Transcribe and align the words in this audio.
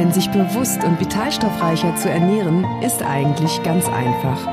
Denn 0.00 0.14
sich 0.14 0.30
bewusst 0.30 0.82
und 0.82 0.98
vitalstoffreicher 0.98 1.94
zu 1.94 2.08
ernähren, 2.08 2.64
ist 2.80 3.02
eigentlich 3.02 3.62
ganz 3.62 3.84
einfach. 3.86 4.46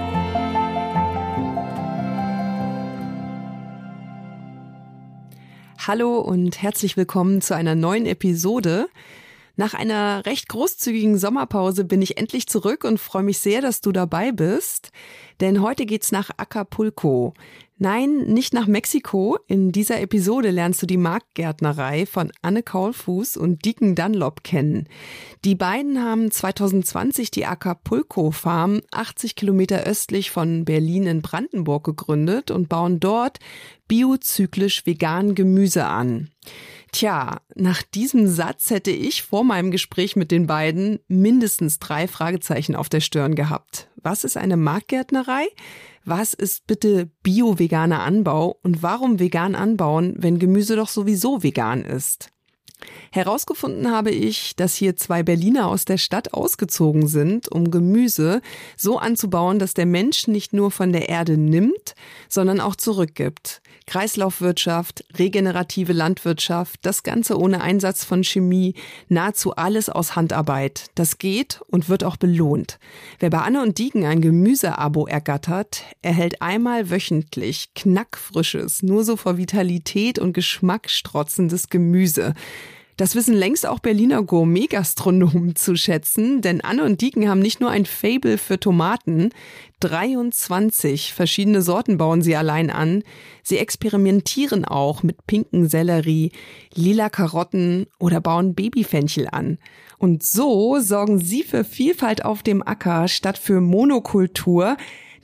Hallo 5.87 6.19
und 6.19 6.61
herzlich 6.61 6.97
willkommen 6.97 7.39
zu 7.39 7.55
einer 7.55 7.75
neuen 7.75 8.05
Episode. 8.05 8.89
Nach 9.55 9.73
einer 9.73 10.25
recht 10.25 10.49
großzügigen 10.49 11.17
Sommerpause 11.17 11.85
bin 11.85 12.01
ich 12.01 12.17
endlich 12.17 12.47
zurück 12.47 12.83
und 12.83 12.99
freue 12.99 13.23
mich 13.23 13.37
sehr, 13.37 13.61
dass 13.61 13.79
du 13.79 13.93
dabei 13.93 14.33
bist. 14.33 14.91
Denn 15.39 15.61
heute 15.61 15.85
geht's 15.85 16.11
nach 16.11 16.29
Acapulco. 16.35 17.33
Nein, 17.79 18.23
nicht 18.25 18.55
nach 18.55 18.65
Mexiko. 18.65 19.37
In 19.47 19.71
dieser 19.71 20.01
Episode 20.01 20.49
lernst 20.49 20.81
du 20.81 20.87
die 20.87 20.97
Marktgärtnerei 20.97 22.07
von 22.07 22.31
Anne 22.41 22.63
Kaulfuß 22.63 23.37
und 23.37 23.65
Deacon 23.65 23.93
Dunlop 23.93 24.43
kennen. 24.43 24.89
Die 25.45 25.53
beiden 25.53 26.03
haben 26.03 26.31
2020 26.31 27.29
die 27.29 27.45
Acapulco 27.45 28.31
Farm 28.31 28.81
80 28.91 29.35
Kilometer 29.35 29.83
östlich 29.83 30.31
von 30.31 30.65
Berlin 30.65 31.05
in 31.05 31.21
Brandenburg 31.21 31.83
gegründet 31.83 32.49
und 32.49 32.67
bauen 32.67 32.99
dort 32.99 33.37
biozyklisch 33.87 34.87
vegan 34.87 35.35
Gemüse 35.35 35.85
an. 35.85 36.31
Tja, 36.91 37.41
nach 37.53 37.83
diesem 37.83 38.27
Satz 38.27 38.71
hätte 38.71 38.91
ich 38.91 39.21
vor 39.21 39.43
meinem 39.43 39.69
Gespräch 39.69 40.15
mit 40.15 40.31
den 40.31 40.47
beiden 40.47 40.99
mindestens 41.07 41.77
drei 41.77 42.07
Fragezeichen 42.07 42.75
auf 42.75 42.89
der 42.89 43.01
Stirn 43.01 43.35
gehabt. 43.35 43.87
Was 44.01 44.23
ist 44.23 44.37
eine 44.37 44.57
Marktgärtnerei? 44.57 45.47
Was 46.09 46.33
ist 46.33 46.67
bitte 46.67 47.11
bio-veganer 47.21 47.99
Anbau 47.99 48.57
und 48.63 48.81
warum 48.81 49.19
vegan 49.19 49.55
anbauen, 49.55 50.15
wenn 50.17 50.39
Gemüse 50.39 50.77
doch 50.77 50.87
sowieso 50.87 51.43
vegan 51.43 51.83
ist? 51.83 52.29
Herausgefunden 53.17 53.91
habe 53.91 54.11
ich, 54.11 54.55
dass 54.55 54.75
hier 54.75 54.95
zwei 54.95 55.23
Berliner 55.23 55.67
aus 55.67 55.85
der 55.85 55.97
Stadt 55.97 56.35
ausgezogen 56.35 57.07
sind, 57.07 57.51
um 57.51 57.71
Gemüse 57.71 58.41
so 58.77 58.99
anzubauen, 58.99 59.57
dass 59.57 59.73
der 59.73 59.87
Mensch 59.87 60.27
nicht 60.27 60.53
nur 60.53 60.69
von 60.69 60.93
der 60.93 61.09
Erde 61.09 61.35
nimmt, 61.35 61.95
sondern 62.29 62.61
auch 62.61 62.75
zurückgibt. 62.75 63.61
Kreislaufwirtschaft, 63.87 65.03
regenerative 65.17 65.93
Landwirtschaft, 65.93 66.81
das 66.83 67.01
Ganze 67.01 67.39
ohne 67.39 67.61
Einsatz 67.61 68.03
von 68.03 68.23
Chemie, 68.23 68.75
nahezu 69.07 69.55
alles 69.55 69.89
aus 69.89 70.15
Handarbeit. 70.15 70.91
Das 70.93 71.17
geht 71.17 71.61
und 71.67 71.89
wird 71.89 72.03
auch 72.03 72.17
belohnt. 72.17 72.77
Wer 73.19 73.31
bei 73.31 73.39
Anne 73.39 73.63
und 73.63 73.79
Diegen 73.79 74.05
ein 74.05 74.21
Gemüseabo 74.21 75.07
ergattert, 75.07 75.83
erhält 76.03 76.41
einmal 76.41 76.91
wöchentlich 76.91 77.73
knackfrisches, 77.73 78.83
nur 78.83 79.03
so 79.03 79.15
vor 79.15 79.37
Vitalität 79.37 80.19
und 80.19 80.33
Geschmack 80.33 80.89
strotzendes 80.91 81.69
Gemüse. 81.69 82.35
Das 82.97 83.13
wissen 83.13 83.35
längst 83.35 83.67
auch 83.67 83.77
Berliner 83.77 84.23
Gourmet-Gastronomen 84.23 85.55
zu 85.55 85.75
schätzen, 85.75 86.41
denn 86.41 86.61
Anne 86.61 86.83
und 86.83 86.99
Dieken 86.99 87.29
haben 87.29 87.41
nicht 87.41 87.61
nur 87.61 87.69
ein 87.69 87.85
Fable 87.85 88.39
für 88.39 88.59
Tomaten, 88.59 89.29
23 89.81 91.13
verschiedene 91.13 91.61
Sorten 91.61 91.99
bauen 91.99 92.23
sie 92.23 92.35
allein 92.35 92.71
an. 92.71 93.03
Sie 93.43 93.59
experimentieren 93.59 94.65
auch 94.65 95.03
mit 95.03 95.27
pinken 95.27 95.69
Sellerie, 95.69 96.31
lila 96.73 97.09
Karotten 97.09 97.85
oder 97.99 98.19
bauen 98.19 98.55
Babyfenchel 98.55 99.27
an. 99.31 99.59
Und 99.99 100.23
so 100.23 100.79
sorgen 100.79 101.19
sie 101.19 101.43
für 101.43 101.63
Vielfalt 101.63 102.25
auf 102.25 102.41
dem 102.41 102.65
Acker 102.65 103.07
statt 103.07 103.37
für 103.37 103.61
Monokultur. 103.61 104.77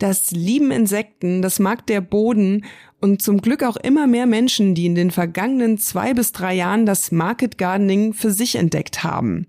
Das 0.03 0.31
lieben 0.31 0.71
Insekten, 0.71 1.41
das 1.41 1.59
mag 1.59 1.87
der 1.87 2.01
Boden 2.01 2.65
und 2.99 3.21
zum 3.21 3.39
Glück 3.39 3.63
auch 3.63 3.77
immer 3.77 4.05
mehr 4.05 4.25
Menschen, 4.25 4.75
die 4.75 4.85
in 4.85 4.95
den 4.95 5.11
vergangenen 5.11 5.77
zwei 5.77 6.13
bis 6.13 6.33
drei 6.33 6.55
Jahren 6.55 6.85
das 6.85 7.13
Market 7.13 7.57
Gardening 7.57 8.13
für 8.13 8.31
sich 8.31 8.55
entdeckt 8.55 9.05
haben. 9.05 9.47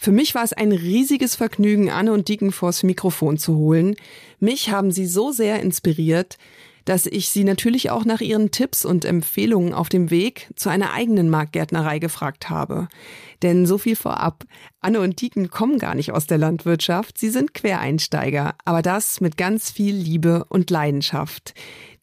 Für 0.00 0.10
mich 0.10 0.34
war 0.34 0.42
es 0.42 0.52
ein 0.52 0.72
riesiges 0.72 1.36
Vergnügen, 1.36 1.88
Anne 1.88 2.12
und 2.12 2.28
Deacon 2.28 2.50
vors 2.50 2.82
Mikrofon 2.82 3.38
zu 3.38 3.56
holen. 3.56 3.94
Mich 4.40 4.72
haben 4.72 4.90
sie 4.90 5.06
so 5.06 5.30
sehr 5.30 5.60
inspiriert, 5.60 6.36
dass 6.84 7.06
ich 7.06 7.28
sie 7.28 7.44
natürlich 7.44 7.90
auch 7.90 8.04
nach 8.04 8.20
ihren 8.20 8.50
Tipps 8.50 8.84
und 8.84 9.04
Empfehlungen 9.04 9.74
auf 9.74 9.88
dem 9.88 10.10
Weg 10.10 10.50
zu 10.56 10.68
einer 10.68 10.92
eigenen 10.92 11.30
Marktgärtnerei 11.30 11.98
gefragt 11.98 12.50
habe. 12.50 12.88
Denn 13.42 13.66
so 13.66 13.78
viel 13.78 13.96
vorab. 13.96 14.44
Anne 14.80 15.00
und 15.00 15.20
Deacon 15.20 15.50
kommen 15.50 15.78
gar 15.78 15.94
nicht 15.94 16.12
aus 16.12 16.26
der 16.26 16.38
Landwirtschaft. 16.38 17.18
Sie 17.18 17.30
sind 17.30 17.54
Quereinsteiger. 17.54 18.54
Aber 18.64 18.82
das 18.82 19.20
mit 19.20 19.36
ganz 19.36 19.70
viel 19.70 19.94
Liebe 19.94 20.44
und 20.48 20.70
Leidenschaft. 20.70 21.54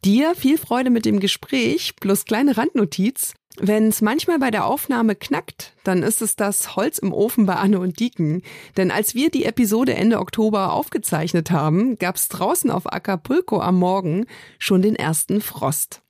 Dir 0.05 0.33
viel 0.35 0.57
Freude 0.57 0.89
mit 0.89 1.05
dem 1.05 1.19
Gespräch, 1.19 1.95
plus 1.99 2.25
kleine 2.25 2.57
Randnotiz. 2.57 3.33
Wenn 3.61 3.89
es 3.89 4.01
manchmal 4.01 4.39
bei 4.39 4.51
der 4.51 4.63
Aufnahme 4.65 5.15
knackt, 5.15 5.73
dann 5.83 6.01
ist 6.01 6.21
es 6.21 6.37
das 6.37 6.77
Holz 6.77 6.97
im 6.97 7.11
Ofen 7.11 7.45
bei 7.45 7.55
Anne 7.55 7.81
und 7.81 7.99
Dieken. 7.99 8.41
Denn 8.77 8.89
als 8.89 9.15
wir 9.15 9.29
die 9.29 9.43
Episode 9.43 9.95
Ende 9.95 10.19
Oktober 10.19 10.71
aufgezeichnet 10.71 11.51
haben, 11.51 11.97
gab 11.97 12.15
es 12.15 12.29
draußen 12.29 12.71
auf 12.71 12.89
Acapulco 12.91 13.59
am 13.59 13.77
Morgen 13.77 14.27
schon 14.59 14.81
den 14.81 14.95
ersten 14.95 15.41
Frost. 15.41 16.01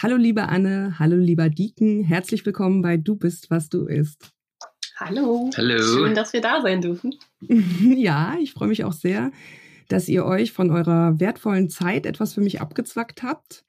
Hallo 0.00 0.14
liebe 0.14 0.48
Anne, 0.48 0.94
hallo 1.00 1.16
lieber 1.16 1.48
Dieken, 1.48 2.04
herzlich 2.04 2.46
willkommen 2.46 2.82
bei 2.82 2.96
Du 2.96 3.16
bist, 3.16 3.50
was 3.50 3.68
du 3.68 3.86
isst. 3.86 4.30
Hallo. 4.94 5.50
Hallo. 5.56 5.82
Schön, 5.82 6.14
dass 6.14 6.32
wir 6.32 6.40
da 6.40 6.60
sein 6.62 6.80
dürfen. 6.80 7.16
ja, 7.40 8.36
ich 8.40 8.52
freue 8.52 8.68
mich 8.68 8.84
auch 8.84 8.92
sehr, 8.92 9.32
dass 9.88 10.08
ihr 10.08 10.24
euch 10.24 10.52
von 10.52 10.70
eurer 10.70 11.18
wertvollen 11.18 11.68
Zeit 11.68 12.06
etwas 12.06 12.34
für 12.34 12.40
mich 12.40 12.60
abgezwackt 12.60 13.22
habt, 13.22 13.64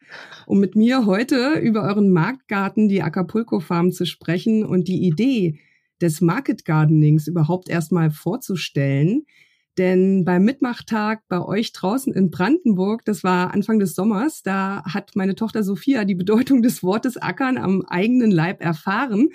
um 0.45 0.59
mit 0.59 0.75
mir 0.75 1.05
heute 1.05 1.53
über 1.53 1.83
euren 1.83 2.11
Marktgarten, 2.11 2.89
die 2.89 3.01
Acapulco 3.01 3.59
Farm, 3.59 3.91
zu 3.91 4.05
sprechen 4.05 4.65
und 4.65 4.87
die 4.87 5.07
Idee 5.07 5.59
des 6.01 6.21
Market 6.21 6.65
Gardenings 6.65 7.27
überhaupt 7.27 7.69
erstmal 7.69 8.11
vorzustellen. 8.11 9.25
Denn 9.77 10.25
beim 10.25 10.43
Mitmachtag 10.43 11.21
bei 11.29 11.41
euch 11.41 11.71
draußen 11.71 12.13
in 12.13 12.31
Brandenburg, 12.31 13.05
das 13.05 13.23
war 13.23 13.53
Anfang 13.53 13.79
des 13.79 13.95
Sommers, 13.95 14.43
da 14.43 14.83
hat 14.83 15.11
meine 15.15 15.35
Tochter 15.35 15.63
Sophia 15.63 16.03
die 16.03 16.15
Bedeutung 16.15 16.61
des 16.61 16.83
Wortes 16.83 17.15
Ackern 17.15 17.57
am 17.57 17.83
eigenen 17.87 18.31
Leib 18.31 18.61
erfahren 18.61 19.29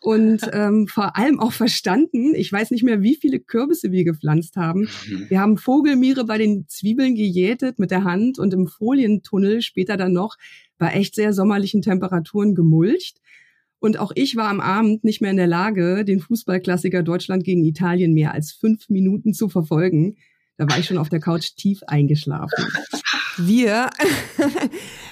und 0.00 0.40
ähm, 0.52 0.86
vor 0.86 1.16
allem 1.16 1.40
auch 1.40 1.52
verstanden. 1.52 2.34
Ich 2.34 2.52
weiß 2.52 2.70
nicht 2.70 2.84
mehr, 2.84 3.02
wie 3.02 3.16
viele 3.16 3.40
Kürbisse 3.40 3.90
wir 3.90 4.04
gepflanzt 4.04 4.56
haben. 4.56 4.88
Mhm. 5.08 5.26
Wir 5.28 5.40
haben 5.40 5.58
Vogelmiere 5.58 6.24
bei 6.24 6.38
den 6.38 6.66
Zwiebeln 6.68 7.14
gejätet 7.14 7.78
mit 7.78 7.90
der 7.90 8.04
Hand 8.04 8.38
und 8.38 8.54
im 8.54 8.66
Folientunnel 8.66 9.62
später 9.62 9.96
dann 9.96 10.12
noch 10.12 10.36
bei 10.78 10.92
echt 10.92 11.14
sehr 11.14 11.32
sommerlichen 11.32 11.82
Temperaturen 11.82 12.54
gemulcht. 12.54 13.18
Und 13.80 13.98
auch 13.98 14.12
ich 14.14 14.36
war 14.36 14.48
am 14.48 14.60
Abend 14.60 15.04
nicht 15.04 15.20
mehr 15.20 15.30
in 15.30 15.36
der 15.36 15.46
Lage, 15.46 16.04
den 16.04 16.20
Fußballklassiker 16.20 17.02
Deutschland 17.02 17.44
gegen 17.44 17.64
Italien 17.64 18.12
mehr 18.12 18.32
als 18.32 18.52
fünf 18.52 18.88
Minuten 18.88 19.34
zu 19.34 19.48
verfolgen. 19.48 20.16
Da 20.56 20.68
war 20.68 20.78
ich 20.78 20.86
schon 20.86 20.98
auf 20.98 21.08
der 21.08 21.20
Couch 21.20 21.54
tief 21.56 21.82
eingeschlafen. 21.86 22.64
Wir 23.38 23.90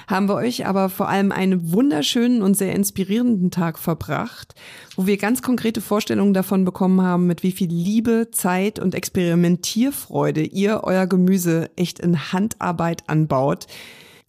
haben 0.06 0.26
bei 0.26 0.34
euch 0.34 0.66
aber 0.66 0.88
vor 0.88 1.08
allem 1.08 1.32
einen 1.32 1.72
wunderschönen 1.72 2.42
und 2.42 2.56
sehr 2.56 2.74
inspirierenden 2.74 3.50
Tag 3.50 3.78
verbracht, 3.78 4.54
wo 4.96 5.06
wir 5.06 5.16
ganz 5.16 5.42
konkrete 5.42 5.80
Vorstellungen 5.80 6.34
davon 6.34 6.64
bekommen 6.64 7.02
haben, 7.02 7.26
mit 7.26 7.42
wie 7.42 7.52
viel 7.52 7.70
Liebe, 7.70 8.28
Zeit 8.30 8.78
und 8.78 8.94
Experimentierfreude 8.94 10.42
ihr 10.42 10.82
euer 10.84 11.06
Gemüse 11.06 11.70
echt 11.76 11.98
in 11.98 12.32
Handarbeit 12.32 13.08
anbaut 13.08 13.66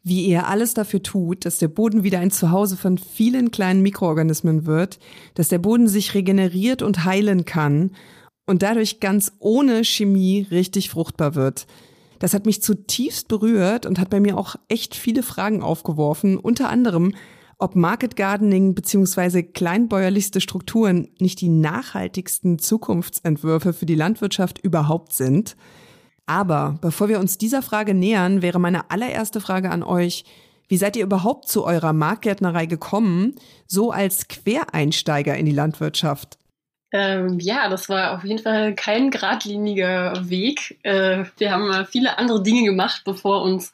wie 0.08 0.26
ihr 0.26 0.48
alles 0.48 0.74
dafür 0.74 1.04
tut, 1.04 1.44
dass 1.44 1.58
der 1.58 1.68
Boden 1.68 2.04
wieder 2.04 2.20
ein 2.20 2.32
Zuhause 2.32 2.78
von 2.78 2.98
vielen 2.98 3.52
kleinen 3.52 3.82
Mikroorganismen 3.82 4.66
wird, 4.66 5.00
dass 5.34 5.50
der 5.50 5.58
Boden 5.58 5.90
sich 5.90 6.14
regeneriert 6.14 6.82
und 6.82 7.04
heilen 7.04 7.44
kann 7.44 7.92
und 8.46 8.64
dadurch 8.64 9.02
ganz 9.02 9.34
ohne 9.40 9.84
Chemie 9.84 10.48
richtig 10.50 10.90
fruchtbar 10.90 11.36
wird. 11.36 11.68
Das 12.20 12.34
hat 12.34 12.46
mich 12.46 12.62
zutiefst 12.62 13.28
berührt 13.28 13.86
und 13.86 14.00
hat 14.00 14.10
bei 14.10 14.20
mir 14.20 14.38
auch 14.38 14.56
echt 14.68 14.96
viele 14.96 15.24
Fragen 15.24 15.62
aufgeworfen, 15.62 16.38
unter 16.38 16.70
anderem, 16.70 17.14
ob 17.60 17.76
Market 17.76 18.16
Gardening 18.16 18.76
bzw. 18.76 19.44
kleinbäuerlichste 19.44 20.42
Strukturen 20.42 21.10
nicht 21.20 21.42
die 21.42 21.50
nachhaltigsten 21.50 22.60
Zukunftsentwürfe 22.60 23.74
für 23.74 23.86
die 23.86 23.96
Landwirtschaft 23.96 24.60
überhaupt 24.60 25.14
sind. 25.14 25.56
Aber 26.26 26.78
bevor 26.82 27.10
wir 27.10 27.20
uns 27.20 27.38
dieser 27.38 27.62
Frage 27.62 27.94
nähern, 27.94 28.42
wäre 28.42 28.60
meine 28.60 28.92
allererste 28.92 29.42
Frage 29.42 29.72
an 29.72 29.82
euch, 29.82 30.26
Wie 30.68 30.78
seid 30.78 30.98
ihr 30.98 31.04
überhaupt 31.04 31.48
zu 31.48 31.64
eurer 31.64 31.94
Marktgärtnerei 31.94 32.66
gekommen, 32.66 33.36
so 33.68 33.92
als 33.92 34.28
Quereinsteiger 34.28 35.38
in 35.38 35.46
die 35.46 35.54
Landwirtschaft? 35.54 36.38
Ähm, 37.00 37.38
ja, 37.40 37.70
das 37.70 37.90
war 37.90 38.16
auf 38.16 38.24
jeden 38.24 38.42
Fall 38.42 38.74
kein 38.74 39.12
geradliniger 39.12 40.28
Weg. 40.32 40.80
Äh, 40.82 41.26
wir 41.38 41.52
haben 41.52 41.86
viele 41.86 42.18
andere 42.18 42.42
Dinge 42.42 42.64
gemacht, 42.64 43.04
bevor 43.06 43.44
uns 43.44 43.72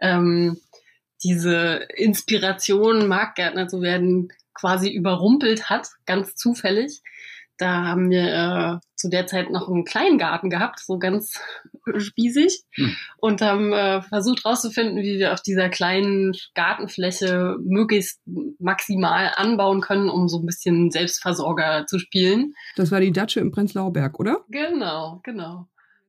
ähm, 0.00 0.60
diese 1.24 1.88
Inspiration, 1.96 3.08
Marktgärtner 3.08 3.66
zu 3.66 3.82
werden, 3.82 4.32
quasi 4.54 4.88
überrumpelt 4.88 5.68
hat, 5.68 5.88
ganz 6.06 6.36
zufällig. 6.36 7.02
Da 7.60 7.84
haben 7.84 8.08
wir 8.08 8.24
äh, 8.24 8.86
zu 8.96 9.10
der 9.10 9.26
Zeit 9.26 9.50
noch 9.50 9.68
einen 9.68 9.84
kleinen 9.84 10.16
Garten 10.16 10.48
gehabt, 10.48 10.80
so 10.80 10.98
ganz 10.98 11.38
spießig, 11.98 12.62
hm. 12.72 12.96
und 13.18 13.42
haben 13.42 13.74
äh, 13.74 14.00
versucht 14.00 14.44
herauszufinden, 14.44 14.96
wie 15.02 15.18
wir 15.18 15.34
auf 15.34 15.42
dieser 15.42 15.68
kleinen 15.68 16.32
Gartenfläche 16.54 17.56
möglichst 17.62 18.18
maximal 18.58 19.32
anbauen 19.36 19.82
können, 19.82 20.08
um 20.08 20.26
so 20.28 20.38
ein 20.38 20.46
bisschen 20.46 20.90
Selbstversorger 20.90 21.84
zu 21.86 21.98
spielen. 21.98 22.54
Das 22.76 22.90
war 22.90 23.00
die 23.00 23.12
Datsche 23.12 23.40
im 23.40 23.50
Prenzlauer 23.50 23.92
Berg, 23.92 24.18
oder? 24.18 24.38
Genau, 24.48 25.20
genau. 25.22 25.66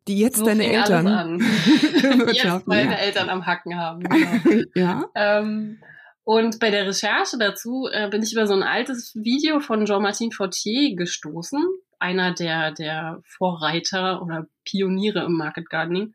Die 0.07 0.17
jetzt 0.17 0.37
so 0.37 0.45
deine 0.45 0.71
Eltern. 0.71 1.39
die 1.39 2.31
jetzt 2.43 2.65
meine 2.65 2.91
ja. 2.91 2.97
Eltern 2.97 3.29
am 3.29 3.45
Hacken 3.45 3.77
haben. 3.77 4.03
Genau. 4.03 4.63
ja. 4.73 5.05
Ähm, 5.15 5.79
und 6.23 6.59
bei 6.59 6.69
der 6.69 6.85
Recherche 6.85 7.37
dazu 7.37 7.87
äh, 7.91 8.09
bin 8.09 8.21
ich 8.21 8.33
über 8.33 8.45
so 8.45 8.53
ein 8.53 8.63
altes 8.63 9.15
Video 9.15 9.59
von 9.59 9.85
Jean-Martin 9.85 10.31
Fortier 10.31 10.95
gestoßen, 10.95 11.63
einer 11.99 12.33
der, 12.33 12.71
der 12.71 13.21
Vorreiter 13.25 14.21
oder 14.21 14.47
Pioniere 14.63 15.23
im 15.25 15.33
Market 15.33 15.69
Gardening, 15.69 16.13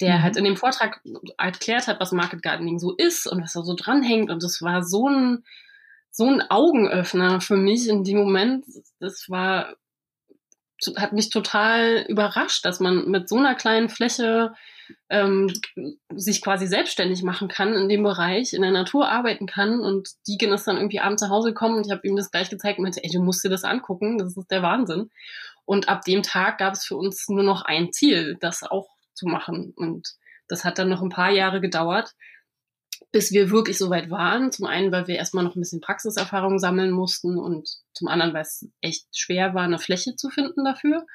der 0.00 0.18
mhm. 0.18 0.22
halt 0.22 0.36
in 0.36 0.44
dem 0.44 0.56
Vortrag 0.56 1.00
erklärt 1.36 1.86
hat, 1.86 2.00
was 2.00 2.12
Market 2.12 2.42
Gardening 2.42 2.78
so 2.78 2.94
ist 2.94 3.26
und 3.26 3.42
was 3.42 3.52
da 3.52 3.62
so 3.62 3.74
dranhängt. 3.74 4.30
Und 4.30 4.42
das 4.42 4.62
war 4.62 4.82
so 4.82 5.08
ein, 5.08 5.44
so 6.10 6.26
ein 6.26 6.42
Augenöffner 6.50 7.40
für 7.42 7.56
mich 7.56 7.88
in 7.88 8.04
dem 8.04 8.18
Moment. 8.18 8.64
Das 9.00 9.28
war, 9.28 9.76
hat 10.96 11.12
mich 11.12 11.28
total 11.28 12.06
überrascht, 12.08 12.64
dass 12.64 12.80
man 12.80 13.10
mit 13.10 13.28
so 13.28 13.36
einer 13.36 13.54
kleinen 13.54 13.90
Fläche 13.90 14.54
ähm, 15.08 15.52
sich 16.14 16.42
quasi 16.42 16.66
selbstständig 16.66 17.22
machen 17.22 17.48
kann 17.48 17.74
in 17.74 17.88
dem 17.88 18.02
Bereich, 18.02 18.52
in 18.52 18.62
der 18.62 18.70
Natur 18.70 19.08
arbeiten 19.08 19.46
kann 19.46 19.80
und 19.80 20.10
Deacon 20.26 20.52
ist 20.52 20.66
dann 20.66 20.76
irgendwie 20.76 21.00
abends 21.00 21.22
nach 21.22 21.30
Hause 21.30 21.50
gekommen 21.50 21.76
und 21.76 21.86
ich 21.86 21.92
habe 21.92 22.06
ihm 22.06 22.16
das 22.16 22.30
gleich 22.30 22.50
gezeigt 22.50 22.78
und 22.78 22.84
meinte, 22.84 23.02
ey, 23.02 23.10
du 23.10 23.20
musst 23.20 23.44
dir 23.44 23.50
das 23.50 23.64
angucken, 23.64 24.18
das 24.18 24.36
ist 24.36 24.50
der 24.50 24.62
Wahnsinn. 24.62 25.10
Und 25.64 25.88
ab 25.88 26.02
dem 26.04 26.22
Tag 26.22 26.58
gab 26.58 26.74
es 26.74 26.84
für 26.84 26.96
uns 26.96 27.28
nur 27.28 27.44
noch 27.44 27.62
ein 27.62 27.92
Ziel, 27.92 28.36
das 28.40 28.62
auch 28.62 28.88
zu 29.14 29.26
machen 29.26 29.72
und 29.76 30.14
das 30.48 30.64
hat 30.64 30.78
dann 30.78 30.88
noch 30.88 31.02
ein 31.02 31.08
paar 31.08 31.30
Jahre 31.30 31.60
gedauert, 31.60 32.14
bis 33.10 33.32
wir 33.32 33.50
wirklich 33.50 33.78
so 33.78 33.90
weit 33.90 34.10
waren. 34.10 34.52
Zum 34.52 34.66
einen, 34.66 34.92
weil 34.92 35.06
wir 35.06 35.16
erstmal 35.16 35.44
noch 35.44 35.54
ein 35.54 35.60
bisschen 35.60 35.80
Praxiserfahrung 35.80 36.58
sammeln 36.58 36.90
mussten 36.90 37.38
und 37.38 37.68
zum 37.92 38.08
anderen, 38.08 38.34
weil 38.34 38.42
es 38.42 38.68
echt 38.80 39.06
schwer 39.12 39.54
war, 39.54 39.62
eine 39.62 39.78
Fläche 39.78 40.16
zu 40.16 40.30
finden 40.30 40.64
dafür. 40.64 41.06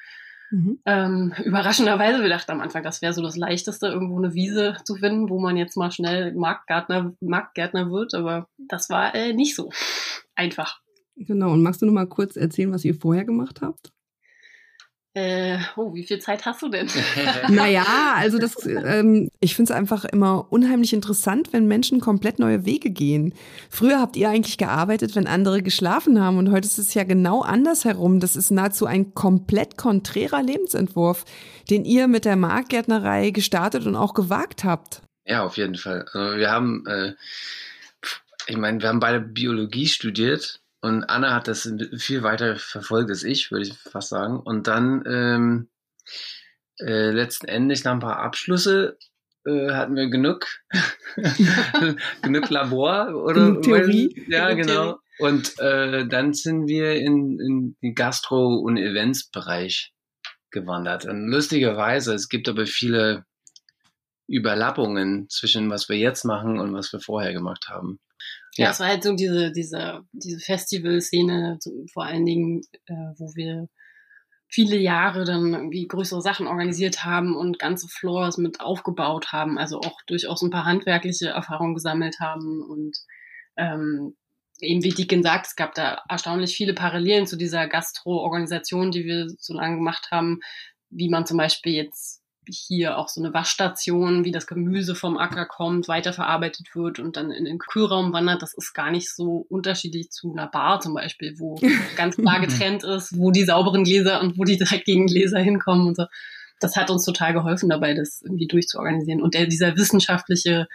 Mhm. 0.50 0.78
Ähm, 0.86 1.34
überraschenderweise, 1.44 2.22
wir 2.22 2.28
dachten 2.28 2.52
am 2.52 2.60
Anfang, 2.60 2.82
das 2.82 3.02
wäre 3.02 3.12
so 3.12 3.22
das 3.22 3.36
Leichteste, 3.36 3.88
irgendwo 3.88 4.18
eine 4.18 4.34
Wiese 4.34 4.76
zu 4.84 4.96
finden, 4.96 5.28
wo 5.28 5.38
man 5.38 5.56
jetzt 5.56 5.76
mal 5.76 5.90
schnell 5.90 6.34
Marktgärtner, 6.34 7.14
Marktgärtner 7.20 7.90
wird, 7.90 8.14
aber 8.14 8.48
das 8.56 8.88
war 8.88 9.14
äh, 9.14 9.32
nicht 9.32 9.54
so 9.54 9.70
einfach. 10.34 10.80
Genau, 11.16 11.52
und 11.52 11.62
magst 11.62 11.82
du 11.82 11.86
noch 11.86 11.92
mal 11.92 12.06
kurz 12.06 12.36
erzählen, 12.36 12.72
was 12.72 12.84
ihr 12.84 12.94
vorher 12.94 13.24
gemacht 13.24 13.60
habt? 13.60 13.92
Äh, 15.18 15.58
oh, 15.74 15.94
wie 15.94 16.04
viel 16.04 16.20
Zeit 16.20 16.46
hast 16.46 16.62
du 16.62 16.68
denn? 16.68 16.88
naja, 17.48 17.84
also 18.14 18.38
das, 18.38 18.64
ähm, 18.66 19.30
ich 19.40 19.56
finde 19.56 19.72
es 19.72 19.76
einfach 19.76 20.04
immer 20.04 20.46
unheimlich 20.50 20.92
interessant, 20.92 21.52
wenn 21.52 21.66
Menschen 21.66 22.00
komplett 22.00 22.38
neue 22.38 22.64
Wege 22.64 22.90
gehen. 22.90 23.34
Früher 23.68 23.98
habt 23.98 24.16
ihr 24.16 24.28
eigentlich 24.28 24.58
gearbeitet, 24.58 25.16
wenn 25.16 25.26
andere 25.26 25.62
geschlafen 25.62 26.20
haben 26.20 26.38
und 26.38 26.52
heute 26.52 26.66
ist 26.66 26.78
es 26.78 26.94
ja 26.94 27.02
genau 27.02 27.42
andersherum. 27.42 28.20
Das 28.20 28.36
ist 28.36 28.52
nahezu 28.52 28.86
ein 28.86 29.12
komplett 29.14 29.76
konträrer 29.76 30.40
Lebensentwurf, 30.40 31.24
den 31.68 31.84
ihr 31.84 32.06
mit 32.06 32.24
der 32.24 32.36
Marktgärtnerei 32.36 33.30
gestartet 33.30 33.86
und 33.86 33.96
auch 33.96 34.14
gewagt 34.14 34.62
habt. 34.62 35.02
Ja, 35.24 35.44
auf 35.44 35.56
jeden 35.56 35.74
Fall. 35.74 36.06
Also 36.12 36.36
wir 36.36 36.50
haben, 36.50 36.86
äh, 36.86 37.14
ich 38.46 38.56
meine, 38.56 38.80
wir 38.80 38.88
haben 38.88 39.00
beide 39.00 39.18
Biologie 39.18 39.88
studiert 39.88 40.60
und 40.80 41.04
Anna 41.04 41.34
hat 41.34 41.48
das 41.48 41.72
viel 41.96 42.22
weiter 42.22 42.56
verfolgt 42.56 43.10
als 43.10 43.24
ich, 43.24 43.50
würde 43.50 43.66
ich 43.66 43.74
fast 43.74 44.10
sagen. 44.10 44.38
Und 44.38 44.66
dann 44.66 45.02
ähm, 45.06 45.68
äh, 46.78 47.10
letzten 47.10 47.48
Endes 47.48 47.84
nach 47.84 47.92
ein 47.92 48.00
paar 48.00 48.18
Abschlüsse 48.18 48.96
äh, 49.44 49.72
hatten 49.72 49.96
wir 49.96 50.08
genug, 50.08 50.46
genug 52.22 52.50
Labor 52.50 53.14
oder 53.14 53.60
Theorie. 53.60 54.24
Ja, 54.28 54.52
genau. 54.52 54.98
Und 55.18 55.58
äh, 55.58 56.06
dann 56.06 56.32
sind 56.32 56.68
wir 56.68 56.94
in, 56.94 57.40
in 57.40 57.76
den 57.82 57.94
Gastro- 57.94 58.58
und 58.58 58.76
Eventsbereich 58.76 59.92
gewandert. 60.50 61.06
Und 61.06 61.28
lustigerweise, 61.28 62.14
es 62.14 62.28
gibt 62.28 62.48
aber 62.48 62.66
viele 62.66 63.24
Überlappungen 64.28 65.28
zwischen 65.28 65.70
was 65.70 65.88
wir 65.88 65.96
jetzt 65.96 66.24
machen 66.24 66.60
und 66.60 66.72
was 66.72 66.92
wir 66.92 67.00
vorher 67.00 67.32
gemacht 67.32 67.68
haben. 67.68 67.98
Ja, 68.58 68.70
es 68.70 68.80
war 68.80 68.88
halt 68.88 69.02
so 69.02 69.14
diese, 69.14 69.52
diese, 69.52 70.02
diese 70.12 70.38
Festival-Szene, 70.40 71.58
vor 71.92 72.04
allen 72.04 72.26
Dingen, 72.26 72.62
äh, 72.86 72.94
wo 73.16 73.34
wir 73.34 73.68
viele 74.48 74.76
Jahre 74.76 75.24
dann 75.24 75.52
irgendwie 75.52 75.86
größere 75.86 76.22
Sachen 76.22 76.46
organisiert 76.46 77.04
haben 77.04 77.36
und 77.36 77.58
ganze 77.58 77.86
Floors 77.88 78.38
mit 78.38 78.60
aufgebaut 78.60 79.32
haben, 79.32 79.58
also 79.58 79.78
auch 79.80 80.00
durchaus 80.06 80.42
ein 80.42 80.50
paar 80.50 80.64
handwerkliche 80.64 81.28
Erfahrungen 81.28 81.74
gesammelt 81.74 82.18
haben 82.18 82.62
und 82.62 82.96
ähm, 83.56 84.16
eben 84.60 84.82
wie 84.82 84.90
Deacon 84.90 85.22
sagt, 85.22 85.48
es 85.48 85.56
gab 85.56 85.74
da 85.74 86.02
erstaunlich 86.08 86.56
viele 86.56 86.74
Parallelen 86.74 87.26
zu 87.26 87.36
dieser 87.36 87.68
Gastro-Organisation, 87.68 88.90
die 88.90 89.04
wir 89.04 89.28
so 89.38 89.54
lange 89.54 89.76
gemacht 89.76 90.08
haben, 90.10 90.40
wie 90.90 91.10
man 91.10 91.26
zum 91.26 91.36
Beispiel 91.36 91.74
jetzt 91.74 92.17
hier 92.50 92.98
auch 92.98 93.08
so 93.08 93.20
eine 93.20 93.34
Waschstation, 93.34 94.24
wie 94.24 94.32
das 94.32 94.46
Gemüse 94.46 94.94
vom 94.94 95.18
Acker 95.18 95.46
kommt, 95.46 95.88
weiterverarbeitet 95.88 96.74
wird 96.74 96.98
und 96.98 97.16
dann 97.16 97.30
in 97.30 97.44
den 97.44 97.58
Kühlraum 97.58 98.12
wandert. 98.12 98.42
Das 98.42 98.54
ist 98.54 98.74
gar 98.74 98.90
nicht 98.90 99.14
so 99.14 99.46
unterschiedlich 99.48 100.10
zu 100.10 100.32
einer 100.32 100.46
Bar 100.46 100.80
zum 100.80 100.94
Beispiel, 100.94 101.34
wo 101.38 101.60
ganz 101.96 102.16
klar 102.16 102.40
getrennt 102.40 102.84
ist, 102.84 103.16
wo 103.18 103.30
die 103.30 103.44
sauberen 103.44 103.84
Gläser 103.84 104.20
und 104.20 104.38
wo 104.38 104.44
die 104.44 104.58
dreckigen 104.58 105.06
Gläser 105.06 105.38
hinkommen 105.38 105.88
und 105.88 105.96
so. 105.96 106.04
Das 106.60 106.76
hat 106.76 106.90
uns 106.90 107.04
total 107.04 107.34
geholfen 107.34 107.68
dabei, 107.68 107.94
das 107.94 108.20
irgendwie 108.22 108.48
durchzuorganisieren. 108.48 109.22
Und 109.22 109.34
der, 109.34 109.46
dieser 109.46 109.76
wissenschaftliche 109.76 110.66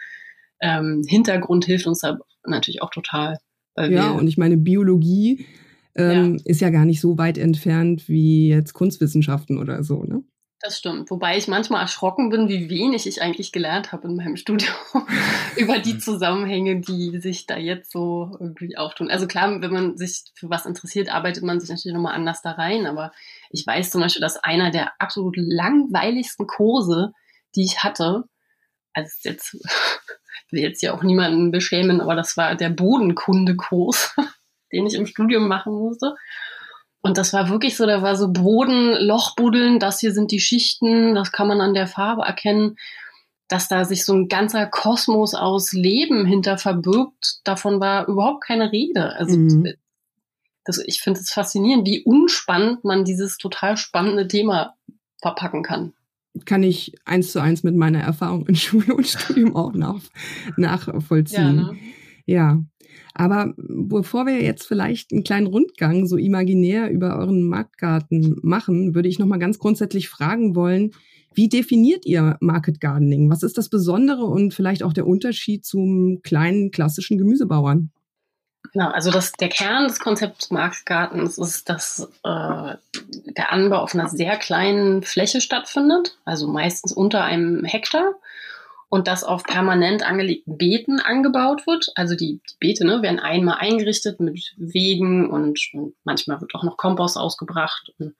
ähm, 0.60 1.02
Hintergrund 1.06 1.64
hilft 1.66 1.86
uns 1.86 2.00
da 2.00 2.18
natürlich 2.46 2.82
auch 2.82 2.90
total. 2.90 3.38
ja, 3.76 4.12
und 4.12 4.28
ich 4.28 4.38
meine, 4.38 4.56
Biologie 4.56 5.46
ähm, 5.96 6.36
ja. 6.36 6.42
ist 6.44 6.60
ja 6.60 6.70
gar 6.70 6.84
nicht 6.84 7.00
so 7.00 7.18
weit 7.18 7.38
entfernt 7.38 8.08
wie 8.08 8.48
jetzt 8.48 8.72
Kunstwissenschaften 8.72 9.58
oder 9.58 9.84
so, 9.84 10.04
ne? 10.04 10.22
Das 10.64 10.78
stimmt. 10.78 11.10
Wobei 11.10 11.36
ich 11.36 11.46
manchmal 11.46 11.82
erschrocken 11.82 12.30
bin, 12.30 12.48
wie 12.48 12.70
wenig 12.70 13.06
ich 13.06 13.20
eigentlich 13.20 13.52
gelernt 13.52 13.92
habe 13.92 14.08
in 14.08 14.16
meinem 14.16 14.36
Studium 14.38 14.72
über 15.56 15.78
die. 15.78 15.98
Zusammenhänge, 15.98 16.80
die 16.80 17.18
sich 17.20 17.46
da 17.46 17.58
jetzt 17.58 17.92
so 17.92 18.34
irgendwie 18.40 18.74
auftun. 18.78 19.10
Also 19.10 19.26
klar, 19.26 19.60
wenn 19.60 19.72
man 19.72 19.98
sich 19.98 20.24
für 20.34 20.48
was 20.48 20.64
interessiert, 20.64 21.10
arbeitet 21.10 21.44
man 21.44 21.60
sich 21.60 21.68
natürlich 21.68 21.94
nochmal 21.94 22.14
anders 22.14 22.40
da 22.40 22.52
rein. 22.52 22.86
Aber 22.86 23.12
ich 23.50 23.66
weiß 23.66 23.90
zum 23.90 24.00
Beispiel, 24.00 24.22
dass 24.22 24.38
einer 24.38 24.70
der 24.70 24.92
absolut 24.98 25.36
langweiligsten 25.36 26.46
Kurse, 26.46 27.12
die 27.54 27.64
ich 27.64 27.84
hatte, 27.84 28.24
also 28.94 29.10
jetzt 29.22 29.54
will 30.50 30.62
jetzt 30.62 30.82
ja 30.82 30.94
auch 30.94 31.02
niemanden 31.02 31.50
beschämen, 31.50 32.00
aber 32.00 32.14
das 32.14 32.38
war 32.38 32.54
der 32.54 32.70
Bodenkundekurs, 32.70 34.16
den 34.72 34.86
ich 34.86 34.94
im 34.94 35.06
Studium 35.06 35.46
machen 35.46 35.74
musste. 35.74 36.14
Und 37.04 37.18
das 37.18 37.34
war 37.34 37.50
wirklich 37.50 37.76
so, 37.76 37.84
da 37.84 38.00
war 38.00 38.16
so 38.16 38.32
Boden, 38.32 38.94
Lochbuddeln, 38.98 39.78
das 39.78 40.00
hier 40.00 40.14
sind 40.14 40.30
die 40.30 40.40
Schichten, 40.40 41.14
das 41.14 41.32
kann 41.32 41.46
man 41.46 41.60
an 41.60 41.74
der 41.74 41.86
Farbe 41.86 42.22
erkennen, 42.22 42.76
dass 43.46 43.68
da 43.68 43.84
sich 43.84 44.06
so 44.06 44.14
ein 44.14 44.28
ganzer 44.28 44.64
Kosmos 44.64 45.34
aus 45.34 45.74
Leben 45.74 46.24
hinter 46.24 46.56
verbirgt, 46.56 47.40
davon 47.44 47.78
war 47.78 48.08
überhaupt 48.08 48.42
keine 48.42 48.72
Rede. 48.72 49.14
Also 49.16 49.36
mhm. 49.36 49.74
das, 50.64 50.78
ich 50.78 51.02
finde 51.02 51.20
es 51.20 51.30
faszinierend, 51.30 51.86
wie 51.86 52.02
unspannend 52.04 52.84
man 52.84 53.04
dieses 53.04 53.36
total 53.36 53.76
spannende 53.76 54.26
Thema 54.26 54.74
verpacken 55.20 55.62
kann. 55.62 55.92
Kann 56.46 56.62
ich 56.62 56.94
eins 57.04 57.32
zu 57.32 57.40
eins 57.40 57.62
mit 57.64 57.76
meiner 57.76 58.00
Erfahrung 58.00 58.46
in 58.46 58.56
Schule 58.56 58.94
und 58.94 59.06
Studium 59.06 59.54
auch 59.54 59.74
nach, 59.74 60.00
nachvollziehen. 60.56 61.36
Ja, 61.36 61.52
ne? 61.52 61.78
ja. 62.24 62.58
Aber 63.14 63.54
bevor 63.56 64.26
wir 64.26 64.42
jetzt 64.42 64.66
vielleicht 64.66 65.12
einen 65.12 65.22
kleinen 65.22 65.46
Rundgang 65.46 66.06
so 66.06 66.16
imaginär 66.16 66.90
über 66.90 67.16
euren 67.16 67.42
Marktgarten 67.42 68.38
machen, 68.42 68.94
würde 68.94 69.08
ich 69.08 69.20
noch 69.20 69.26
mal 69.26 69.38
ganz 69.38 69.58
grundsätzlich 69.58 70.08
fragen 70.08 70.56
wollen, 70.56 70.90
wie 71.32 71.48
definiert 71.48 72.06
ihr 72.06 72.36
Market 72.40 72.80
Gardening? 72.80 73.30
Was 73.30 73.42
ist 73.42 73.58
das 73.58 73.68
Besondere 73.68 74.24
und 74.24 74.54
vielleicht 74.54 74.82
auch 74.82 74.92
der 74.92 75.06
Unterschied 75.06 75.64
zum 75.64 76.20
kleinen 76.22 76.70
klassischen 76.70 77.18
Gemüsebauern? 77.18 77.90
Genau, 78.72 78.88
also 78.90 79.10
das, 79.10 79.32
der 79.32 79.48
Kern 79.48 79.86
des 79.86 80.00
Konzepts 80.00 80.50
Marktgartens 80.50 81.38
ist, 81.38 81.68
dass 81.68 82.08
äh, 82.24 82.74
der 83.36 83.52
Anbau 83.52 83.78
auf 83.78 83.94
einer 83.94 84.08
sehr 84.08 84.36
kleinen 84.36 85.02
Fläche 85.02 85.40
stattfindet, 85.40 86.16
also 86.24 86.48
meistens 86.48 86.92
unter 86.92 87.22
einem 87.22 87.64
Hektar 87.64 88.14
und 88.94 89.08
das 89.08 89.24
auf 89.24 89.42
permanent 89.42 90.04
angelegten 90.04 90.56
Beeten 90.56 91.00
angebaut 91.00 91.66
wird. 91.66 91.88
Also 91.96 92.14
die, 92.14 92.40
die 92.48 92.56
Beete 92.60 92.86
ne, 92.86 93.02
werden 93.02 93.18
einmal 93.18 93.56
eingerichtet 93.58 94.20
mit 94.20 94.54
Wegen 94.56 95.28
und, 95.30 95.58
und, 95.72 95.94
manchmal 96.04 96.40
wird 96.40 96.54
auch 96.54 96.62
noch 96.62 96.76
Kompost 96.76 97.16
ausgebracht. 97.16 97.92
Und 97.98 98.14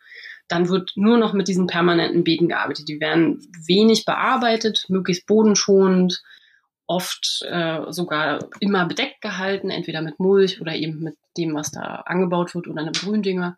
dann 0.48 0.68
wird 0.68 0.90
nur 0.96 1.16
noch 1.16 1.32
mit 1.32 1.46
diesen 1.46 1.68
permanenten 1.68 2.24
Beeten 2.24 2.48
gearbeitet. 2.48 2.88
Die 2.88 2.98
werden 2.98 3.38
wenig 3.68 4.04
bearbeitet, 4.04 4.86
möglichst 4.88 5.28
bodenschonend, 5.28 6.24
oft 6.88 7.46
äh, 7.48 7.82
sogar 7.90 8.40
immer 8.58 8.84
bedeckt 8.86 9.20
gehalten, 9.20 9.70
entweder 9.70 10.02
mit 10.02 10.18
Mulch 10.18 10.60
oder 10.60 10.74
eben 10.74 10.98
mit 11.04 11.14
dem, 11.38 11.54
was 11.54 11.70
da 11.70 12.02
angebaut 12.04 12.52
wird 12.56 12.66
oder 12.66 12.80
einem 12.80 12.94
Gründünger 12.94 13.56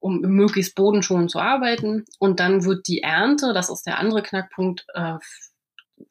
um 0.00 0.20
möglichst 0.20 0.74
bodenschonend 0.74 1.30
zu 1.30 1.38
arbeiten. 1.38 2.04
Und 2.18 2.40
dann 2.40 2.64
wird 2.64 2.86
die 2.88 3.02
Ernte, 3.02 3.52
das 3.52 3.68
ist 3.68 3.84
der 3.84 3.98
andere 3.98 4.22
Knackpunkt, 4.22 4.86
äh, 4.94 5.14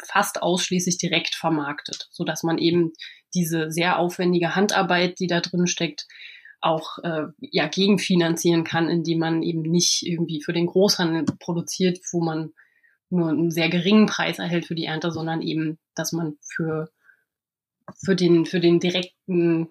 fast 0.03 0.41
ausschließlich 0.41 0.97
direkt 0.97 1.35
vermarktet, 1.35 2.07
so 2.11 2.23
dass 2.23 2.43
man 2.43 2.57
eben 2.57 2.93
diese 3.33 3.71
sehr 3.71 3.99
aufwendige 3.99 4.55
Handarbeit, 4.55 5.19
die 5.19 5.27
da 5.27 5.41
drin 5.41 5.67
steckt, 5.67 6.07
auch 6.61 6.97
äh, 7.03 7.25
ja 7.39 7.67
gegenfinanzieren 7.67 8.63
kann, 8.63 8.89
indem 8.89 9.19
man 9.19 9.43
eben 9.43 9.61
nicht 9.61 10.03
irgendwie 10.03 10.41
für 10.41 10.53
den 10.53 10.67
Großhandel 10.67 11.25
produziert, 11.39 11.99
wo 12.11 12.21
man 12.21 12.53
nur 13.09 13.29
einen 13.29 13.51
sehr 13.51 13.69
geringen 13.69 14.07
Preis 14.07 14.39
erhält 14.39 14.65
für 14.65 14.75
die 14.75 14.85
Ernte, 14.85 15.11
sondern 15.11 15.41
eben, 15.41 15.77
dass 15.95 16.11
man 16.11 16.37
für 16.41 16.89
für 18.03 18.15
den 18.15 18.45
für 18.45 18.59
den 18.59 18.79
direkten 18.79 19.69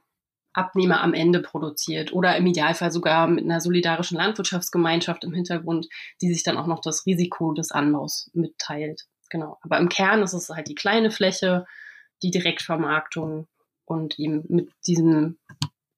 Abnehmer 0.54 1.02
am 1.02 1.12
Ende 1.12 1.40
produziert 1.40 2.12
oder 2.14 2.34
im 2.36 2.46
Idealfall 2.46 2.90
sogar 2.90 3.26
mit 3.26 3.44
einer 3.44 3.60
solidarischen 3.60 4.16
Landwirtschaftsgemeinschaft 4.16 5.22
im 5.24 5.34
Hintergrund, 5.34 5.86
die 6.22 6.32
sich 6.32 6.44
dann 6.44 6.56
auch 6.56 6.66
noch 6.66 6.80
das 6.80 7.04
Risiko 7.04 7.52
des 7.52 7.72
Anbaus 7.72 8.30
mitteilt. 8.32 9.02
Genau. 9.30 9.58
Aber 9.62 9.78
im 9.78 9.88
Kern 9.88 10.22
ist 10.22 10.32
es 10.32 10.48
halt 10.48 10.68
die 10.68 10.74
kleine 10.74 11.10
Fläche, 11.10 11.66
die 12.22 12.30
Direktvermarktung 12.30 13.46
und 13.84 14.18
eben 14.18 14.44
mit 14.48 14.70
diesem 14.86 15.38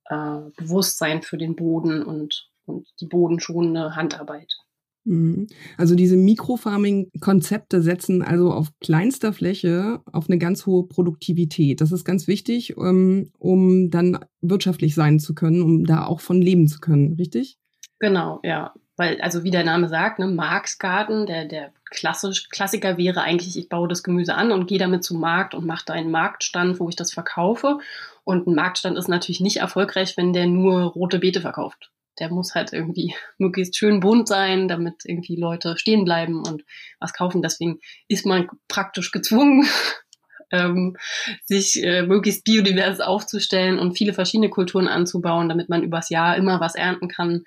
äh, 0.06 0.40
Bewusstsein 0.56 1.22
für 1.22 1.38
den 1.38 1.56
Boden 1.56 2.02
und, 2.02 2.50
und 2.66 2.88
die 3.00 3.06
bodenschonende 3.06 3.96
Handarbeit. 3.96 4.56
Mhm. 5.04 5.46
Also 5.76 5.94
diese 5.94 6.16
Mikrofarming-Konzepte 6.16 7.82
setzen 7.82 8.22
also 8.22 8.52
auf 8.52 8.68
kleinster 8.80 9.32
Fläche 9.32 10.00
auf 10.12 10.28
eine 10.28 10.38
ganz 10.38 10.66
hohe 10.66 10.86
Produktivität. 10.86 11.80
Das 11.80 11.92
ist 11.92 12.04
ganz 12.04 12.26
wichtig, 12.28 12.76
ähm, 12.76 13.30
um 13.38 13.90
dann 13.90 14.18
wirtschaftlich 14.40 14.94
sein 14.94 15.18
zu 15.18 15.34
können, 15.34 15.62
um 15.62 15.84
da 15.84 16.04
auch 16.04 16.20
von 16.20 16.42
leben 16.42 16.68
zu 16.68 16.80
können, 16.80 17.14
richtig? 17.14 17.58
Genau, 18.00 18.40
ja 18.42 18.74
weil, 18.98 19.20
also 19.20 19.44
wie 19.44 19.52
der 19.52 19.62
Name 19.62 19.88
sagt, 19.88 20.18
ne, 20.18 20.26
Marktgarten, 20.26 21.24
der, 21.24 21.44
der 21.44 21.72
klassisch, 21.88 22.48
Klassiker 22.50 22.98
wäre 22.98 23.22
eigentlich, 23.22 23.56
ich 23.56 23.68
baue 23.68 23.86
das 23.86 24.02
Gemüse 24.02 24.34
an 24.34 24.50
und 24.50 24.66
gehe 24.66 24.78
damit 24.78 25.04
zum 25.04 25.20
Markt 25.20 25.54
und 25.54 25.64
mache 25.64 25.84
da 25.86 25.94
einen 25.94 26.10
Marktstand, 26.10 26.80
wo 26.80 26.88
ich 26.88 26.96
das 26.96 27.12
verkaufe. 27.12 27.78
Und 28.24 28.48
ein 28.48 28.56
Marktstand 28.56 28.98
ist 28.98 29.08
natürlich 29.08 29.40
nicht 29.40 29.58
erfolgreich, 29.58 30.16
wenn 30.16 30.32
der 30.32 30.46
nur 30.46 30.82
rote 30.82 31.20
Beete 31.20 31.40
verkauft. 31.40 31.90
Der 32.18 32.28
muss 32.28 32.56
halt 32.56 32.72
irgendwie 32.72 33.14
möglichst 33.38 33.76
schön 33.76 34.00
bunt 34.00 34.26
sein, 34.26 34.66
damit 34.66 35.04
irgendwie 35.04 35.36
Leute 35.36 35.78
stehen 35.78 36.04
bleiben 36.04 36.42
und 36.44 36.64
was 36.98 37.12
kaufen. 37.12 37.40
Deswegen 37.40 37.78
ist 38.08 38.26
man 38.26 38.48
praktisch 38.66 39.12
gezwungen, 39.12 39.64
ähm, 40.50 40.96
sich 41.44 41.84
äh, 41.84 42.02
möglichst 42.02 42.42
biodivers 42.42 42.98
aufzustellen 42.98 43.78
und 43.78 43.96
viele 43.96 44.12
verschiedene 44.12 44.50
Kulturen 44.50 44.88
anzubauen, 44.88 45.48
damit 45.48 45.68
man 45.68 45.84
übers 45.84 46.10
Jahr 46.10 46.36
immer 46.36 46.58
was 46.58 46.74
ernten 46.74 47.06
kann 47.06 47.44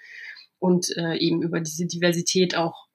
und 0.62 0.96
äh, 0.96 1.16
eben 1.18 1.42
über 1.42 1.60
diese 1.60 1.88
Diversität 1.88 2.56
auch 2.56 2.88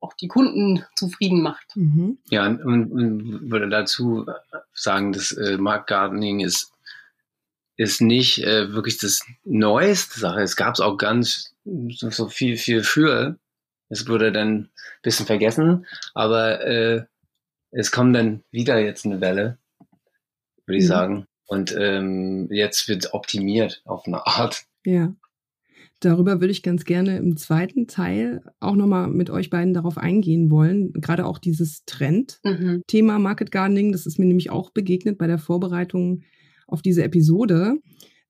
auch 0.00 0.12
die 0.12 0.28
Kunden 0.28 0.84
zufrieden 0.96 1.40
macht. 1.40 1.76
Mhm. 1.76 2.18
Ja, 2.28 2.46
und, 2.46 2.92
und 2.92 3.50
würde 3.50 3.70
dazu 3.70 4.26
sagen, 4.74 5.12
dass 5.12 5.32
äh, 5.32 5.56
Markt 5.56 5.86
Gardening 5.86 6.40
ist 6.40 6.72
ist 7.76 8.00
nicht 8.00 8.38
äh, 8.38 8.72
wirklich 8.72 8.98
das 8.98 9.20
neueste 9.44 10.20
Sache. 10.20 10.42
Es 10.42 10.56
gab 10.56 10.74
es 10.74 10.80
auch 10.80 10.96
ganz 10.96 11.54
so, 11.64 12.10
so 12.10 12.28
viel 12.28 12.56
viel 12.56 12.82
früher. 12.82 13.38
Es 13.88 14.06
wurde 14.06 14.30
dann 14.30 14.54
ein 14.54 14.70
bisschen 15.02 15.26
vergessen, 15.26 15.86
aber 16.14 16.64
äh, 16.66 17.04
es 17.70 17.90
kommt 17.90 18.14
dann 18.14 18.44
wieder 18.50 18.78
jetzt 18.78 19.06
eine 19.06 19.20
Welle, 19.20 19.58
würde 20.66 20.78
ich 20.78 20.84
mhm. 20.84 20.88
sagen. 20.88 21.26
Und 21.46 21.74
ähm, 21.78 22.48
jetzt 22.50 22.88
wird 22.88 23.14
optimiert 23.14 23.82
auf 23.84 24.06
eine 24.06 24.26
Art. 24.26 24.64
Ja. 24.84 25.14
Darüber 26.00 26.40
würde 26.40 26.52
ich 26.52 26.62
ganz 26.62 26.84
gerne 26.84 27.16
im 27.16 27.36
zweiten 27.36 27.86
Teil 27.86 28.42
auch 28.60 28.74
nochmal 28.74 29.08
mit 29.08 29.30
euch 29.30 29.48
beiden 29.48 29.72
darauf 29.72 29.96
eingehen 29.96 30.50
wollen. 30.50 30.92
Gerade 30.92 31.24
auch 31.24 31.38
dieses 31.38 31.84
Trend-Thema 31.86 33.18
mhm. 33.18 33.22
Market 33.22 33.50
Gardening, 33.50 33.92
das 33.92 34.06
ist 34.06 34.18
mir 34.18 34.26
nämlich 34.26 34.50
auch 34.50 34.70
begegnet 34.70 35.18
bei 35.18 35.26
der 35.26 35.38
Vorbereitung 35.38 36.22
auf 36.66 36.82
diese 36.82 37.04
Episode. 37.04 37.78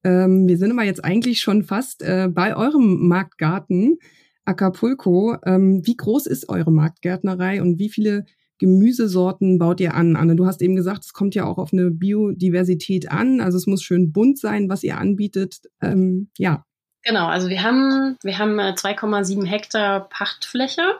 Ähm, 0.04 0.46
wir 0.46 0.58
sind 0.58 0.70
aber 0.70 0.84
jetzt 0.84 1.04
eigentlich 1.04 1.40
schon 1.40 1.64
fast 1.64 2.02
äh, 2.02 2.28
bei 2.30 2.56
eurem 2.56 3.08
Marktgarten 3.08 3.98
Acapulco. 4.44 5.36
Ähm, 5.44 5.84
wie 5.84 5.96
groß 5.96 6.26
ist 6.26 6.48
eure 6.48 6.70
Marktgärtnerei 6.70 7.62
und 7.62 7.78
wie 7.78 7.88
viele 7.88 8.24
Gemüsesorten 8.58 9.58
baut 9.58 9.80
ihr 9.80 9.94
an? 9.94 10.16
Anne, 10.16 10.36
du 10.36 10.46
hast 10.46 10.62
eben 10.62 10.76
gesagt, 10.76 11.04
es 11.04 11.12
kommt 11.12 11.34
ja 11.34 11.44
auch 11.44 11.58
auf 11.58 11.72
eine 11.72 11.90
Biodiversität 11.90 13.10
an. 13.10 13.40
Also 13.40 13.58
es 13.58 13.66
muss 13.66 13.82
schön 13.82 14.12
bunt 14.12 14.38
sein, 14.38 14.68
was 14.68 14.84
ihr 14.84 14.98
anbietet. 14.98 15.62
Ähm, 15.80 16.28
ja, 16.38 16.64
Genau, 17.04 17.26
also 17.26 17.48
wir 17.48 17.62
haben, 17.62 18.16
wir 18.22 18.38
haben 18.38 18.58
2,7 18.58 19.44
äh, 19.44 19.48
Hektar 19.48 20.08
Pachtfläche 20.08 20.98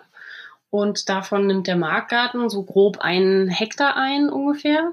und 0.71 1.09
davon 1.09 1.47
nimmt 1.47 1.67
der 1.67 1.77
Marktgarten 1.77 2.51
so 2.51 2.63
grob 2.63 2.99
einen 2.99 3.49
Hektar 3.49 3.97
ein 3.97 4.29
ungefähr. 4.29 4.93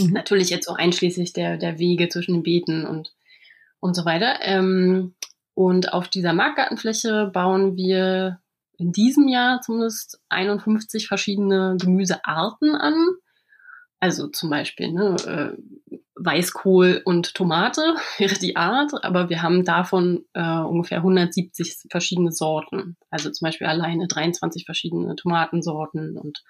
Mhm. 0.00 0.12
Natürlich 0.12 0.50
jetzt 0.50 0.68
auch 0.68 0.76
einschließlich 0.76 1.32
der, 1.32 1.56
der 1.56 1.78
Wege 1.78 2.08
zwischen 2.08 2.34
den 2.34 2.42
Beeten 2.42 2.84
und, 2.84 3.12
und 3.78 3.94
so 3.94 4.04
weiter. 4.04 4.40
Ähm, 4.42 5.14
und 5.54 5.92
auf 5.92 6.08
dieser 6.08 6.32
Marktgartenfläche 6.32 7.30
bauen 7.32 7.76
wir 7.76 8.40
in 8.76 8.92
diesem 8.92 9.28
Jahr 9.28 9.60
zumindest 9.60 10.20
51 10.30 11.06
verschiedene 11.06 11.76
Gemüsearten 11.78 12.74
an. 12.74 12.94
Also 14.00 14.26
zum 14.28 14.50
Beispiel 14.50 14.90
ne, 14.90 15.16
äh, 15.26 15.96
Weißkohl 16.16 17.02
und 17.04 17.34
Tomate 17.34 17.94
wäre 18.18 18.34
die 18.34 18.56
Art, 18.56 18.92
aber 19.04 19.28
wir 19.28 19.42
haben 19.42 19.64
davon 19.64 20.24
äh, 20.34 20.60
ungefähr 20.60 20.98
170 20.98 21.88
verschiedene 21.90 22.32
Sorten. 22.32 22.96
Also 23.10 23.30
zum 23.30 23.46
Beispiel 23.46 23.66
alleine 23.66 24.06
23 24.06 24.64
verschiedene 24.64 25.16
Tomatensorten 25.16 26.16
und 26.16 26.42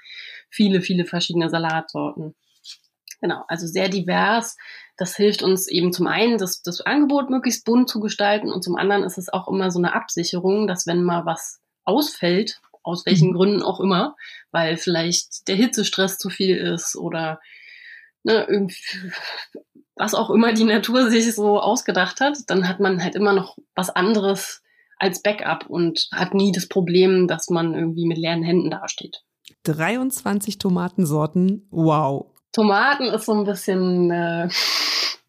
viele, 0.51 0.81
viele 0.81 1.05
verschiedene 1.05 1.51
Salatsorten. 1.51 2.35
Genau, 3.21 3.45
also 3.49 3.67
sehr 3.67 3.89
divers. 3.89 4.57
Das 4.97 5.15
hilft 5.15 5.43
uns 5.43 5.69
eben 5.69 5.93
zum 5.93 6.07
einen, 6.07 6.39
das, 6.39 6.63
das 6.63 6.81
Angebot 6.81 7.29
möglichst 7.29 7.65
bunt 7.65 7.89
zu 7.89 8.01
gestalten 8.01 8.51
und 8.51 8.65
zum 8.65 8.77
anderen 8.77 9.05
ist 9.05 9.19
es 9.19 9.31
auch 9.31 9.49
immer 9.49 9.71
so 9.71 9.79
eine 9.79 9.95
Absicherung, 9.95 10.67
dass 10.67 10.87
wenn 10.87 11.05
mal 11.05 11.27
was 11.27 11.61
ausfällt, 11.85 12.61
aus 12.83 13.05
welchen 13.05 13.31
mhm. 13.31 13.35
Gründen 13.35 13.63
auch 13.63 13.81
immer, 13.81 14.17
weil 14.53 14.77
vielleicht 14.77 15.49
der 15.49 15.57
Hitzestress 15.57 16.19
zu 16.19 16.31
viel 16.31 16.57
ist 16.57 16.97
oder 16.97 17.41
ne, 18.23 18.69
was 19.97 20.15
auch 20.15 20.31
immer 20.31 20.53
die 20.53 20.65
Natur 20.65 21.11
sich 21.11 21.35
so 21.35 21.61
ausgedacht 21.61 22.21
hat, 22.21 22.39
dann 22.47 22.69
hat 22.69 22.81
man 22.81 23.03
halt 23.03 23.15
immer 23.15 23.33
noch 23.33 23.57
was 23.75 23.91
anderes 23.91 24.63
als 24.99 25.23
Backup 25.23 25.67
und 25.69 26.09
hat 26.13 26.35
nie 26.35 26.53
das 26.53 26.69
Problem, 26.69 27.27
dass 27.27 27.49
man 27.49 27.75
irgendwie 27.75 28.07
mit 28.07 28.19
leeren 28.19 28.43
Händen 28.43 28.71
dasteht. 28.71 29.23
23 29.65 30.59
Tomatensorten, 30.59 31.67
wow. 31.71 32.27
Tomaten 32.53 33.05
ist 33.05 33.27
so 33.27 33.33
ein 33.33 33.45
bisschen 33.45 34.11
äh, 34.11 34.49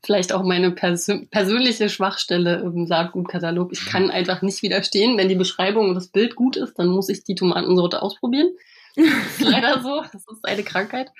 vielleicht 0.04 0.34
auch 0.34 0.44
meine 0.44 0.72
persö 0.72 1.26
persönliche 1.30 1.90
Schwachstelle 1.90 2.62
im 2.62 2.88
Saatgutkatalog. 2.88 3.72
Ich 3.72 3.86
kann 3.86 4.10
einfach 4.10 4.42
nicht 4.42 4.62
widerstehen. 4.62 5.18
Wenn 5.18 5.30
die 5.30 5.36
Beschreibung 5.36 5.90
und 5.90 5.96
das 5.96 6.08
Bild 6.08 6.36
gut 6.36 6.58
ist, 6.58 6.80
dann 6.80 6.88
muss 6.88 7.10
ich 7.10 7.24
die 7.24 7.36
Tomatensorte 7.36 8.02
ausprobieren. 8.02 8.50
Leider 9.40 9.82
so. 9.82 10.02
Das 10.12 10.26
ist 10.28 10.44
eine 10.44 10.64
Krankheit. 10.64 11.12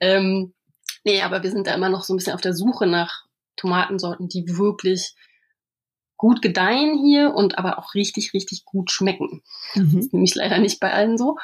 Ähm, 0.00 0.54
nee, 1.04 1.22
aber 1.22 1.42
wir 1.42 1.50
sind 1.50 1.66
da 1.66 1.74
immer 1.74 1.88
noch 1.88 2.02
so 2.02 2.14
ein 2.14 2.16
bisschen 2.16 2.34
auf 2.34 2.40
der 2.40 2.54
Suche 2.54 2.86
nach 2.86 3.24
Tomatensorten, 3.56 4.28
die 4.28 4.56
wirklich 4.58 5.14
gut 6.16 6.42
gedeihen 6.42 6.98
hier 6.98 7.34
und 7.34 7.58
aber 7.58 7.78
auch 7.78 7.94
richtig, 7.94 8.32
richtig 8.34 8.64
gut 8.64 8.90
schmecken. 8.90 9.42
Mhm. 9.74 9.92
Das 9.94 10.04
ist 10.06 10.12
nämlich 10.12 10.34
leider 10.34 10.58
nicht 10.58 10.80
bei 10.80 10.92
allen 10.92 11.18
so. 11.18 11.36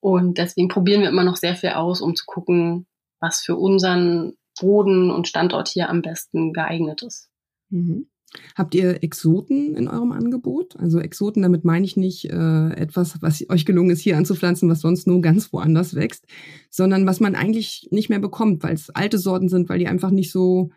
Und 0.00 0.38
deswegen 0.38 0.68
probieren 0.68 1.02
wir 1.02 1.08
immer 1.08 1.24
noch 1.24 1.36
sehr 1.36 1.54
viel 1.54 1.70
aus, 1.70 2.00
um 2.00 2.16
zu 2.16 2.24
gucken, 2.26 2.86
was 3.20 3.40
für 3.40 3.56
unseren 3.56 4.36
Boden 4.60 5.10
und 5.10 5.28
Standort 5.28 5.68
hier 5.68 5.88
am 5.88 6.02
besten 6.02 6.52
geeignet 6.52 7.02
ist. 7.02 7.30
Mhm. 7.70 8.08
Habt 8.56 8.74
ihr 8.74 9.02
Exoten 9.02 9.74
in 9.76 9.88
eurem 9.88 10.12
Angebot? 10.12 10.76
Also 10.78 10.98
Exoten, 10.98 11.42
damit 11.42 11.64
meine 11.64 11.84
ich 11.84 11.96
nicht 11.96 12.30
äh, 12.30 12.70
etwas, 12.70 13.20
was 13.20 13.44
euch 13.50 13.66
gelungen 13.66 13.90
ist, 13.90 14.00
hier 14.00 14.16
anzupflanzen, 14.16 14.70
was 14.70 14.80
sonst 14.80 15.06
nur 15.06 15.20
ganz 15.20 15.52
woanders 15.52 15.94
wächst, 15.94 16.26
sondern 16.70 17.06
was 17.06 17.20
man 17.20 17.34
eigentlich 17.34 17.88
nicht 17.90 18.08
mehr 18.08 18.20
bekommt, 18.20 18.62
weil 18.62 18.74
es 18.74 18.90
alte 18.90 19.18
Sorten 19.18 19.48
sind, 19.48 19.68
weil 19.68 19.78
die 19.78 19.88
einfach 19.88 20.10
nicht 20.10 20.32
so 20.32 20.70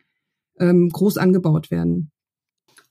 ähm, 0.60 0.90
groß 0.90 1.18
angebaut 1.18 1.72
werden. 1.72 2.12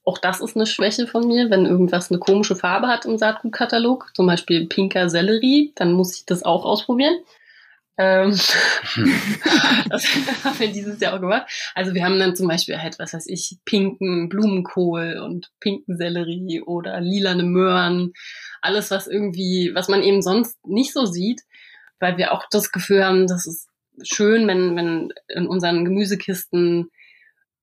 Auch 0.06 0.18
das 0.18 0.40
ist 0.40 0.54
eine 0.54 0.66
Schwäche 0.66 1.06
von 1.06 1.26
mir, 1.26 1.50
wenn 1.50 1.64
irgendwas 1.64 2.10
eine 2.10 2.20
komische 2.20 2.56
Farbe 2.56 2.88
hat 2.88 3.06
im 3.06 3.16
Saatgutkatalog, 3.16 4.10
zum 4.14 4.26
Beispiel 4.26 4.66
pinker 4.66 5.08
Sellerie, 5.08 5.72
dann 5.76 5.92
muss 5.92 6.16
ich 6.16 6.26
das 6.26 6.42
auch 6.42 6.66
ausprobieren. 6.66 7.14
Ähm, 7.96 8.30
das 9.90 10.04
haben 10.44 10.58
wir 10.58 10.72
dieses 10.72 11.00
Jahr 11.00 11.14
auch 11.14 11.20
gemacht. 11.20 11.50
Also 11.74 11.94
wir 11.94 12.04
haben 12.04 12.18
dann 12.18 12.36
zum 12.36 12.48
Beispiel 12.48 12.80
halt, 12.80 12.98
was 12.98 13.14
weiß 13.14 13.26
ich, 13.28 13.58
pinken 13.64 14.28
Blumenkohl 14.28 15.20
und 15.24 15.50
pinken 15.60 15.96
Sellerie 15.96 16.62
oder 16.62 17.00
lilane 17.00 17.44
Möhren. 17.44 18.12
Alles, 18.60 18.90
was 18.90 19.06
irgendwie, 19.06 19.72
was 19.74 19.88
man 19.88 20.02
eben 20.02 20.22
sonst 20.22 20.58
nicht 20.66 20.92
so 20.92 21.06
sieht, 21.06 21.42
weil 22.00 22.16
wir 22.16 22.32
auch 22.32 22.44
das 22.50 22.72
Gefühl 22.72 23.04
haben, 23.04 23.26
das 23.26 23.46
ist 23.46 23.68
schön, 24.02 24.48
wenn, 24.48 24.76
wenn 24.76 25.12
in 25.28 25.46
unseren 25.46 25.84
Gemüsekisten 25.84 26.90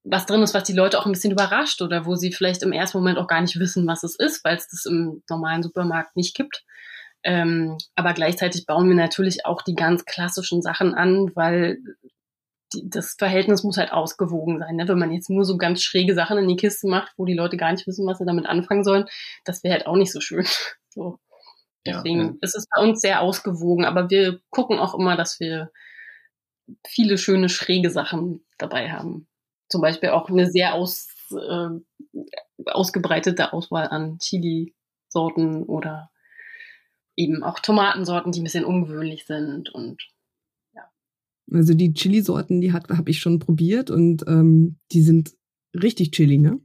was 0.03 0.25
drin 0.25 0.41
ist, 0.41 0.53
was 0.53 0.63
die 0.63 0.73
Leute 0.73 0.97
auch 0.97 1.05
ein 1.05 1.11
bisschen 1.11 1.31
überrascht 1.31 1.81
oder 1.81 2.05
wo 2.05 2.15
sie 2.15 2.31
vielleicht 2.31 2.63
im 2.63 2.71
ersten 2.71 2.97
Moment 2.97 3.19
auch 3.19 3.27
gar 3.27 3.41
nicht 3.41 3.59
wissen, 3.59 3.85
was 3.85 4.03
es 4.03 4.15
ist, 4.15 4.43
weil 4.43 4.57
es 4.57 4.67
das 4.67 4.85
im 4.85 5.21
normalen 5.29 5.61
Supermarkt 5.61 6.15
nicht 6.15 6.35
gibt. 6.35 6.63
Ähm, 7.23 7.77
aber 7.95 8.13
gleichzeitig 8.13 8.65
bauen 8.65 8.87
wir 8.87 8.95
natürlich 8.95 9.45
auch 9.45 9.61
die 9.61 9.75
ganz 9.75 10.05
klassischen 10.05 10.61
Sachen 10.61 10.95
an, 10.95 11.31
weil 11.35 11.77
die, 12.73 12.89
das 12.89 13.15
Verhältnis 13.17 13.63
muss 13.63 13.77
halt 13.77 13.91
ausgewogen 13.91 14.59
sein. 14.59 14.75
Ne? 14.75 14.87
Wenn 14.87 14.99
man 14.99 15.11
jetzt 15.11 15.29
nur 15.29 15.45
so 15.45 15.57
ganz 15.57 15.83
schräge 15.83 16.15
Sachen 16.15 16.37
in 16.37 16.47
die 16.47 16.55
Kiste 16.55 16.87
macht, 16.87 17.13
wo 17.17 17.25
die 17.25 17.33
Leute 17.33 17.57
gar 17.57 17.71
nicht 17.71 17.85
wissen, 17.85 18.07
was 18.07 18.17
sie 18.17 18.25
damit 18.25 18.45
anfangen 18.45 18.83
sollen, 18.83 19.05
das 19.45 19.63
wäre 19.63 19.75
halt 19.75 19.87
auch 19.87 19.95
nicht 19.95 20.11
so 20.11 20.19
schön. 20.21 20.45
So. 20.93 21.19
Deswegen 21.85 22.19
ja, 22.19 22.25
ja. 22.25 22.33
ist 22.41 22.53
es 22.53 22.67
bei 22.67 22.81
uns 22.81 22.99
sehr 22.99 23.21
ausgewogen, 23.21 23.85
aber 23.85 24.09
wir 24.09 24.41
gucken 24.49 24.77
auch 24.77 24.93
immer, 24.93 25.15
dass 25.15 25.39
wir 25.39 25.71
viele 26.85 27.17
schöne 27.17 27.47
schräge 27.47 27.89
Sachen 27.89 28.45
dabei 28.57 28.91
haben. 28.91 29.29
Zum 29.69 29.79
Beispiel 29.79 30.09
auch 30.09 30.29
eine 30.29 30.51
sehr 30.51 30.73
aus, 30.73 31.07
äh, 31.31 31.69
ausgebreitete 32.65 33.53
Auswahl 33.53 33.87
an 33.87 34.19
Chili-Sorten 34.19 35.63
oder 35.63 36.10
eben 37.15 37.43
auch 37.43 37.59
Tomatensorten, 37.59 38.31
die 38.31 38.41
ein 38.41 38.43
bisschen 38.43 38.65
ungewöhnlich 38.65 39.25
sind 39.25 39.69
und 39.69 40.01
ja. 40.73 40.83
Also 41.51 41.73
die 41.73 41.93
Chili-Sorten, 41.93 42.61
die 42.61 42.73
habe 42.73 43.09
ich 43.09 43.19
schon 43.19 43.39
probiert 43.39 43.89
und 43.89 44.23
ähm, 44.27 44.77
die 44.91 45.01
sind 45.01 45.33
richtig 45.73 46.11
chili, 46.11 46.37
ne? 46.37 46.59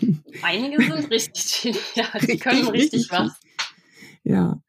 Einige 0.42 0.82
sind 0.82 1.10
richtig 1.10 1.44
chili, 1.44 1.78
ja, 1.94 2.04
die 2.12 2.18
richtig, 2.18 2.40
können 2.40 2.68
richtig, 2.68 2.92
richtig 3.00 3.10
was. 3.10 3.40
Ja. 4.24 4.62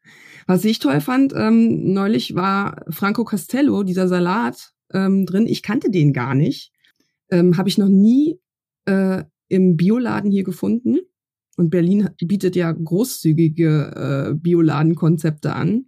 Was 0.46 0.64
ich 0.64 0.78
toll 0.78 1.00
fand, 1.00 1.32
ähm, 1.34 1.92
neulich 1.92 2.34
war 2.34 2.84
Franco 2.90 3.24
Castello, 3.24 3.82
dieser 3.82 4.08
Salat, 4.08 4.74
ähm, 4.92 5.24
drin. 5.24 5.46
Ich 5.46 5.62
kannte 5.62 5.90
den 5.90 6.12
gar 6.12 6.34
nicht. 6.34 6.70
Ähm, 7.30 7.56
habe 7.56 7.68
ich 7.68 7.78
noch 7.78 7.88
nie 7.88 8.38
äh, 8.84 9.24
im 9.48 9.76
Bioladen 9.76 10.30
hier 10.30 10.44
gefunden. 10.44 10.98
Und 11.56 11.70
Berlin 11.70 12.10
bietet 12.18 12.56
ja 12.56 12.70
großzügige 12.72 14.30
äh, 14.30 14.34
Bioladenkonzepte 14.34 15.52
an. 15.52 15.86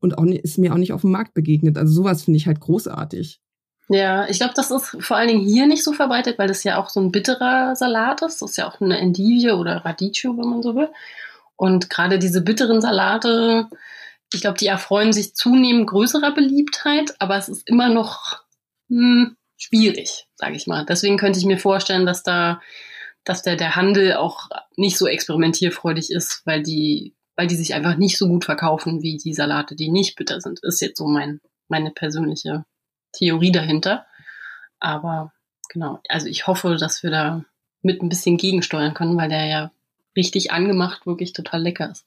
Und 0.00 0.18
auch 0.18 0.24
ist 0.24 0.58
mir 0.58 0.72
auch 0.72 0.78
nicht 0.78 0.92
auf 0.92 1.00
dem 1.00 1.10
Markt 1.10 1.34
begegnet. 1.34 1.78
Also 1.78 1.92
sowas 1.94 2.22
finde 2.22 2.36
ich 2.36 2.46
halt 2.46 2.60
großartig. 2.60 3.40
Ja, 3.88 4.26
ich 4.28 4.38
glaube, 4.38 4.54
das 4.54 4.70
ist 4.70 4.96
vor 5.00 5.16
allen 5.16 5.28
Dingen 5.28 5.46
hier 5.46 5.66
nicht 5.66 5.84
so 5.84 5.92
verbreitet, 5.92 6.38
weil 6.38 6.48
das 6.48 6.64
ja 6.64 6.78
auch 6.78 6.88
so 6.88 7.00
ein 7.00 7.10
bitterer 7.12 7.76
Salat 7.76 8.22
ist. 8.22 8.40
Das 8.40 8.50
ist 8.50 8.56
ja 8.56 8.68
auch 8.68 8.80
eine 8.80 8.98
Endivie 8.98 9.50
oder 9.50 9.84
Radicchio, 9.84 10.36
wenn 10.36 10.48
man 10.48 10.62
so 10.62 10.74
will. 10.74 10.88
Und 11.56 11.90
gerade 11.90 12.18
diese 12.18 12.40
bitteren 12.40 12.80
Salate, 12.80 13.68
ich 14.32 14.40
glaube, 14.40 14.58
die 14.58 14.66
erfreuen 14.66 15.12
sich 15.12 15.34
zunehmend 15.34 15.86
größerer 15.86 16.34
Beliebtheit, 16.34 17.14
aber 17.18 17.36
es 17.36 17.48
ist 17.48 17.68
immer 17.68 17.88
noch 17.88 18.42
hm, 18.88 19.36
schwierig, 19.56 20.26
sage 20.34 20.56
ich 20.56 20.66
mal. 20.66 20.84
Deswegen 20.86 21.18
könnte 21.18 21.38
ich 21.38 21.44
mir 21.44 21.58
vorstellen, 21.58 22.06
dass 22.06 22.22
da 22.22 22.60
dass 23.24 23.42
der, 23.42 23.56
der 23.56 23.76
Handel 23.76 24.14
auch 24.14 24.48
nicht 24.76 24.98
so 24.98 25.06
experimentierfreudig 25.06 26.10
ist, 26.10 26.42
weil 26.44 26.62
die, 26.62 27.14
weil 27.36 27.46
die 27.46 27.56
sich 27.56 27.74
einfach 27.74 27.96
nicht 27.96 28.18
so 28.18 28.28
gut 28.28 28.44
verkaufen 28.44 29.02
wie 29.02 29.16
die 29.16 29.34
Salate, 29.34 29.76
die 29.76 29.90
nicht 29.90 30.16
bitter 30.16 30.40
sind. 30.40 30.60
Ist 30.62 30.80
jetzt 30.80 30.98
so 30.98 31.06
mein, 31.06 31.40
meine 31.68 31.90
persönliche 31.90 32.64
Theorie 33.12 33.52
dahinter. 33.52 34.06
Aber 34.78 35.32
genau, 35.70 36.00
also 36.08 36.26
ich 36.26 36.46
hoffe, 36.46 36.76
dass 36.76 37.02
wir 37.02 37.10
da 37.10 37.44
mit 37.82 38.02
ein 38.02 38.08
bisschen 38.08 38.36
gegensteuern 38.36 38.94
können, 38.94 39.16
weil 39.16 39.28
der 39.28 39.46
ja 39.46 39.72
richtig 40.16 40.52
angemacht 40.52 41.06
wirklich 41.06 41.32
total 41.32 41.62
lecker 41.62 41.90
ist. 41.90 42.06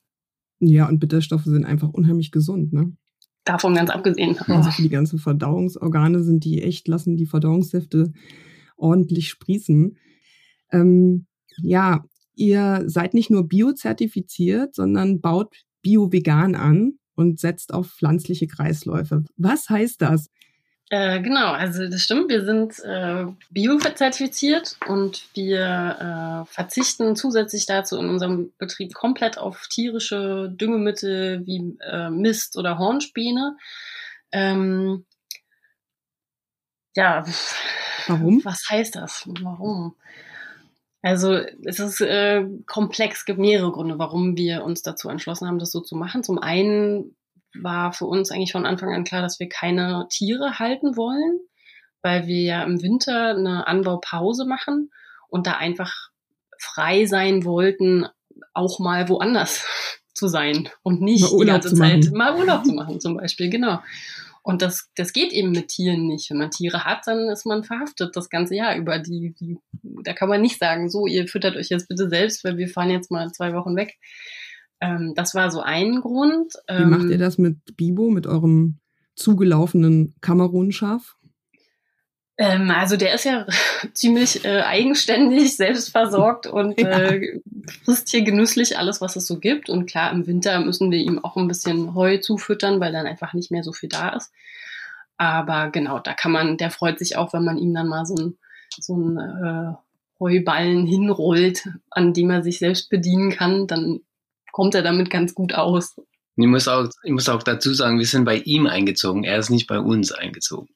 Ja, 0.59 0.87
und 0.87 0.99
Bitterstoffe 0.99 1.43
sind 1.43 1.65
einfach 1.65 1.89
unheimlich 1.89 2.31
gesund, 2.31 2.73
ne? 2.73 2.93
Davon 3.43 3.75
ganz 3.75 3.89
abgesehen. 3.89 4.37
Also 4.47 4.71
für 4.71 4.81
die 4.81 4.89
ganzen 4.89 5.19
Verdauungsorgane 5.19 6.21
sind 6.21 6.43
die 6.43 6.61
echt, 6.63 6.87
lassen 6.87 7.15
die 7.15 7.25
Verdauungssäfte 7.25 8.11
ordentlich 8.75 9.29
sprießen. 9.29 9.97
Ähm, 10.71 11.27
ja, 11.61 12.03
ihr 12.35 12.83
seid 12.85 13.13
nicht 13.13 13.29
nur 13.29 13.47
biozertifiziert, 13.47 14.75
sondern 14.75 15.21
baut 15.21 15.55
bio-vegan 15.81 16.55
an 16.55 16.99
und 17.15 17.39
setzt 17.39 17.73
auf 17.73 17.87
pflanzliche 17.87 18.47
Kreisläufe. 18.47 19.23
Was 19.37 19.69
heißt 19.69 20.01
das? 20.01 20.29
Äh, 20.89 21.21
genau, 21.21 21.51
also 21.51 21.89
das 21.89 22.01
stimmt. 22.01 22.29
Wir 22.29 22.45
sind 22.45 22.79
äh, 22.79 23.25
bio-zertifiziert 23.49 24.77
und 24.87 25.25
wir 25.33 26.45
äh, 26.47 26.53
verzichten 26.53 27.15
zusätzlich 27.17 27.65
dazu 27.65 27.97
in 27.97 28.09
unserem 28.09 28.53
Betrieb 28.57 28.93
komplett 28.93 29.37
auf 29.37 29.67
tierische 29.67 30.49
Düngemittel 30.49 31.45
wie 31.45 31.77
äh, 31.81 32.09
Mist 32.09 32.55
oder 32.57 32.77
Hornspäne. 32.77 33.57
Ähm, 34.31 35.05
ja. 36.95 37.25
Warum? 38.07 38.45
Was 38.45 38.63
heißt 38.69 38.95
das? 38.95 39.27
Warum? 39.41 39.95
Also 41.01 41.33
es 41.63 41.79
ist 41.79 42.01
äh, 42.01 42.43
komplex, 42.65 43.19
es 43.19 43.25
gibt 43.25 43.39
mehrere 43.39 43.71
Gründe, 43.71 43.99
warum 43.99 44.35
wir 44.35 44.63
uns 44.63 44.81
dazu 44.81 45.09
entschlossen 45.09 45.47
haben, 45.47 45.59
das 45.59 45.71
so 45.71 45.79
zu 45.79 45.95
machen. 45.95 46.23
Zum 46.23 46.39
einen 46.39 47.15
war 47.53 47.93
für 47.93 48.05
uns 48.05 48.31
eigentlich 48.31 48.51
von 48.51 48.65
Anfang 48.65 48.93
an 48.93 49.03
klar, 49.03 49.21
dass 49.21 49.39
wir 49.39 49.49
keine 49.49 50.07
Tiere 50.09 50.59
halten 50.59 50.97
wollen, 50.97 51.39
weil 52.01 52.27
wir 52.27 52.41
ja 52.41 52.63
im 52.63 52.81
Winter 52.81 53.35
eine 53.35 53.67
Anbaupause 53.67 54.45
machen 54.45 54.91
und 55.29 55.47
da 55.47 55.53
einfach 55.53 56.09
frei 56.59 57.05
sein 57.05 57.45
wollten, 57.45 58.07
auch 58.53 58.79
mal 58.79 59.07
woanders 59.09 59.65
zu 60.13 60.27
sein 60.27 60.69
und 60.81 61.01
nicht 61.01 61.31
die 61.31 61.45
ganze 61.45 61.73
Zeit 61.75 62.11
mal 62.11 62.35
Urlaub 62.37 62.65
zu 62.65 62.73
machen 62.73 62.99
zum 62.99 63.17
Beispiel, 63.17 63.49
genau. 63.49 63.79
Und 64.47 64.61
das, 64.61 64.89
das 64.95 65.11
geht 65.11 65.33
eben 65.33 65.51
mit 65.51 65.67
Tieren 65.67 66.07
nicht. 66.07 66.29
Wenn 66.29 66.37
man 66.37 66.51
Tiere 66.51 66.85
hat, 66.85 67.01
dann 67.05 67.27
ist 67.27 67.45
man 67.45 67.65
verhaftet 67.65 68.15
das 68.15 68.29
ganze 68.29 68.55
Jahr 68.55 68.77
über. 68.77 68.97
Die, 68.97 69.35
die, 69.37 69.57
da 69.83 70.13
kann 70.13 70.29
man 70.29 70.41
nicht 70.41 70.57
sagen, 70.57 70.89
so, 70.89 71.05
ihr 71.05 71.27
füttert 71.27 71.57
euch 71.57 71.67
jetzt 71.67 71.89
bitte 71.89 72.07
selbst, 72.07 72.45
weil 72.45 72.55
wir 72.55 72.69
fahren 72.69 72.89
jetzt 72.89 73.11
mal 73.11 73.29
zwei 73.33 73.53
Wochen 73.53 73.75
weg. 73.75 73.97
Ähm, 74.79 75.11
das 75.17 75.35
war 75.35 75.51
so 75.51 75.59
ein 75.59 75.99
Grund. 75.99 76.53
Wie 76.69 76.81
ähm, 76.81 76.91
macht 76.91 77.09
ihr 77.09 77.17
das 77.17 77.37
mit 77.37 77.57
Bibo, 77.75 78.09
mit 78.09 78.25
eurem 78.25 78.79
zugelaufenen 79.15 80.15
Kamerunschaf? 80.21 81.16
Ähm, 82.37 82.69
also 82.69 82.97
der 82.97 83.13
ist 83.15 83.25
ja 83.25 83.47
ziemlich 83.93 84.45
äh, 84.45 84.61
eigenständig, 84.61 85.55
selbstversorgt 85.55 86.45
und 86.45 86.79
ja. 86.79 86.89
äh, 86.89 87.41
frisst 87.83 88.09
hier 88.09 88.21
genüsslich 88.23 88.77
alles, 88.77 89.01
was 89.01 89.15
es 89.15 89.25
so 89.25 89.39
gibt. 89.39 89.69
Und 89.69 89.87
klar, 89.87 90.11
im 90.11 90.27
Winter 90.27 90.59
müssen 90.59 90.91
wir 90.91 90.99
ihm 90.99 91.23
auch 91.23 91.35
ein 91.35 91.47
bisschen 91.47 91.95
Heu 91.95 92.17
zufüttern, 92.19 92.79
weil 92.79 92.91
dann 92.91 93.07
einfach 93.07 93.33
nicht 93.33 93.51
mehr 93.51 93.63
so 93.63 93.73
viel 93.73 93.89
da 93.89 94.09
ist. 94.09 94.31
Aber 95.17 95.71
genau, 95.71 95.99
da 95.99 96.13
kann 96.13 96.31
man, 96.31 96.57
der 96.57 96.69
freut 96.69 96.99
sich 96.99 97.17
auch, 97.17 97.33
wenn 97.33 97.43
man 97.43 97.57
ihm 97.57 97.73
dann 97.73 97.87
mal 97.87 98.05
so 98.05 98.15
ein, 98.15 98.37
so 98.79 98.95
ein 98.95 99.17
äh, 99.17 99.73
Heuballen 100.19 100.85
hinrollt, 100.85 101.67
an 101.89 102.13
dem 102.13 102.29
er 102.29 102.43
sich 102.43 102.59
selbst 102.59 102.89
bedienen 102.89 103.31
kann, 103.31 103.65
dann 103.65 104.01
kommt 104.51 104.75
er 104.75 104.83
damit 104.83 105.09
ganz 105.09 105.33
gut 105.33 105.53
aus. 105.53 105.95
Ich 106.35 106.45
muss 106.45 106.67
auch, 106.67 106.87
ich 107.03 107.11
muss 107.11 107.29
auch 107.29 107.41
dazu 107.41 107.73
sagen, 107.73 107.97
wir 107.97 108.05
sind 108.05 108.25
bei 108.25 108.37
ihm 108.37 108.67
eingezogen. 108.67 109.23
Er 109.23 109.39
ist 109.39 109.49
nicht 109.49 109.65
bei 109.65 109.79
uns 109.79 110.11
eingezogen. 110.11 110.69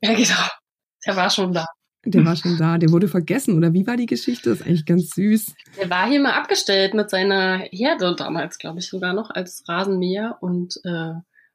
Ja, 0.00 0.14
genau. 0.14 0.48
Der 1.08 1.16
war 1.16 1.30
schon 1.30 1.52
da. 1.52 1.64
Der 2.04 2.24
war 2.24 2.36
schon 2.36 2.56
da, 2.56 2.78
der 2.78 2.90
wurde 2.92 3.08
vergessen, 3.08 3.56
oder 3.56 3.72
wie 3.72 3.86
war 3.86 3.96
die 3.96 4.06
Geschichte? 4.06 4.50
Das 4.50 4.60
ist 4.60 4.66
eigentlich 4.66 4.86
ganz 4.86 5.10
süß. 5.10 5.54
Der 5.80 5.90
war 5.90 6.08
hier 6.08 6.20
mal 6.20 6.34
abgestellt 6.34 6.94
mit 6.94 7.10
seiner 7.10 7.58
Herde 7.70 8.14
damals, 8.14 8.58
glaube 8.58 8.78
ich, 8.78 8.88
sogar 8.88 9.14
noch 9.14 9.30
als 9.30 9.64
Rasenmäher. 9.66 10.36
Und 10.40 10.78
äh, 10.84 11.14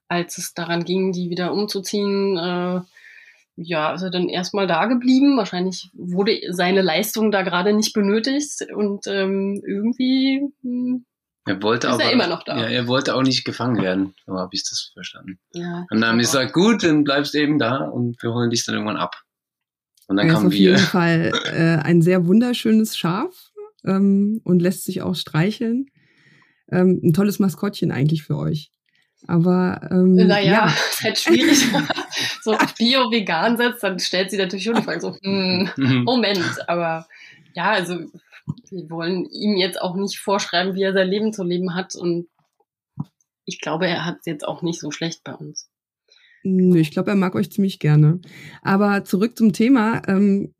als 0.09 0.37
es 0.37 0.53
daran 0.53 0.83
ging, 0.83 1.13
die 1.13 1.29
wieder 1.29 1.53
umzuziehen, 1.53 2.37
äh, 2.37 2.81
ja, 3.55 3.93
ist 3.93 4.01
er 4.01 4.09
dann 4.09 4.27
erstmal 4.27 4.67
da 4.67 4.85
geblieben. 4.85 5.37
Wahrscheinlich 5.37 5.89
wurde 5.93 6.39
seine 6.49 6.81
Leistung 6.81 7.31
da 7.31 7.43
gerade 7.43 7.73
nicht 7.73 7.93
benötigt 7.93 8.67
und 8.75 9.05
ähm, 9.07 9.61
irgendwie 9.65 10.41
hm, 10.61 11.05
er 11.45 11.61
wollte 11.61 11.87
ist 11.87 11.93
aber, 11.93 12.03
er 12.03 12.11
immer 12.11 12.27
noch 12.27 12.43
da. 12.43 12.57
Ja, 12.57 12.67
er 12.67 12.87
wollte 12.87 13.15
auch 13.15 13.21
nicht 13.21 13.43
gefangen 13.43 13.81
werden, 13.81 14.15
so 14.25 14.37
habe 14.37 14.49
ich 14.53 14.63
das 14.63 14.91
verstanden. 14.93 15.39
Ja, 15.53 15.85
und 15.89 15.99
dann 15.99 16.05
haben 16.05 16.17
die 16.17 16.23
gesagt, 16.23 16.53
gut, 16.53 16.83
dann 16.83 17.03
bleibst 17.03 17.33
du 17.33 17.39
eben 17.39 17.59
da 17.59 17.77
und 17.77 18.21
wir 18.23 18.33
holen 18.33 18.49
dich 18.49 18.65
dann 18.65 18.75
irgendwann 18.75 18.97
ab. 18.97 19.22
Und 20.13 20.17
dann 20.17 20.28
er 20.28 20.34
kamen 20.36 20.52
wir. 20.52 20.76
Auf 20.76 20.80
jeden 20.80 20.88
Fall 20.89 21.32
äh, 21.45 21.84
ein 21.84 22.04
sehr 22.04 22.28
wunderschönes 22.28 22.95
Schaf 22.95 23.52
ähm, 23.84 24.41
und 24.43 24.62
lässt 24.62 24.86
sich 24.86 25.02
auch 25.02 25.15
streicheln. 25.15 25.88
Ähm, 26.71 26.99
ein 27.04 27.13
tolles 27.13 27.39
Maskottchen 27.39 27.91
eigentlich 27.91 28.21
für 28.21 28.38
euch. 28.38 28.69
Aber 29.26 29.82
ähm, 29.89 30.13
naja, 30.13 30.52
ja. 30.52 30.65
ist 30.91 31.02
halt 31.02 31.17
schwierig. 31.17 31.65
so 32.43 32.54
auf 32.54 32.76
Bio-Vegan 32.76 33.58
setzt, 33.58 33.82
dann 33.82 33.97
stellt 33.97 34.30
sie 34.30 34.38
natürlich 34.38 34.65
schon 34.65 34.76
die 34.76 34.84
Frage 34.84 35.02
so, 35.02 35.17
hm, 35.19 36.04
Moment, 36.04 36.69
aber 36.69 37.08
ja, 37.56 37.71
also 37.71 37.97
wir 38.69 38.89
wollen 38.91 39.26
ihm 39.32 39.58
jetzt 39.58 39.82
auch 39.82 39.95
nicht 39.95 40.19
vorschreiben, 40.19 40.76
wie 40.76 40.84
er 40.84 40.93
sein 40.93 41.08
Leben 41.08 41.34
zu 41.34 41.43
leben 41.43 41.73
hat 41.73 41.95
und 41.95 42.28
ich 43.45 43.60
glaube, 43.62 43.88
er 43.88 44.06
hat 44.06 44.17
es 44.19 44.26
jetzt 44.28 44.47
auch 44.47 44.62
nicht 44.62 44.80
so 44.80 44.91
schlecht 44.91 45.23
bei 45.23 45.34
uns. 45.34 45.71
Nö, 46.43 46.77
ich 46.77 46.91
glaube, 46.91 47.12
er 47.12 47.15
mag 47.15 47.36
euch 47.36 47.51
ziemlich 47.51 47.79
gerne. 47.79 48.19
Aber 48.62 49.06
zurück 49.06 49.38
zum 49.38 49.53
Thema. 49.53 50.01
Ähm, 50.08 50.53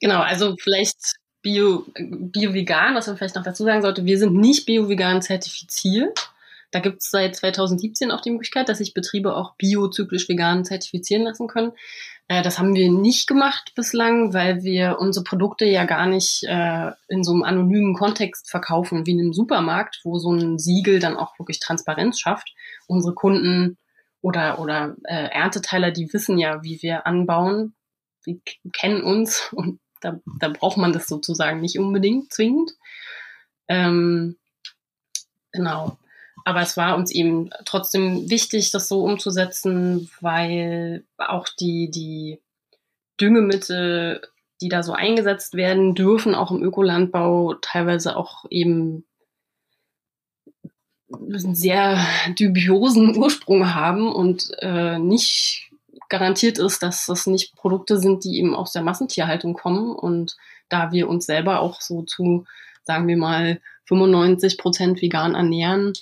genau, 0.00 0.20
also 0.20 0.54
vielleicht 0.58 1.16
Bio, 1.42 1.84
Bio-Vegan, 1.96 2.94
was 2.94 3.06
man 3.06 3.16
vielleicht 3.16 3.36
noch 3.36 3.42
dazu 3.42 3.64
sagen 3.64 3.82
sollte, 3.82 4.04
wir 4.04 4.18
sind 4.18 4.34
nicht 4.34 4.66
Bio-Vegan 4.66 5.20
zertifiziert. 5.20 6.30
Da 6.74 6.80
gibt 6.80 7.02
es 7.02 7.10
seit 7.10 7.36
2017 7.36 8.10
auch 8.10 8.20
die 8.20 8.32
Möglichkeit, 8.32 8.68
dass 8.68 8.78
sich 8.78 8.94
Betriebe 8.94 9.36
auch 9.36 9.54
biozyklisch 9.56 10.28
vegan 10.28 10.64
zertifizieren 10.64 11.22
lassen 11.22 11.46
können. 11.46 11.70
Äh, 12.26 12.42
das 12.42 12.58
haben 12.58 12.74
wir 12.74 12.90
nicht 12.90 13.28
gemacht 13.28 13.72
bislang, 13.76 14.34
weil 14.34 14.64
wir 14.64 14.98
unsere 14.98 15.22
Produkte 15.22 15.66
ja 15.66 15.84
gar 15.84 16.06
nicht 16.06 16.42
äh, 16.48 16.90
in 17.06 17.22
so 17.22 17.32
einem 17.32 17.44
anonymen 17.44 17.94
Kontext 17.94 18.50
verkaufen 18.50 19.06
wie 19.06 19.12
in 19.12 19.20
einem 19.20 19.32
Supermarkt, 19.32 20.00
wo 20.02 20.18
so 20.18 20.32
ein 20.32 20.58
Siegel 20.58 20.98
dann 20.98 21.16
auch 21.16 21.38
wirklich 21.38 21.60
Transparenz 21.60 22.18
schafft. 22.18 22.52
Unsere 22.88 23.14
Kunden 23.14 23.78
oder, 24.24 24.58
oder 24.58 24.96
äh, 25.04 25.26
Ernteteiler, 25.26 25.90
die 25.90 26.10
wissen 26.14 26.38
ja, 26.38 26.62
wie 26.62 26.80
wir 26.80 27.06
anbauen, 27.06 27.74
die 28.24 28.40
kennen 28.72 29.02
uns 29.02 29.50
und 29.52 29.80
da, 30.00 30.18
da 30.40 30.48
braucht 30.48 30.78
man 30.78 30.94
das 30.94 31.06
sozusagen 31.06 31.60
nicht 31.60 31.78
unbedingt 31.78 32.32
zwingend. 32.32 32.72
Ähm, 33.68 34.36
genau. 35.52 35.98
Aber 36.46 36.62
es 36.62 36.76
war 36.78 36.96
uns 36.96 37.10
eben 37.10 37.50
trotzdem 37.66 38.30
wichtig, 38.30 38.70
das 38.70 38.88
so 38.88 39.02
umzusetzen, 39.02 40.10
weil 40.20 41.04
auch 41.18 41.48
die, 41.48 41.90
die 41.90 42.40
Düngemittel, 43.20 44.22
die 44.60 44.68
da 44.68 44.82
so 44.82 44.94
eingesetzt 44.94 45.54
werden, 45.54 45.94
dürfen 45.94 46.34
auch 46.34 46.50
im 46.50 46.62
Ökolandbau 46.62 47.54
teilweise 47.60 48.16
auch 48.16 48.44
eben 48.50 49.06
sehr 51.08 51.98
dubiosen 52.38 53.16
Ursprung 53.16 53.74
haben 53.74 54.12
und 54.12 54.50
äh, 54.60 54.98
nicht 54.98 55.70
garantiert 56.08 56.58
ist, 56.58 56.82
dass 56.82 57.06
das 57.06 57.26
nicht 57.26 57.54
Produkte 57.56 57.98
sind, 57.98 58.24
die 58.24 58.38
eben 58.38 58.54
aus 58.54 58.72
der 58.72 58.82
Massentierhaltung 58.82 59.54
kommen. 59.54 59.94
Und 59.94 60.36
da 60.68 60.92
wir 60.92 61.08
uns 61.08 61.26
selber 61.26 61.60
auch 61.60 61.80
so 61.80 62.02
zu, 62.02 62.46
sagen 62.84 63.06
wir 63.08 63.16
mal, 63.16 63.60
95 63.86 64.58
Prozent 64.58 65.02
vegan 65.02 65.34
ernähren, 65.34 65.92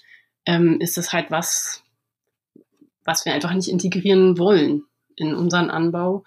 ähm, 0.46 0.80
ist 0.80 0.98
es 0.98 1.12
halt 1.12 1.30
was, 1.30 1.82
was 3.04 3.24
wir 3.24 3.32
einfach 3.32 3.52
nicht 3.54 3.68
integrieren 3.68 4.38
wollen 4.38 4.84
in 5.16 5.34
unseren 5.34 5.70
Anbau. 5.70 6.24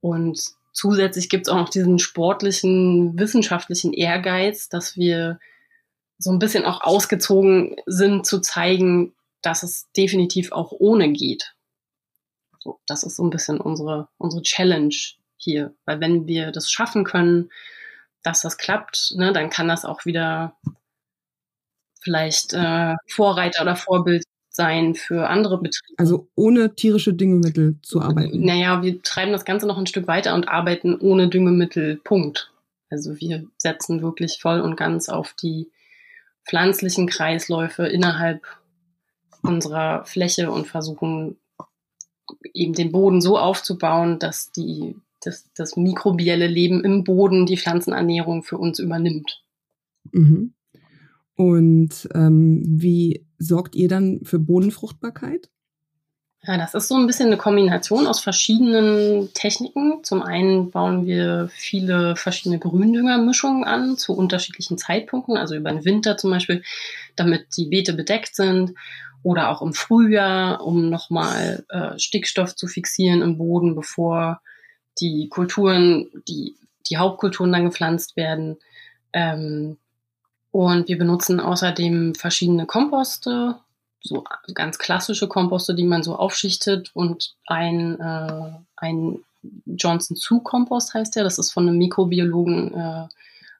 Und 0.00 0.40
zusätzlich 0.72 1.28
gibt 1.28 1.46
es 1.46 1.52
auch 1.52 1.58
noch 1.58 1.68
diesen 1.68 1.98
sportlichen, 1.98 3.18
wissenschaftlichen 3.18 3.92
Ehrgeiz, 3.92 4.68
dass 4.68 4.96
wir 4.96 5.38
so 6.20 6.30
ein 6.30 6.38
bisschen 6.38 6.64
auch 6.64 6.82
ausgezogen 6.82 7.76
sind, 7.86 8.26
zu 8.26 8.40
zeigen, 8.40 9.14
dass 9.42 9.62
es 9.62 9.90
definitiv 9.92 10.52
auch 10.52 10.70
ohne 10.72 11.12
geht. 11.12 11.54
So, 12.58 12.78
das 12.86 13.02
ist 13.04 13.16
so 13.16 13.24
ein 13.24 13.30
bisschen 13.30 13.58
unsere, 13.58 14.08
unsere 14.18 14.42
Challenge 14.42 14.94
hier. 15.36 15.74
Weil 15.86 16.00
wenn 16.00 16.26
wir 16.26 16.52
das 16.52 16.70
schaffen 16.70 17.04
können, 17.04 17.50
dass 18.22 18.42
das 18.42 18.58
klappt, 18.58 19.14
ne, 19.16 19.32
dann 19.32 19.48
kann 19.48 19.66
das 19.66 19.86
auch 19.86 20.04
wieder 20.04 20.56
vielleicht 22.02 22.52
äh, 22.52 22.94
Vorreiter 23.08 23.62
oder 23.62 23.76
Vorbild 23.76 24.24
sein 24.50 24.94
für 24.94 25.28
andere 25.28 25.56
Betriebe. 25.56 25.94
Also 25.96 26.28
ohne 26.34 26.74
tierische 26.74 27.14
Düngemittel 27.14 27.78
zu 27.82 28.02
arbeiten. 28.02 28.44
Naja, 28.44 28.82
wir 28.82 29.00
treiben 29.00 29.32
das 29.32 29.46
Ganze 29.46 29.66
noch 29.66 29.78
ein 29.78 29.86
Stück 29.86 30.06
weiter 30.06 30.34
und 30.34 30.48
arbeiten 30.48 30.98
ohne 30.98 31.28
Düngemittel. 31.28 31.96
Punkt. 32.04 32.52
Also 32.90 33.18
wir 33.20 33.46
setzen 33.56 34.02
wirklich 34.02 34.38
voll 34.40 34.60
und 34.60 34.76
ganz 34.76 35.08
auf 35.08 35.32
die 35.34 35.70
pflanzlichen 36.50 37.06
Kreisläufe 37.06 37.86
innerhalb 37.86 38.42
unserer 39.42 40.04
Fläche 40.04 40.50
und 40.50 40.66
versuchen 40.66 41.36
eben 42.52 42.72
den 42.72 42.90
Boden 42.90 43.20
so 43.20 43.38
aufzubauen, 43.38 44.18
dass 44.18 44.50
die, 44.50 44.96
das, 45.22 45.48
das 45.54 45.76
mikrobielle 45.76 46.48
Leben 46.48 46.82
im 46.84 47.04
Boden 47.04 47.46
die 47.46 47.56
Pflanzenernährung 47.56 48.42
für 48.42 48.58
uns 48.58 48.80
übernimmt. 48.80 49.44
Mhm. 50.10 50.54
Und 51.36 52.08
ähm, 52.14 52.62
wie 52.66 53.24
sorgt 53.38 53.76
ihr 53.76 53.88
dann 53.88 54.20
für 54.24 54.40
Bodenfruchtbarkeit? 54.40 55.50
Ja, 56.42 56.56
das 56.56 56.72
ist 56.72 56.88
so 56.88 56.96
ein 56.96 57.06
bisschen 57.06 57.26
eine 57.26 57.36
Kombination 57.36 58.06
aus 58.06 58.20
verschiedenen 58.20 59.28
Techniken. 59.34 60.02
Zum 60.04 60.22
einen 60.22 60.70
bauen 60.70 61.04
wir 61.04 61.50
viele 61.52 62.16
verschiedene 62.16 62.58
Gründüngermischungen 62.58 63.64
an 63.64 63.98
zu 63.98 64.14
unterschiedlichen 64.14 64.78
Zeitpunkten, 64.78 65.36
also 65.36 65.54
über 65.54 65.70
den 65.70 65.84
Winter 65.84 66.16
zum 66.16 66.30
Beispiel, 66.30 66.62
damit 67.14 67.58
die 67.58 67.66
Beete 67.66 67.92
bedeckt 67.92 68.34
sind 68.34 68.72
oder 69.22 69.50
auch 69.50 69.60
im 69.60 69.74
Frühjahr, 69.74 70.64
um 70.64 70.88
nochmal 70.88 71.62
äh, 71.68 71.98
Stickstoff 71.98 72.56
zu 72.56 72.66
fixieren 72.68 73.20
im 73.20 73.36
Boden, 73.36 73.74
bevor 73.74 74.40
die 74.98 75.28
Kulturen, 75.28 76.08
die, 76.26 76.56
die 76.88 76.96
Hauptkulturen 76.96 77.52
dann 77.52 77.66
gepflanzt 77.66 78.16
werden. 78.16 78.56
Ähm, 79.12 79.76
und 80.52 80.88
wir 80.88 80.96
benutzen 80.96 81.38
außerdem 81.38 82.14
verschiedene 82.14 82.64
Komposte, 82.64 83.56
so 84.02 84.24
ganz 84.54 84.78
klassische 84.78 85.28
Komposte, 85.28 85.74
die 85.74 85.84
man 85.84 86.02
so 86.02 86.16
aufschichtet 86.16 86.90
und 86.94 87.34
ein, 87.46 87.98
äh, 88.00 88.52
ein 88.76 89.24
Johnson 89.66 90.16
Zoo 90.16 90.40
Kompost 90.40 90.94
heißt 90.94 91.16
der. 91.16 91.24
Das 91.24 91.38
ist 91.38 91.52
von 91.52 91.68
einem 91.68 91.78
Mikrobiologen 91.78 92.74
äh, 92.74 93.08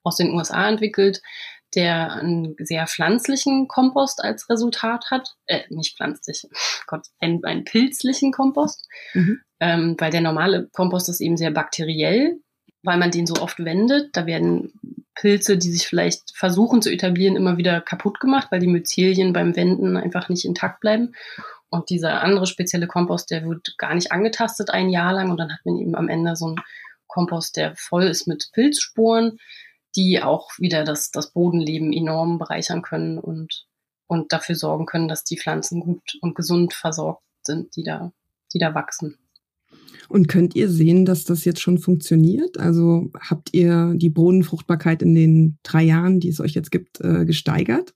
aus 0.02 0.16
den 0.16 0.32
USA 0.32 0.68
entwickelt, 0.68 1.22
der 1.74 2.12
einen 2.12 2.56
sehr 2.58 2.86
pflanzlichen 2.86 3.68
Kompost 3.68 4.22
als 4.22 4.48
Resultat 4.50 5.10
hat. 5.10 5.36
Äh, 5.46 5.62
nicht 5.68 5.96
pflanzlich, 5.96 6.46
Gott, 6.86 7.06
einen, 7.20 7.44
einen 7.44 7.64
pilzlichen 7.64 8.32
Kompost. 8.32 8.86
Mhm. 9.14 9.40
Ähm, 9.60 9.96
weil 9.98 10.10
der 10.10 10.22
normale 10.22 10.68
Kompost 10.72 11.08
ist 11.10 11.20
eben 11.20 11.36
sehr 11.36 11.50
bakteriell, 11.50 12.40
weil 12.82 12.98
man 12.98 13.10
den 13.10 13.26
so 13.26 13.34
oft 13.34 13.58
wendet. 13.58 14.16
Da 14.16 14.26
werden 14.26 14.72
Pilze, 15.14 15.58
die 15.58 15.70
sich 15.70 15.86
vielleicht 15.86 16.34
versuchen 16.34 16.82
zu 16.82 16.90
etablieren, 16.90 17.36
immer 17.36 17.58
wieder 17.58 17.80
kaputt 17.80 18.20
gemacht, 18.20 18.48
weil 18.50 18.60
die 18.60 18.66
Myzelien 18.66 19.32
beim 19.32 19.54
Wenden 19.56 19.96
einfach 19.96 20.28
nicht 20.28 20.44
intakt 20.44 20.80
bleiben. 20.80 21.12
Und 21.68 21.90
dieser 21.90 22.22
andere 22.22 22.46
spezielle 22.46 22.86
Kompost, 22.86 23.30
der 23.30 23.44
wird 23.44 23.76
gar 23.78 23.94
nicht 23.94 24.12
angetastet 24.12 24.70
ein 24.70 24.88
Jahr 24.88 25.12
lang 25.12 25.30
und 25.30 25.36
dann 25.36 25.52
hat 25.52 25.60
man 25.64 25.76
eben 25.76 25.94
am 25.94 26.08
Ende 26.08 26.34
so 26.36 26.46
einen 26.46 26.56
Kompost, 27.06 27.56
der 27.56 27.76
voll 27.76 28.04
ist 28.04 28.26
mit 28.26 28.50
Pilzspuren, 28.52 29.38
die 29.94 30.22
auch 30.22 30.50
wieder 30.58 30.84
das, 30.84 31.10
das 31.10 31.32
Bodenleben 31.32 31.92
enorm 31.92 32.38
bereichern 32.38 32.82
können 32.82 33.18
und, 33.18 33.66
und 34.06 34.32
dafür 34.32 34.54
sorgen 34.54 34.86
können, 34.86 35.08
dass 35.08 35.24
die 35.24 35.38
Pflanzen 35.38 35.80
gut 35.80 36.18
und 36.22 36.34
gesund 36.34 36.72
versorgt 36.72 37.22
sind, 37.42 37.76
die 37.76 37.84
da, 37.84 38.12
die 38.52 38.58
da 38.58 38.74
wachsen. 38.74 39.18
Und 40.08 40.28
könnt 40.28 40.56
ihr 40.56 40.68
sehen, 40.68 41.04
dass 41.04 41.24
das 41.24 41.44
jetzt 41.44 41.60
schon 41.60 41.78
funktioniert? 41.78 42.58
Also 42.58 43.10
habt 43.18 43.50
ihr 43.52 43.92
die 43.94 44.10
Bodenfruchtbarkeit 44.10 45.02
in 45.02 45.14
den 45.14 45.58
drei 45.62 45.82
Jahren, 45.82 46.20
die 46.20 46.28
es 46.28 46.40
euch 46.40 46.52
jetzt 46.52 46.70
gibt, 46.70 47.00
äh, 47.00 47.24
gesteigert? 47.24 47.94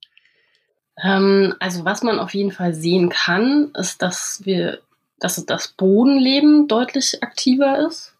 Ähm, 1.02 1.54
also 1.58 1.84
was 1.84 2.02
man 2.02 2.18
auf 2.18 2.34
jeden 2.34 2.52
Fall 2.52 2.74
sehen 2.74 3.08
kann, 3.08 3.70
ist, 3.76 4.02
dass 4.02 4.42
wir, 4.44 4.80
dass 5.18 5.44
das 5.44 5.68
Bodenleben 5.68 6.68
deutlich 6.68 7.22
aktiver 7.22 7.86
ist. 7.86 8.14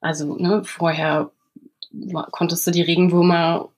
Also 0.00 0.36
ne, 0.36 0.62
vorher 0.64 1.30
konntest 2.30 2.66
du 2.66 2.70
die 2.70 2.82
Regenwürmer 2.82 3.68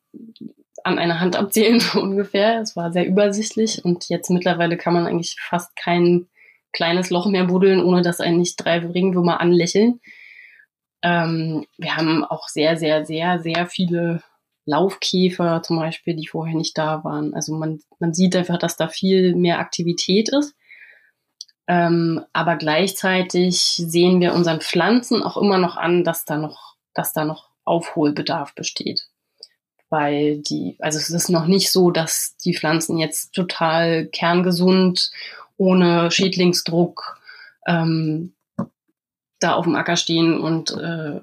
an 0.85 0.99
einer 0.99 1.21
Hand 1.21 1.37
abzählen 1.37 1.83
ungefähr. 1.95 2.61
Es 2.61 2.77
war 2.77 2.93
sehr 2.93 3.07
übersichtlich 3.07 3.85
und 3.85 4.09
jetzt 4.09 4.31
mittlerweile 4.31 4.77
kann 4.77 4.95
man 4.95 5.07
eigentlich 5.07 5.37
fast 5.41 5.75
keinen 5.77 6.29
kleines 6.73 7.11
Loch 7.11 7.27
mehr 7.27 7.45
buddeln, 7.45 7.83
ohne 7.83 8.03
dass 8.03 8.21
einen 8.21 8.39
nicht 8.39 8.57
drei 8.57 8.79
Regenwürmer 8.79 9.41
anlächeln. 9.41 10.01
Ähm, 11.03 11.67
wir 11.79 11.97
haben 11.97 12.25
auch 12.25 12.49
sehr, 12.49 12.77
sehr, 12.77 13.05
sehr, 13.05 13.41
sehr 13.41 13.67
viele 13.67 14.23
Laufkäfer 14.65 15.63
zum 15.63 15.79
Beispiel, 15.79 16.15
die 16.15 16.29
vorher 16.29 16.57
nicht 16.57 16.79
da 16.79 17.03
waren. 17.05 17.35
Also 17.35 17.55
man, 17.55 17.81
man 17.99 18.15
sieht 18.15 18.37
einfach, 18.37 18.59
dass 18.59 18.77
da 18.77 18.89
viel 18.89 19.35
mehr 19.35 19.59
Aktivität 19.59 20.29
ist. 20.29 20.55
Ähm, 21.67 22.25
aber 22.33 22.57
gleichzeitig 22.57 23.61
sehen 23.61 24.21
wir 24.21 24.35
unseren 24.35 24.61
Pflanzen 24.61 25.23
auch 25.23 25.37
immer 25.37 25.59
noch 25.59 25.77
an, 25.77 26.05
dass 26.05 26.25
da 26.25 26.37
noch, 26.37 26.77
dass 26.95 27.13
da 27.13 27.25
noch 27.25 27.51
Aufholbedarf 27.65 28.55
besteht. 28.55 29.09
Weil 29.89 30.39
die, 30.39 30.77
also 30.81 30.99
es 30.99 31.11
ist 31.11 31.29
noch 31.29 31.47
nicht 31.47 31.71
so, 31.71 31.91
dass 31.91 32.37
die 32.37 32.57
Pflanzen 32.57 32.99
jetzt 32.99 33.35
total 33.35 34.07
kerngesund 34.07 35.11
ohne 35.63 36.11
Schädlingsdruck 36.11 37.21
ähm, 37.69 38.35
da 39.39 39.55
auf 39.55 39.65
dem 39.65 39.77
Acker 39.77 39.97
stehen 39.97 40.41
und 40.41 40.73
äh, 40.73 41.21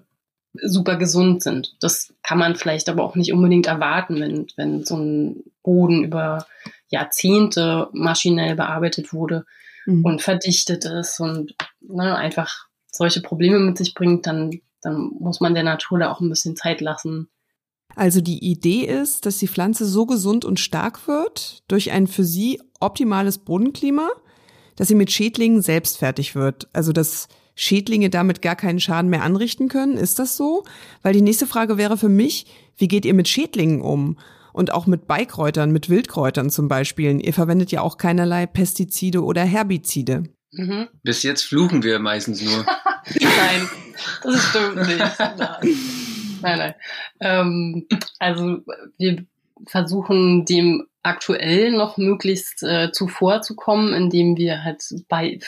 super 0.54 0.96
gesund 0.96 1.44
sind. 1.44 1.76
Das 1.82 2.14
kann 2.24 2.38
man 2.38 2.56
vielleicht 2.56 2.88
aber 2.88 3.04
auch 3.04 3.16
nicht 3.16 3.34
unbedingt 3.34 3.68
erwarten, 3.68 4.20
wenn, 4.22 4.48
wenn 4.56 4.86
so 4.86 4.96
ein 4.96 5.44
Boden 5.62 6.06
über 6.06 6.48
Jahrzehnte 6.88 7.90
maschinell 7.92 8.56
bearbeitet 8.56 9.12
wurde 9.12 9.46
mhm. 9.86 10.06
und 10.06 10.22
verdichtet 10.22 10.86
ist 10.86 11.20
und 11.20 11.56
ne, 11.82 12.16
einfach 12.16 12.68
solche 12.92 13.22
Probleme 13.22 13.60
mit 13.60 13.78
sich 13.78 13.94
bringt, 13.94 14.26
dann, 14.26 14.62
dann 14.82 15.12
muss 15.20 15.42
man 15.42 15.54
der 15.54 15.64
Natur 15.64 16.00
da 16.00 16.12
auch 16.12 16.22
ein 16.22 16.30
bisschen 16.30 16.56
Zeit 16.56 16.80
lassen. 16.80 17.28
Also 17.96 18.22
die 18.22 18.40
Idee 18.40 18.86
ist, 18.86 19.26
dass 19.26 19.38
die 19.38 19.48
Pflanze 19.48 19.86
so 19.86 20.06
gesund 20.06 20.46
und 20.46 20.60
stark 20.60 21.08
wird 21.08 21.64
durch 21.68 21.92
ein 21.92 22.08
für 22.08 22.24
sie 22.24 22.62
optimales 22.80 23.40
Bodenklima, 23.40 24.10
dass 24.80 24.88
sie 24.88 24.96
mit 24.96 25.12
Schädlingen 25.12 25.62
selbst 25.62 25.98
fertig 25.98 26.36
wird. 26.36 26.70
Also 26.72 26.94
dass 26.94 27.28
Schädlinge 27.54 28.10
damit 28.10 28.42
gar 28.42 28.56
keinen 28.56 28.80
Schaden 28.80 29.10
mehr 29.10 29.24
anrichten 29.24 29.68
können. 29.68 29.98
Ist 29.98 30.20
das 30.20 30.38
so? 30.38 30.64
Weil 31.04 31.12
die 31.12 31.22
nächste 31.22 31.48
Frage 31.48 31.78
wäre 31.78 31.98
für 31.98 32.08
mich, 32.08 32.46
wie 32.78 32.88
geht 32.88 33.04
ihr 33.04 33.14
mit 33.14 33.28
Schädlingen 33.28 33.82
um? 33.82 34.18
Und 34.54 34.72
auch 34.72 34.88
mit 34.88 35.06
Beikräutern, 35.06 35.72
mit 35.72 35.90
Wildkräutern 35.90 36.50
zum 36.50 36.70
Beispiel. 36.70 37.20
Ihr 37.22 37.34
verwendet 37.34 37.72
ja 37.74 37.82
auch 37.82 37.98
keinerlei 37.98 38.46
Pestizide 38.46 39.22
oder 39.22 39.44
Herbizide. 39.44 40.24
Mhm. 40.54 40.88
Bis 41.04 41.24
jetzt 41.24 41.44
fluchen 41.44 41.84
wir 41.84 42.00
meistens 42.00 42.42
nur. 42.42 42.66
nein, 43.20 43.70
das 44.24 44.44
stimmt 44.46 44.76
nicht. 44.78 45.20
Nein, 45.20 45.38
nein. 46.42 46.58
nein. 46.58 46.74
Ähm, 47.20 47.88
also 48.18 48.60
wir 48.98 49.26
versuchen 49.68 50.46
dem 50.46 50.86
aktuell 51.04 51.72
noch 51.72 51.98
möglichst 51.98 52.64
äh, 52.64 52.92
zuvorzukommen, 52.92 53.94
indem 53.94 54.38
wir 54.38 54.64
halt 54.64 54.84
bei 55.08 55.40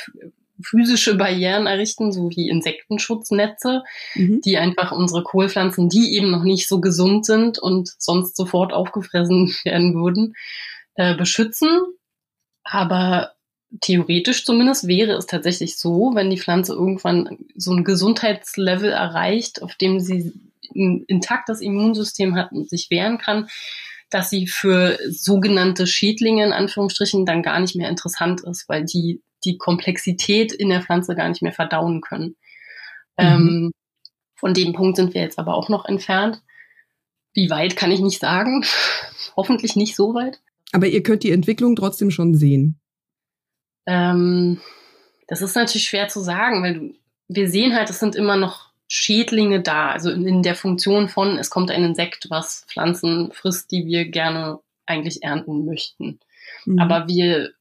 physische 0.64 1.16
Barrieren 1.16 1.66
errichten, 1.66 2.12
so 2.12 2.30
wie 2.30 2.50
Insektenschutznetze, 2.50 3.84
mhm. 4.16 4.42
die 4.42 4.58
einfach 4.58 4.92
unsere 4.92 5.24
Kohlpflanzen, 5.24 5.90
die 5.90 6.16
eben 6.16 6.32
noch 6.32 6.44
nicht 6.44 6.68
so 6.68 6.80
gesund 6.80 7.26
sind 7.26 7.60
und 7.60 7.90
sonst 7.98 8.36
sofort 8.36 8.74
aufgefressen 8.74 9.54
werden 9.64 9.96
würden, 9.96 10.36
äh, 10.96 11.16
beschützen. 11.16 11.68
Aber 12.64 13.32
theoretisch 13.82 14.46
zumindest 14.46 14.88
wäre 14.88 15.14
es 15.14 15.26
tatsächlich 15.26 15.78
so, 15.78 16.12
wenn 16.14 16.30
die 16.30 16.40
Pflanze 16.40 16.74
irgendwann 16.74 17.38
so 17.56 17.72
ein 17.74 17.84
Gesundheitslevel 17.84 18.92
erreicht, 18.92 19.62
auf 19.62 19.76
dem 19.76 20.00
sie 20.00 20.34
ein 20.76 21.04
intaktes 21.08 21.62
Immunsystem 21.62 22.36
hat 22.36 22.52
und 22.52 22.70
sich 22.70 22.90
wehren 22.90 23.18
kann, 23.18 23.48
dass 24.12 24.30
sie 24.30 24.46
für 24.46 25.00
sogenannte 25.10 25.88
Schädlinge 25.88 26.46
in 26.46 26.54
Anführungsstrichen 26.54 27.26
dann 27.26 27.42
gar 27.42 27.60
nicht 27.60 27.76
mehr 27.76 27.90
interessant 27.90 28.42
ist, 28.42 28.70
weil 28.70 28.86
die 28.86 29.24
die 29.44 29.58
Komplexität 29.58 30.52
in 30.52 30.70
der 30.70 30.82
Pflanze 30.82 31.16
gar 31.16 31.28
nicht 31.30 31.42
mehr 31.42 31.54
verdauen 31.54 32.02
können. 32.02 32.36
Mhm. 33.18 33.26
Ähm, 33.26 33.72
von 34.36 34.54
dem 34.54 34.74
Punkt 34.74 34.98
sind 34.98 35.14
wir 35.14 35.22
jetzt 35.22 35.40
aber 35.40 35.56
auch 35.56 35.70
noch 35.70 35.86
entfernt. 35.86 36.42
Wie 37.34 37.50
weit 37.50 37.76
kann 37.76 37.92
ich 37.92 38.02
nicht 38.02 38.20
sagen. 38.20 38.64
Hoffentlich 39.36 39.76
nicht 39.76 39.96
so 39.96 40.14
weit. 40.14 40.42
Aber 40.74 40.88
ihr 40.88 41.04
könnt 41.04 41.24
die 41.24 41.32
Entwicklung 41.32 41.76
trotzdem 41.76 42.12
schon 42.12 42.36
sehen. 42.36 42.80
Ähm, 43.86 44.62
das 45.28 45.42
ist 45.42 45.56
natürlich 45.56 45.86
schwer 45.88 46.08
zu 46.08 46.20
sagen, 46.20 46.64
weil 46.64 46.94
wir 47.28 47.50
sehen 47.50 47.74
halt, 47.74 47.90
es 47.90 48.00
sind 48.00 48.16
immer 48.16 48.36
noch 48.36 48.71
Schädlinge 48.94 49.62
da, 49.62 49.92
also 49.92 50.12
in, 50.12 50.44
der 50.44 50.54
Funktion 50.54 51.08
von, 51.08 51.38
es 51.38 51.50
kommt 51.50 51.72
ein 51.72 51.86
Insekt, 51.86 52.30
was 52.30 52.66
Pflanzen 52.68 53.32
frisst, 53.32 53.72
die 53.72 53.86
wir 53.86 54.10
gerne 54.10 54.60
eigentlich 54.86 55.24
ernten 55.24 55.64
möchten. 55.64 56.20
Mhm. 56.66 56.78
Aber 56.78 57.08
wir, 57.08 57.54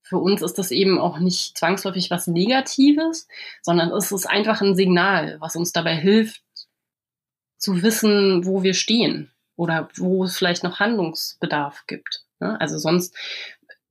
für 0.00 0.18
uns 0.18 0.42
ist 0.42 0.58
das 0.58 0.70
eben 0.70 1.00
auch 1.00 1.18
nicht 1.18 1.58
zwangsläufig 1.58 2.08
was 2.12 2.28
Negatives, 2.28 3.26
sondern 3.62 3.90
es 3.90 4.12
ist 4.12 4.26
einfach 4.26 4.60
ein 4.60 4.76
Signal, 4.76 5.38
was 5.40 5.56
uns 5.56 5.72
dabei 5.72 5.96
hilft, 5.96 6.44
zu 7.58 7.82
wissen, 7.82 8.46
wo 8.46 8.62
wir 8.62 8.74
stehen 8.74 9.32
oder 9.56 9.88
wo 9.96 10.22
es 10.22 10.38
vielleicht 10.38 10.62
noch 10.62 10.78
Handlungsbedarf 10.78 11.82
gibt. 11.88 12.22
Also 12.38 12.78
sonst 12.78 13.16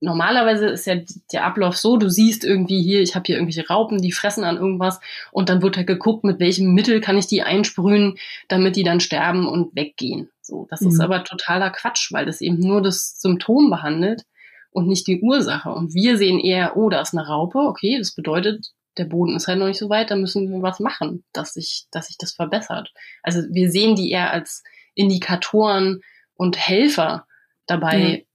normalerweise 0.00 0.66
ist 0.66 0.86
ja 0.86 0.96
der 1.32 1.44
Ablauf 1.44 1.76
so, 1.76 1.96
du 1.96 2.08
siehst 2.08 2.44
irgendwie 2.44 2.82
hier, 2.82 3.00
ich 3.00 3.14
habe 3.14 3.24
hier 3.26 3.36
irgendwelche 3.36 3.68
Raupen, 3.68 4.00
die 4.00 4.12
fressen 4.12 4.44
an 4.44 4.56
irgendwas 4.56 4.98
und 5.30 5.48
dann 5.48 5.62
wird 5.62 5.76
halt 5.76 5.86
geguckt, 5.86 6.24
mit 6.24 6.40
welchem 6.40 6.72
Mittel 6.72 7.00
kann 7.00 7.18
ich 7.18 7.26
die 7.26 7.42
einsprühen, 7.42 8.16
damit 8.48 8.76
die 8.76 8.82
dann 8.82 9.00
sterben 9.00 9.46
und 9.46 9.76
weggehen. 9.76 10.30
So, 10.40 10.66
das 10.70 10.80
mhm. 10.80 10.88
ist 10.88 11.00
aber 11.00 11.22
totaler 11.24 11.70
Quatsch, 11.70 12.12
weil 12.12 12.26
das 12.26 12.40
eben 12.40 12.58
nur 12.58 12.82
das 12.82 13.20
Symptom 13.20 13.70
behandelt 13.70 14.24
und 14.70 14.88
nicht 14.88 15.06
die 15.06 15.20
Ursache. 15.20 15.70
Und 15.70 15.94
wir 15.94 16.16
sehen 16.16 16.40
eher, 16.40 16.76
oh, 16.76 16.88
da 16.88 17.02
ist 17.02 17.14
eine 17.14 17.26
Raupe, 17.26 17.58
okay, 17.58 17.98
das 17.98 18.14
bedeutet, 18.14 18.72
der 18.96 19.04
Boden 19.04 19.36
ist 19.36 19.46
halt 19.46 19.58
noch 19.58 19.68
nicht 19.68 19.78
so 19.78 19.88
weit, 19.88 20.10
da 20.10 20.16
müssen 20.16 20.50
wir 20.50 20.62
was 20.62 20.80
machen, 20.80 21.24
dass 21.32 21.54
sich, 21.54 21.84
dass 21.92 22.08
sich 22.08 22.16
das 22.18 22.32
verbessert. 22.32 22.92
Also 23.22 23.42
wir 23.50 23.70
sehen 23.70 23.96
die 23.96 24.10
eher 24.10 24.32
als 24.32 24.64
Indikatoren 24.94 26.00
und 26.34 26.56
Helfer 26.58 27.26
dabei, 27.66 28.24
mhm 28.24 28.29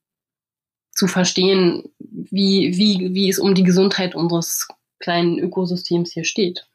zu 0.95 1.07
verstehen, 1.07 1.83
wie, 1.99 2.77
wie, 2.77 3.13
wie 3.13 3.29
es 3.29 3.37
um 3.37 3.53
die 3.53 3.63
Gesundheit 3.63 4.15
unseres 4.15 4.67
kleinen 4.99 5.37
Ökosystems 5.37 6.13
hier 6.13 6.23
steht. 6.23 6.67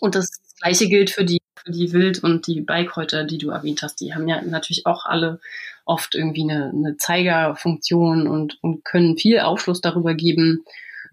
Und 0.00 0.16
das 0.16 0.30
Gleiche 0.60 0.88
gilt 0.88 1.10
für 1.10 1.24
die, 1.24 1.40
für 1.56 1.70
die 1.70 1.92
Wild- 1.92 2.22
und 2.22 2.46
die 2.46 2.60
Beikräuter, 2.60 3.24
die 3.24 3.38
du 3.38 3.50
erwähnt 3.50 3.82
hast. 3.82 4.00
Die 4.00 4.14
haben 4.14 4.28
ja 4.28 4.42
natürlich 4.42 4.84
auch 4.84 5.06
alle 5.06 5.40
oft 5.84 6.14
irgendwie 6.14 6.42
eine, 6.42 6.70
eine 6.70 6.96
Zeigerfunktion 6.96 8.26
und, 8.26 8.58
und 8.62 8.84
können 8.84 9.16
viel 9.16 9.40
Aufschluss 9.40 9.80
darüber 9.80 10.14
geben, 10.14 10.64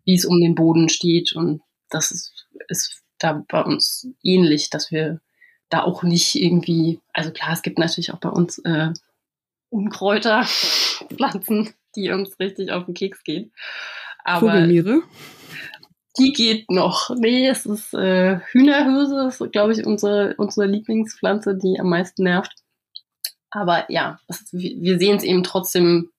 wie 0.04 0.16
es 0.16 0.26
um 0.26 0.40
den 0.42 0.56
Boden 0.56 0.90
steht. 0.90 1.34
Und 1.34 1.62
das 1.90 2.12
ist, 2.12 2.48
ist 2.68 3.02
da 3.20 3.44
bei 3.48 3.62
uns 3.62 4.08
ähnlich, 4.24 4.72
dass 4.72 4.92
wir 4.92 5.22
da 5.70 5.84
auch 5.84 6.04
nicht 6.04 6.36
irgendwie, 6.36 7.00
also 7.14 7.32
klar, 7.32 7.54
es 7.54 7.62
gibt 7.62 7.78
natürlich 7.78 8.12
auch 8.12 8.20
bei 8.20 8.30
uns 8.30 8.58
äh, 8.60 8.90
Unkräuter, 9.70 10.44
Pflanzen, 11.16 11.74
die 11.96 12.12
uns 12.12 12.40
richtig 12.40 12.72
auf 12.72 12.86
den 12.86 12.94
Keks 12.94 13.24
geht. 13.24 13.52
Aber 14.24 14.48
Vogelmiere? 14.48 15.02
Die 16.18 16.34
geht 16.34 16.70
noch. 16.70 17.10
Nee, 17.16 17.48
es 17.48 17.66
ist 17.66 17.94
äh, 17.94 18.40
Hühnerhöse, 18.52 19.28
ist, 19.28 19.52
glaube 19.52 19.72
ich, 19.74 19.86
unsere, 19.86 20.36
unsere 20.38 20.68
Lieblingspflanze, 20.68 21.56
die 21.56 21.80
am 21.80 21.90
meisten 21.90 22.24
nervt. 22.24 22.54
Aber 23.50 23.90
ja, 23.90 24.20
ist, 24.28 24.54
wir 24.54 25.00
sehen 25.00 25.18
es 25.18 25.24
eben 25.24 25.44
trotzdem 25.44 26.10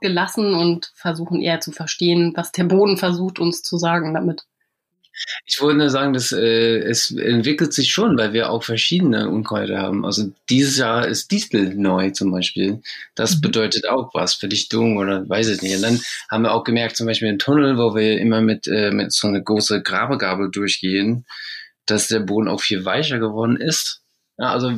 gelassen 0.00 0.54
und 0.54 0.92
versuchen 0.94 1.40
eher 1.40 1.60
zu 1.60 1.72
verstehen, 1.72 2.32
was 2.34 2.52
der 2.52 2.64
Boden 2.64 2.96
versucht 2.96 3.38
uns 3.38 3.62
zu 3.62 3.76
sagen 3.76 4.14
damit. 4.14 4.44
Ich 5.46 5.60
wollte 5.60 5.78
nur 5.78 5.90
sagen, 5.90 6.12
dass 6.12 6.32
äh, 6.32 6.78
es 6.78 7.10
entwickelt 7.10 7.72
sich 7.72 7.92
schon, 7.92 8.16
weil 8.18 8.32
wir 8.32 8.50
auch 8.50 8.62
verschiedene 8.62 9.28
Unkräuter 9.28 9.78
haben. 9.78 10.04
Also 10.04 10.32
dieses 10.48 10.76
Jahr 10.78 11.06
ist 11.06 11.30
Distel 11.32 11.74
neu 11.74 12.10
zum 12.10 12.30
Beispiel. 12.30 12.82
Das 13.14 13.36
mhm. 13.36 13.40
bedeutet 13.40 13.88
auch 13.88 14.14
was, 14.14 14.34
Verdichtung 14.34 14.96
oder 14.96 15.28
weiß 15.28 15.48
ich 15.48 15.62
nicht. 15.62 15.76
Und 15.76 15.82
dann 15.82 16.00
haben 16.30 16.42
wir 16.42 16.52
auch 16.52 16.64
gemerkt, 16.64 16.96
zum 16.96 17.06
Beispiel 17.06 17.28
im 17.28 17.38
Tunnel, 17.38 17.78
wo 17.78 17.94
wir 17.94 18.18
immer 18.18 18.40
mit, 18.40 18.66
äh, 18.66 18.90
mit 18.90 19.12
so 19.12 19.28
einer 19.28 19.40
großen 19.40 19.82
Grabegabel 19.82 20.50
durchgehen, 20.50 21.24
dass 21.86 22.08
der 22.08 22.20
Boden 22.20 22.48
auch 22.48 22.60
viel 22.60 22.84
weicher 22.84 23.18
geworden 23.18 23.56
ist. 23.56 24.02
Ja, 24.38 24.52
also 24.52 24.70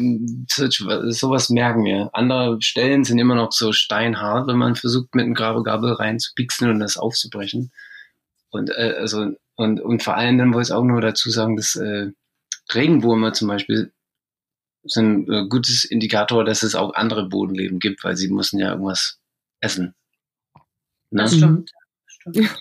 sowas 1.10 1.50
merken 1.50 1.84
wir. 1.84 2.08
Andere 2.14 2.56
Stellen 2.62 3.04
sind 3.04 3.18
immer 3.18 3.34
noch 3.34 3.52
so 3.52 3.72
steinhart, 3.72 4.46
wenn 4.46 4.56
man 4.56 4.74
versucht, 4.74 5.14
mit 5.14 5.26
einem 5.26 5.34
Grabegabel 5.34 5.92
reinzupixeln 5.92 6.70
und 6.70 6.80
das 6.80 6.96
aufzubrechen. 6.96 7.70
Und 8.50 8.70
äh, 8.70 8.94
also 8.98 9.32
und, 9.60 9.78
und 9.78 10.02
vor 10.02 10.16
allem 10.16 10.38
dann 10.38 10.54
wollte 10.54 10.68
ich 10.68 10.72
auch 10.72 10.84
nur 10.84 11.02
dazu 11.02 11.28
sagen, 11.30 11.54
dass 11.54 11.76
äh, 11.76 12.12
Regenwürmer 12.72 13.34
zum 13.34 13.48
Beispiel 13.48 13.92
sind 14.84 15.28
ein 15.28 15.32
äh, 15.32 15.48
gutes 15.48 15.84
Indikator, 15.84 16.44
dass 16.44 16.62
es 16.62 16.74
auch 16.74 16.94
andere 16.94 17.28
Bodenleben 17.28 17.78
gibt, 17.78 18.02
weil 18.02 18.16
sie 18.16 18.28
müssen 18.28 18.58
ja 18.58 18.70
irgendwas 18.70 19.18
essen. 19.60 19.94
Ne? 21.10 21.22
Das 21.24 21.36
stimmt. 21.36 21.70
stimmt. 22.06 22.56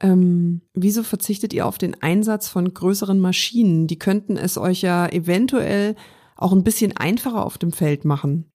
ähm, 0.00 0.62
wieso 0.74 1.04
verzichtet 1.04 1.52
ihr 1.52 1.66
auf 1.66 1.78
den 1.78 2.02
Einsatz 2.02 2.48
von 2.48 2.74
größeren 2.74 3.20
Maschinen? 3.20 3.86
Die 3.86 4.00
könnten 4.00 4.36
es 4.36 4.58
euch 4.58 4.82
ja 4.82 5.06
eventuell 5.06 5.94
auch 6.34 6.50
ein 6.50 6.64
bisschen 6.64 6.96
einfacher 6.96 7.46
auf 7.46 7.56
dem 7.56 7.70
Feld 7.70 8.04
machen. 8.04 8.50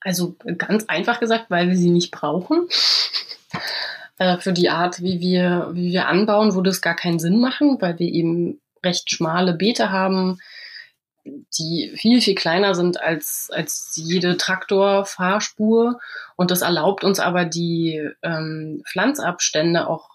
Also 0.00 0.36
ganz 0.58 0.86
einfach 0.86 1.20
gesagt, 1.20 1.48
weil 1.48 1.68
wir 1.68 1.76
sie 1.76 1.90
nicht 1.90 2.10
brauchen. 2.10 2.66
Äh, 4.18 4.38
für 4.38 4.52
die 4.52 4.70
Art, 4.70 5.02
wie 5.02 5.20
wir, 5.20 5.70
wie 5.72 5.92
wir 5.92 6.08
anbauen, 6.08 6.54
würde 6.54 6.70
es 6.70 6.80
gar 6.80 6.96
keinen 6.96 7.18
Sinn 7.18 7.40
machen, 7.40 7.78
weil 7.80 7.98
wir 7.98 8.08
eben 8.12 8.60
recht 8.84 9.10
schmale 9.10 9.52
Beete 9.54 9.90
haben, 9.90 10.38
die 11.58 11.92
viel, 11.96 12.20
viel 12.20 12.34
kleiner 12.34 12.74
sind 12.74 13.00
als, 13.00 13.50
als 13.52 13.92
jede 13.96 14.36
Traktorfahrspur. 14.36 15.98
Und 16.36 16.50
das 16.50 16.62
erlaubt 16.62 17.04
uns 17.04 17.18
aber 17.18 17.44
die 17.44 18.08
ähm, 18.22 18.82
Pflanzabstände 18.86 19.88
auch 19.88 20.10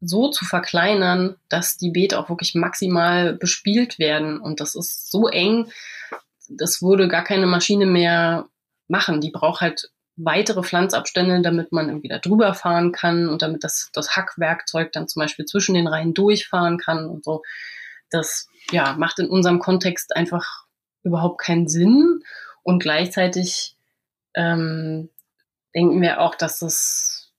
so 0.00 0.28
zu 0.30 0.44
verkleinern, 0.44 1.36
dass 1.48 1.76
die 1.76 1.90
Beete 1.90 2.18
auch 2.18 2.28
wirklich 2.28 2.54
maximal 2.54 3.34
bespielt 3.34 3.98
werden. 3.98 4.38
Und 4.40 4.60
das 4.60 4.74
ist 4.74 5.10
so 5.10 5.28
eng, 5.28 5.70
das 6.48 6.82
würde 6.82 7.08
gar 7.08 7.24
keine 7.24 7.46
Maschine 7.46 7.86
mehr 7.86 8.46
machen. 8.88 9.20
Die 9.20 9.30
braucht 9.30 9.60
halt 9.60 9.90
weitere 10.18 10.62
Pflanzabstände, 10.62 11.40
damit 11.42 11.72
man 11.72 11.88
irgendwie 11.88 12.08
da 12.08 12.18
drüber 12.18 12.52
fahren 12.54 12.92
kann 12.92 13.28
und 13.28 13.42
damit 13.42 13.64
das, 13.64 13.90
das 13.92 14.16
Hackwerkzeug 14.16 14.92
dann 14.92 15.08
zum 15.08 15.20
Beispiel 15.20 15.44
zwischen 15.44 15.74
den 15.74 15.86
Reihen 15.86 16.12
durchfahren 16.12 16.78
kann 16.78 17.06
und 17.06 17.24
so. 17.24 17.42
Das 18.10 18.48
ja, 18.70 18.94
macht 18.98 19.18
in 19.20 19.28
unserem 19.28 19.60
Kontext 19.60 20.16
einfach 20.16 20.64
überhaupt 21.02 21.40
keinen 21.40 21.68
Sinn. 21.68 22.20
Und 22.62 22.80
gleichzeitig 22.80 23.76
ähm, 24.34 25.08
denken 25.74 26.02
wir 26.02 26.20
auch, 26.20 26.34
dass 26.34 26.62
es, 26.62 27.32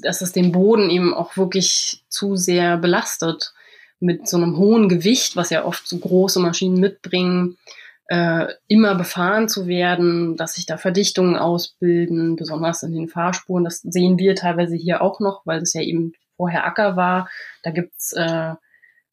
dass 0.00 0.20
es 0.20 0.32
den 0.32 0.52
Boden 0.52 0.90
eben 0.90 1.12
auch 1.12 1.36
wirklich 1.36 2.04
zu 2.08 2.36
sehr 2.36 2.76
belastet 2.76 3.52
mit 3.98 4.28
so 4.28 4.36
einem 4.36 4.56
hohen 4.56 4.88
Gewicht, 4.88 5.34
was 5.34 5.50
ja 5.50 5.64
oft 5.64 5.88
so 5.88 5.98
große 5.98 6.38
Maschinen 6.38 6.78
mitbringen 6.78 7.58
äh, 8.08 8.46
immer 8.68 8.94
befahren 8.94 9.48
zu 9.48 9.66
werden, 9.66 10.36
dass 10.36 10.54
sich 10.54 10.66
da 10.66 10.76
Verdichtungen 10.76 11.36
ausbilden, 11.36 12.36
besonders 12.36 12.82
in 12.82 12.92
den 12.92 13.08
Fahrspuren. 13.08 13.64
Das 13.64 13.80
sehen 13.80 14.18
wir 14.18 14.34
teilweise 14.34 14.76
hier 14.76 15.02
auch 15.02 15.20
noch, 15.20 15.42
weil 15.44 15.62
es 15.62 15.72
ja 15.72 15.80
eben 15.80 16.12
vorher 16.36 16.66
Acker 16.66 16.96
war. 16.96 17.28
Da 17.62 17.70
gibt's 17.70 18.12
äh, 18.12 18.54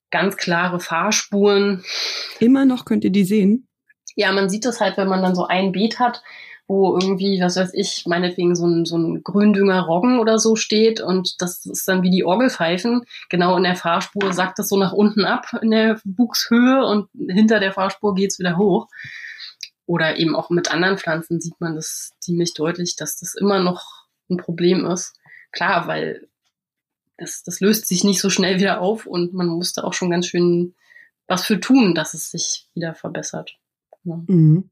ganz 0.09 0.37
klare 0.37 0.79
Fahrspuren. 0.79 1.83
Immer 2.39 2.65
noch 2.65 2.85
könnt 2.85 3.03
ihr 3.03 3.11
die 3.11 3.23
sehen? 3.23 3.67
Ja, 4.15 4.31
man 4.33 4.49
sieht 4.49 4.65
das 4.65 4.81
halt, 4.81 4.97
wenn 4.97 5.07
man 5.07 5.21
dann 5.21 5.35
so 5.35 5.45
ein 5.45 5.71
Beet 5.71 5.99
hat, 5.99 6.21
wo 6.71 6.97
irgendwie, 6.97 7.41
was 7.41 7.57
weiß 7.57 7.73
ich, 7.73 8.05
meinetwegen 8.07 8.55
so 8.55 8.65
ein, 8.65 8.85
so 8.85 8.97
ein 8.97 9.23
Gründünger 9.23 9.81
Roggen 9.81 10.19
oder 10.19 10.39
so 10.39 10.55
steht 10.55 11.01
und 11.01 11.41
das 11.41 11.65
ist 11.65 11.85
dann 11.85 12.01
wie 12.01 12.09
die 12.09 12.23
Orgelpfeifen. 12.23 13.03
Genau 13.29 13.57
in 13.57 13.63
der 13.63 13.75
Fahrspur 13.75 14.31
sagt 14.31 14.57
das 14.57 14.69
so 14.69 14.77
nach 14.77 14.93
unten 14.93 15.25
ab 15.25 15.47
in 15.61 15.71
der 15.71 15.99
Wuchshöhe 16.05 16.85
und 16.85 17.09
hinter 17.29 17.59
der 17.59 17.73
Fahrspur 17.73 18.15
geht's 18.15 18.39
wieder 18.39 18.57
hoch. 18.57 18.87
Oder 19.85 20.17
eben 20.17 20.33
auch 20.33 20.49
mit 20.49 20.71
anderen 20.71 20.97
Pflanzen 20.97 21.41
sieht 21.41 21.59
man 21.59 21.75
das 21.75 22.11
ziemlich 22.19 22.53
deutlich, 22.53 22.95
dass 22.95 23.17
das 23.17 23.35
immer 23.35 23.59
noch 23.59 24.05
ein 24.29 24.37
Problem 24.37 24.85
ist. 24.85 25.13
Klar, 25.51 25.87
weil 25.87 26.29
das, 27.17 27.43
das 27.43 27.59
löst 27.59 27.85
sich 27.85 28.05
nicht 28.05 28.21
so 28.21 28.29
schnell 28.29 28.59
wieder 28.59 28.79
auf 28.79 29.05
und 29.05 29.33
man 29.33 29.47
musste 29.47 29.83
auch 29.83 29.93
schon 29.93 30.09
ganz 30.09 30.25
schön 30.25 30.73
was 31.27 31.45
für 31.45 31.59
tun, 31.59 31.95
dass 31.95 32.13
es 32.13 32.31
sich 32.31 32.69
wieder 32.73 32.95
verbessert. 32.95 33.57
Ja. 34.05 34.23
Mhm. 34.27 34.69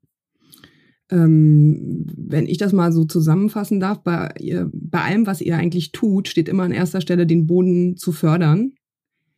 Ähm, 1.12 2.06
wenn 2.16 2.46
ich 2.46 2.58
das 2.58 2.72
mal 2.72 2.92
so 2.92 3.04
zusammenfassen 3.04 3.80
darf, 3.80 4.04
bei, 4.04 4.32
ihr, 4.40 4.70
bei 4.74 5.02
allem, 5.02 5.26
was 5.26 5.42
ihr 5.42 5.58
eigentlich 5.58 5.92
tut, 5.92 6.28
steht 6.28 6.48
immer 6.48 6.64
an 6.64 6.72
erster 6.72 7.02
Stelle, 7.02 7.26
den 7.26 7.48
Boden 7.48 7.98
zu 7.98 8.12
fördern, 8.12 8.74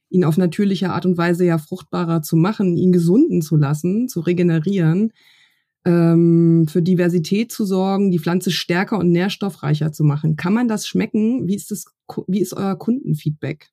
ihn 0.10 0.26
auf 0.26 0.38
natürliche 0.38 0.92
Art 0.92 1.06
und 1.06 1.18
Weise 1.18 1.46
ja 1.46 1.58
fruchtbarer 1.58 2.22
zu 2.22 2.36
machen, 2.36 2.76
ihn 2.76 2.92
gesunden 2.92 3.42
zu 3.42 3.56
lassen, 3.56 4.10
zu 4.10 4.20
regenerieren, 4.20 5.14
ähm, 5.86 6.68
für 6.70 6.82
Diversität 6.82 7.52
zu 7.52 7.66
sorgen, 7.66 8.12
die 8.12 8.20
Pflanze 8.20 8.52
stärker 8.52 9.00
und 9.00 9.10
nährstoffreicher 9.12 9.94
zu 9.94 10.04
machen. 10.04 10.36
Kann 10.36 10.54
man 10.54 10.68
das 10.68 10.88
schmecken? 10.88 11.48
Wie 11.48 11.56
ist 11.56 11.72
das, 11.72 11.86
wie 12.28 12.42
ist 12.42 12.54
euer 12.54 12.76
Kundenfeedback? 12.76 13.70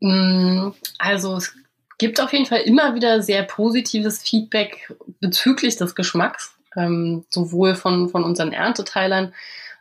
Mm, 0.00 0.70
also 0.98 1.36
es 1.36 1.54
gibt 1.98 2.20
auf 2.20 2.32
jeden 2.32 2.46
Fall 2.46 2.62
immer 2.62 2.94
wieder 2.94 3.22
sehr 3.22 3.44
positives 3.44 4.18
Feedback 4.22 4.92
bezüglich 5.20 5.76
des 5.76 5.94
Geschmacks 5.94 6.54
ähm, 6.76 7.24
sowohl 7.30 7.74
von, 7.74 8.08
von 8.08 8.24
unseren 8.24 8.52
Ernteteilern 8.52 9.34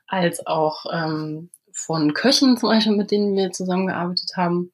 als 0.07 0.45
auch 0.45 0.85
ähm, 0.91 1.49
von 1.71 2.13
Köchen 2.13 2.57
zum 2.57 2.69
Beispiel, 2.69 2.95
mit 2.95 3.11
denen 3.11 3.35
wir 3.35 3.51
zusammengearbeitet 3.51 4.31
haben. 4.35 4.71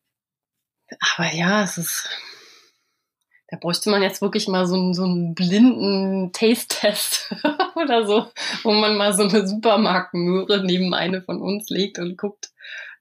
Aber 1.15 1.34
ja, 1.34 1.63
es 1.63 1.77
ist, 1.77 2.10
da 3.47 3.58
bräuchte 3.58 3.89
man 3.89 4.01
jetzt 4.01 4.21
wirklich 4.21 4.47
mal 4.47 4.65
so, 4.65 4.75
einen, 4.75 4.93
so 4.93 5.03
einen 5.03 5.34
blinden 5.34 6.32
Taste-Test 6.34 7.36
oder 7.75 8.05
so, 8.05 8.27
wo 8.63 8.71
man 8.73 8.97
mal 8.97 9.13
so 9.13 9.23
eine 9.23 9.47
Supermarktmöhre 9.47 10.63
neben 10.63 10.93
eine 10.93 11.21
von 11.21 11.41
uns 11.41 11.69
legt 11.69 11.99
und 11.99 12.17
guckt, 12.17 12.49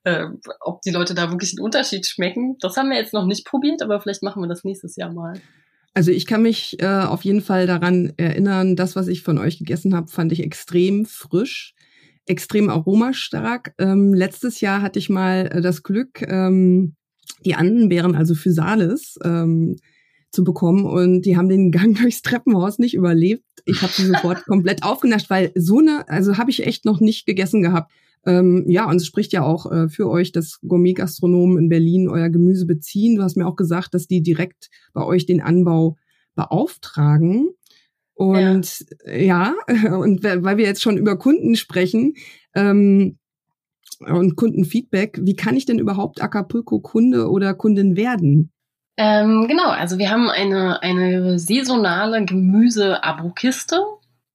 äh, 0.04 0.26
ob 0.60 0.82
die 0.82 0.90
Leute 0.90 1.14
da 1.14 1.30
wirklich 1.30 1.52
einen 1.52 1.64
Unterschied 1.64 2.06
schmecken. 2.06 2.56
Das 2.60 2.76
haben 2.76 2.90
wir 2.90 2.98
jetzt 2.98 3.14
noch 3.14 3.26
nicht 3.26 3.46
probiert, 3.46 3.82
aber 3.82 4.00
vielleicht 4.00 4.22
machen 4.22 4.42
wir 4.42 4.48
das 4.48 4.64
nächstes 4.64 4.96
Jahr 4.96 5.12
mal. 5.12 5.40
Also 5.98 6.12
ich 6.12 6.26
kann 6.26 6.42
mich 6.42 6.80
äh, 6.80 6.86
auf 6.86 7.24
jeden 7.24 7.40
Fall 7.40 7.66
daran 7.66 8.12
erinnern, 8.18 8.76
das, 8.76 8.94
was 8.94 9.08
ich 9.08 9.24
von 9.24 9.36
euch 9.36 9.58
gegessen 9.58 9.96
habe, 9.96 10.06
fand 10.06 10.30
ich 10.30 10.44
extrem 10.44 11.06
frisch, 11.06 11.74
extrem 12.24 12.70
aromastark. 12.70 13.74
Ähm, 13.78 14.14
letztes 14.14 14.60
Jahr 14.60 14.80
hatte 14.80 15.00
ich 15.00 15.10
mal 15.10 15.50
äh, 15.52 15.60
das 15.60 15.82
Glück, 15.82 16.22
ähm, 16.22 16.94
die 17.44 17.56
Andenbeeren, 17.56 18.14
also 18.14 18.36
Physalis, 18.36 19.18
ähm, 19.24 19.74
zu 20.30 20.44
bekommen 20.44 20.84
und 20.84 21.22
die 21.22 21.36
haben 21.36 21.48
den 21.48 21.72
Gang 21.72 21.96
durchs 22.00 22.22
Treppenhaus 22.22 22.78
nicht 22.78 22.94
überlebt. 22.94 23.42
Ich 23.64 23.82
habe 23.82 23.92
sie 23.92 24.06
sofort 24.06 24.44
komplett 24.46 24.84
aufgenascht, 24.84 25.30
weil 25.30 25.50
so 25.56 25.80
eine, 25.80 26.08
also 26.08 26.36
habe 26.36 26.52
ich 26.52 26.64
echt 26.64 26.84
noch 26.84 27.00
nicht 27.00 27.26
gegessen 27.26 27.60
gehabt. 27.60 27.90
Ähm, 28.26 28.64
ja, 28.68 28.88
und 28.88 28.96
es 28.96 29.06
spricht 29.06 29.32
ja 29.32 29.42
auch 29.42 29.70
äh, 29.70 29.88
für 29.88 30.08
euch, 30.08 30.32
dass 30.32 30.60
Gourmet-Gastronomen 30.66 31.58
in 31.58 31.68
Berlin 31.68 32.08
euer 32.08 32.28
Gemüse 32.28 32.66
beziehen. 32.66 33.16
Du 33.16 33.22
hast 33.22 33.36
mir 33.36 33.46
auch 33.46 33.56
gesagt, 33.56 33.94
dass 33.94 34.06
die 34.06 34.22
direkt 34.22 34.68
bei 34.92 35.04
euch 35.04 35.26
den 35.26 35.40
Anbau 35.40 35.96
beauftragen. 36.34 37.48
Und 38.14 38.86
ja, 39.06 39.54
ja 39.66 39.96
und 39.96 40.24
weil 40.24 40.56
wir 40.56 40.64
jetzt 40.64 40.82
schon 40.82 40.96
über 40.96 41.16
Kunden 41.16 41.56
sprechen 41.56 42.14
ähm, 42.54 43.18
und 44.00 44.36
Kundenfeedback, 44.36 45.20
wie 45.22 45.36
kann 45.36 45.56
ich 45.56 45.66
denn 45.66 45.78
überhaupt 45.78 46.22
Acapulco-Kunde 46.22 47.30
oder 47.30 47.54
Kundin 47.54 47.96
werden? 47.96 48.52
Ähm, 48.96 49.46
genau, 49.48 49.68
also 49.68 49.98
wir 49.98 50.10
haben 50.10 50.28
eine, 50.28 50.82
eine 50.82 51.38
saisonale 51.38 52.24
Gemüse-Abo-Kiste 52.24 53.80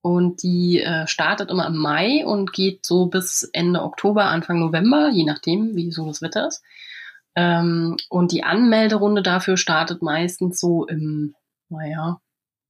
und 0.04 0.42
die 0.42 0.82
äh, 0.82 1.06
startet 1.06 1.50
immer 1.50 1.66
im 1.66 1.78
Mai 1.78 2.26
und 2.26 2.52
geht 2.52 2.84
so 2.84 3.06
bis 3.06 3.48
Ende 3.54 3.80
Oktober, 3.80 4.26
Anfang 4.26 4.60
November, 4.60 5.08
je 5.08 5.24
nachdem, 5.24 5.76
wie 5.76 5.90
so 5.90 6.04
das 6.06 6.20
Wetter 6.20 6.46
ist. 6.46 6.62
Ähm, 7.34 7.96
und 8.10 8.30
die 8.30 8.44
Anmelderunde 8.44 9.22
dafür 9.22 9.56
startet 9.56 10.02
meistens 10.02 10.60
so 10.60 10.86
im, 10.86 11.34
naja, 11.70 12.20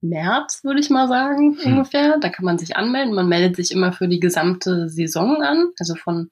März, 0.01 0.62
würde 0.62 0.79
ich 0.79 0.90
mal 0.90 1.09
sagen, 1.09 1.59
hm. 1.59 1.73
ungefähr. 1.73 2.18
Da 2.20 2.29
kann 2.29 2.44
man 2.44 2.57
sich 2.57 2.77
anmelden. 2.77 3.14
Man 3.14 3.29
meldet 3.29 3.57
sich 3.57 3.73
immer 3.73 3.92
für 3.92 4.07
die 4.07 4.20
gesamte 4.20 4.88
Saison 4.88 5.42
an, 5.42 5.73
also 5.81 5.97
von 5.97 6.31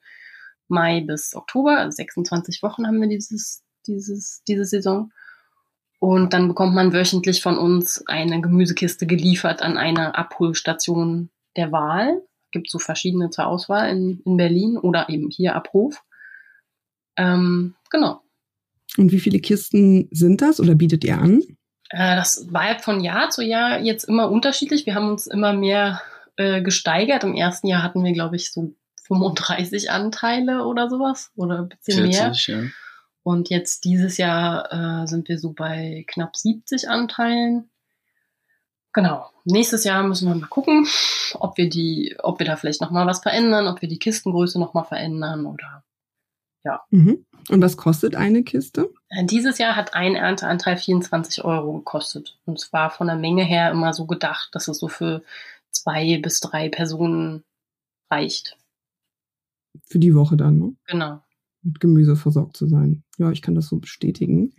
Mai 0.69 1.01
bis 1.01 1.35
Oktober, 1.35 1.79
also 1.79 1.97
26 1.97 2.63
Wochen 2.63 2.87
haben 2.87 3.01
wir 3.01 3.09
dieses, 3.09 3.61
dieses, 3.87 4.41
diese 4.47 4.63
Saison. 4.63 5.11
Und 6.03 6.33
dann 6.33 6.49
bekommt 6.49 6.75
man 6.75 6.91
wöchentlich 6.91 7.41
von 7.41 7.57
uns 7.57 8.05
eine 8.07 8.41
Gemüsekiste 8.41 9.07
geliefert 9.07 9.61
an 9.61 9.77
eine 9.77 10.15
Abholstation 10.15 11.29
der 11.55 11.71
Wahl. 11.71 12.21
Gibt 12.51 12.69
so 12.69 12.77
verschiedene 12.77 13.29
zur 13.29 13.47
Auswahl 13.47 13.89
in, 13.89 14.19
in 14.25 14.35
Berlin 14.35 14.77
oder 14.77 15.07
eben 15.07 15.29
hier 15.29 15.55
ab 15.55 15.69
Hof. 15.71 16.03
Ähm, 17.15 17.75
genau. 17.89 18.21
Und 18.97 19.13
wie 19.13 19.19
viele 19.21 19.39
Kisten 19.39 20.09
sind 20.11 20.41
das 20.41 20.59
oder 20.59 20.75
bietet 20.75 21.05
ihr 21.05 21.17
an? 21.19 21.41
Äh, 21.89 22.17
das 22.17 22.47
war 22.51 22.77
von 22.79 22.99
Jahr 22.99 23.29
zu 23.29 23.41
Jahr 23.41 23.79
jetzt 23.79 24.03
immer 24.03 24.29
unterschiedlich. 24.29 24.85
Wir 24.85 24.95
haben 24.95 25.07
uns 25.07 25.25
immer 25.25 25.53
mehr 25.53 26.01
äh, 26.35 26.61
gesteigert. 26.61 27.23
Im 27.23 27.33
ersten 27.33 27.67
Jahr 27.67 27.81
hatten 27.81 28.03
wir, 28.03 28.11
glaube 28.11 28.35
ich, 28.35 28.51
so 28.51 28.75
35 29.03 29.89
Anteile 29.89 30.65
oder 30.65 30.89
sowas 30.89 31.31
oder 31.37 31.59
ein 31.59 31.69
bisschen 31.69 32.11
40, 32.11 32.47
mehr. 32.49 32.61
Ja. 32.61 32.69
Und 33.23 33.49
jetzt 33.49 33.85
dieses 33.85 34.17
Jahr 34.17 35.03
äh, 35.03 35.07
sind 35.07 35.29
wir 35.29 35.39
so 35.39 35.53
bei 35.53 36.03
knapp 36.07 36.35
70 36.35 36.89
Anteilen. 36.89 37.69
Genau. 38.91 39.29
Nächstes 39.45 39.85
Jahr 39.85 40.03
müssen 40.03 40.27
wir 40.27 40.35
mal 40.35 40.47
gucken, 40.47 40.85
ob 41.35 41.57
wir 41.57 41.69
die, 41.69 42.15
ob 42.21 42.39
wir 42.39 42.45
da 42.45 42.57
vielleicht 42.57 42.81
noch 42.81 42.91
mal 42.91 43.07
was 43.07 43.21
verändern, 43.21 43.67
ob 43.67 43.81
wir 43.81 43.89
die 43.89 43.97
Kistengröße 43.97 44.59
noch 44.59 44.73
mal 44.73 44.83
verändern 44.83 45.45
oder 45.45 45.83
ja. 46.65 46.81
Mhm. 46.91 47.25
Und 47.49 47.61
was 47.61 47.75
kostet 47.75 48.15
eine 48.15 48.43
Kiste? 48.43 48.93
Äh, 49.09 49.25
dieses 49.25 49.57
Jahr 49.57 49.75
hat 49.75 49.95
ein 49.95 50.15
Ernteanteil 50.15 50.77
24 50.77 51.43
Euro 51.43 51.73
gekostet. 51.73 52.37
Und 52.45 52.59
zwar 52.59 52.89
von 52.89 53.07
der 53.07 53.17
Menge 53.17 53.43
her 53.43 53.71
immer 53.71 53.93
so 53.93 54.05
gedacht, 54.05 54.49
dass 54.53 54.69
es 54.69 54.77
so 54.77 54.87
für 54.87 55.23
zwei 55.71 56.19
bis 56.19 56.39
drei 56.39 56.69
Personen 56.69 57.43
reicht. 58.09 58.57
Für 59.85 59.99
die 59.99 60.15
Woche 60.15 60.37
dann, 60.37 60.57
ne? 60.57 60.75
Genau 60.85 61.21
mit 61.63 61.79
Gemüse 61.79 62.15
versorgt 62.15 62.57
zu 62.57 62.67
sein. 62.67 63.03
Ja, 63.17 63.31
ich 63.31 63.41
kann 63.41 63.55
das 63.55 63.67
so 63.67 63.77
bestätigen. 63.77 64.53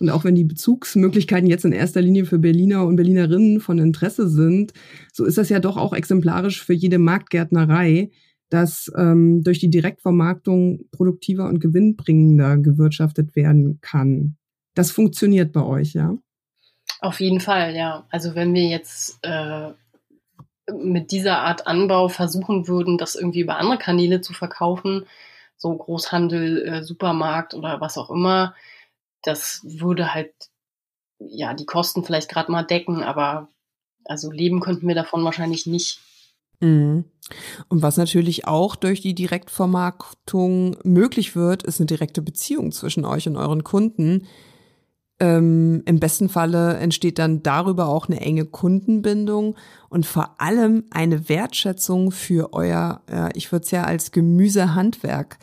Und 0.00 0.10
auch 0.10 0.24
wenn 0.24 0.34
die 0.34 0.44
Bezugsmöglichkeiten 0.44 1.48
jetzt 1.48 1.64
in 1.64 1.72
erster 1.72 2.02
Linie 2.02 2.24
für 2.24 2.38
Berliner 2.38 2.84
und 2.84 2.96
Berlinerinnen 2.96 3.60
von 3.60 3.78
Interesse 3.78 4.28
sind, 4.28 4.72
so 5.12 5.24
ist 5.24 5.38
das 5.38 5.48
ja 5.48 5.60
doch 5.60 5.76
auch 5.76 5.92
exemplarisch 5.92 6.62
für 6.62 6.74
jede 6.74 6.98
Marktgärtnerei, 6.98 8.10
dass 8.50 8.90
ähm, 8.96 9.42
durch 9.42 9.58
die 9.58 9.70
Direktvermarktung 9.70 10.86
produktiver 10.90 11.48
und 11.48 11.60
gewinnbringender 11.60 12.56
gewirtschaftet 12.58 13.36
werden 13.36 13.78
kann. 13.80 14.36
Das 14.74 14.90
funktioniert 14.90 15.52
bei 15.52 15.62
euch, 15.62 15.92
ja? 15.94 16.16
Auf 17.00 17.20
jeden 17.20 17.40
Fall, 17.40 17.76
ja. 17.76 18.06
Also 18.10 18.34
wenn 18.34 18.54
wir 18.54 18.64
jetzt 18.64 19.18
äh, 19.22 19.70
mit 20.72 21.12
dieser 21.12 21.38
Art 21.38 21.66
Anbau 21.66 22.08
versuchen 22.08 22.68
würden, 22.68 22.98
das 22.98 23.14
irgendwie 23.14 23.40
über 23.40 23.58
andere 23.58 23.78
Kanäle 23.78 24.20
zu 24.20 24.32
verkaufen, 24.32 25.04
so 25.58 25.76
Großhandel, 25.76 26.66
äh, 26.66 26.82
Supermarkt 26.82 27.52
oder 27.52 27.80
was 27.80 27.98
auch 27.98 28.10
immer, 28.10 28.54
das 29.22 29.60
würde 29.64 30.14
halt 30.14 30.32
ja 31.18 31.52
die 31.52 31.66
Kosten 31.66 32.04
vielleicht 32.04 32.30
gerade 32.30 32.50
mal 32.50 32.62
decken, 32.62 33.02
aber 33.02 33.48
also 34.04 34.30
leben 34.30 34.60
könnten 34.60 34.88
wir 34.88 34.94
davon 34.94 35.24
wahrscheinlich 35.24 35.66
nicht. 35.66 36.00
Mhm. 36.60 37.04
Und 37.68 37.82
was 37.82 37.96
natürlich 37.96 38.46
auch 38.46 38.74
durch 38.74 39.00
die 39.00 39.14
Direktvermarktung 39.14 40.76
möglich 40.82 41.36
wird, 41.36 41.62
ist 41.62 41.80
eine 41.80 41.86
direkte 41.86 42.22
Beziehung 42.22 42.72
zwischen 42.72 43.04
euch 43.04 43.28
und 43.28 43.36
euren 43.36 43.64
Kunden. 43.64 44.26
Ähm, 45.20 45.82
Im 45.84 45.98
besten 45.98 46.28
Falle 46.28 46.76
entsteht 46.76 47.18
dann 47.18 47.42
darüber 47.42 47.88
auch 47.88 48.08
eine 48.08 48.20
enge 48.20 48.44
Kundenbindung 48.44 49.56
und 49.88 50.06
vor 50.06 50.40
allem 50.40 50.84
eine 50.90 51.28
Wertschätzung 51.28 52.12
für 52.12 52.52
euer, 52.52 53.02
äh, 53.10 53.30
ich 53.34 53.50
würde 53.50 53.64
es 53.64 53.70
ja 53.72 53.82
als 53.82 54.12
Gemüsehandwerk 54.12 55.38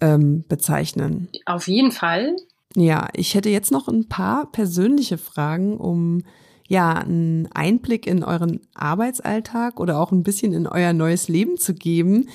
ähm, 0.00 0.44
bezeichnen. 0.48 1.28
Auf 1.46 1.68
jeden 1.68 1.92
Fall. 1.92 2.34
Ja, 2.74 3.08
ich 3.14 3.34
hätte 3.34 3.50
jetzt 3.50 3.70
noch 3.70 3.86
ein 3.86 4.08
paar 4.08 4.50
persönliche 4.50 5.18
Fragen, 5.18 5.76
um 5.76 6.22
ja, 6.68 6.94
einen 6.94 7.48
Einblick 7.52 8.06
in 8.06 8.24
euren 8.24 8.60
Arbeitsalltag 8.74 9.78
oder 9.78 10.00
auch 10.00 10.10
ein 10.10 10.22
bisschen 10.22 10.52
in 10.52 10.66
euer 10.66 10.94
neues 10.94 11.28
Leben 11.28 11.58
zu 11.58 11.74
geben. 11.74 12.28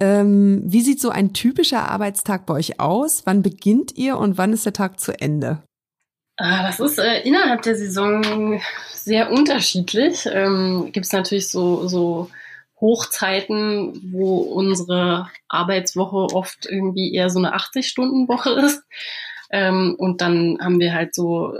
Ähm, 0.00 0.62
wie 0.64 0.80
sieht 0.80 1.00
so 1.00 1.10
ein 1.10 1.34
typischer 1.34 1.88
Arbeitstag 1.88 2.46
bei 2.46 2.54
euch 2.54 2.80
aus? 2.80 3.22
Wann 3.26 3.42
beginnt 3.42 3.96
ihr 3.96 4.18
und 4.18 4.38
wann 4.38 4.52
ist 4.52 4.64
der 4.64 4.72
Tag 4.72 4.98
zu 4.98 5.18
Ende? 5.20 5.62
Ah, 6.38 6.64
das 6.64 6.80
ist 6.80 6.98
äh, 6.98 7.22
innerhalb 7.22 7.62
der 7.62 7.76
Saison 7.76 8.60
sehr 8.92 9.30
unterschiedlich. 9.30 10.26
Ähm, 10.30 10.90
Gibt 10.92 11.06
es 11.06 11.12
natürlich 11.12 11.48
so, 11.48 11.88
so 11.88 12.30
Hochzeiten, 12.78 14.12
wo 14.12 14.38
unsere 14.38 15.30
Arbeitswoche 15.48 16.34
oft 16.34 16.66
irgendwie 16.66 17.14
eher 17.14 17.30
so 17.30 17.38
eine 17.38 17.56
80-Stunden-Woche 17.56 18.50
ist. 18.50 18.82
Ähm, 19.50 19.94
und 19.96 20.20
dann 20.20 20.58
haben 20.60 20.78
wir 20.78 20.92
halt 20.92 21.14
so 21.14 21.54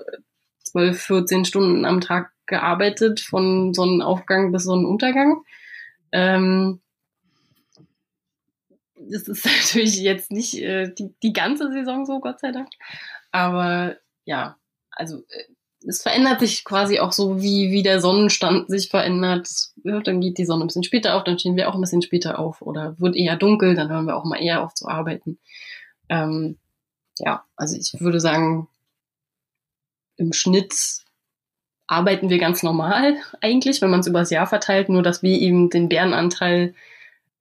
12, 0.64 1.00
14 1.00 1.44
Stunden 1.46 1.84
am 1.86 2.02
Tag 2.02 2.32
gearbeitet, 2.46 3.20
von 3.20 3.72
Sonnenaufgang 3.72 4.52
bis 4.52 4.64
Sonnenuntergang. 4.64 5.42
Ähm, 6.12 6.80
das 8.94 9.26
ist 9.28 9.44
natürlich 9.46 9.96
jetzt 10.00 10.30
nicht 10.30 10.60
äh, 10.60 10.92
die, 10.92 11.14
die 11.22 11.32
ganze 11.32 11.72
Saison 11.72 12.04
so, 12.04 12.20
Gott 12.20 12.40
sei 12.40 12.52
Dank. 12.52 12.68
Aber 13.32 13.96
ja, 14.26 14.56
also 14.96 15.18
äh, 15.28 15.44
es 15.86 16.02
verändert 16.02 16.40
sich 16.40 16.64
quasi 16.64 16.98
auch 16.98 17.12
so, 17.12 17.40
wie, 17.40 17.70
wie 17.70 17.82
der 17.82 18.00
Sonnenstand 18.00 18.68
sich 18.68 18.88
verändert. 18.88 19.48
Ja, 19.84 20.00
dann 20.00 20.20
geht 20.20 20.38
die 20.38 20.44
Sonne 20.44 20.64
ein 20.64 20.66
bisschen 20.66 20.82
später 20.82 21.14
auf, 21.14 21.24
dann 21.24 21.38
stehen 21.38 21.56
wir 21.56 21.68
auch 21.68 21.74
ein 21.74 21.80
bisschen 21.80 22.02
später 22.02 22.38
auf. 22.38 22.60
Oder 22.62 22.98
wird 22.98 23.14
eher 23.14 23.36
dunkel, 23.36 23.76
dann 23.76 23.88
hören 23.88 24.06
wir 24.06 24.16
auch 24.16 24.24
mal 24.24 24.42
eher 24.42 24.64
auf 24.64 24.74
zu 24.74 24.88
arbeiten. 24.88 25.38
Ähm, 26.08 26.58
ja, 27.18 27.44
also 27.56 27.76
ich 27.76 28.00
würde 28.00 28.20
sagen, 28.20 28.68
im 30.16 30.32
Schnitt 30.32 30.74
arbeiten 31.86 32.30
wir 32.30 32.38
ganz 32.38 32.62
normal 32.62 33.16
eigentlich, 33.40 33.80
wenn 33.80 33.90
man 33.90 34.00
es 34.00 34.08
übers 34.08 34.30
Jahr 34.30 34.46
verteilt, 34.46 34.88
nur 34.88 35.02
dass 35.02 35.22
wir 35.22 35.38
eben 35.38 35.70
den 35.70 35.88
Bärenanteil 35.88 36.74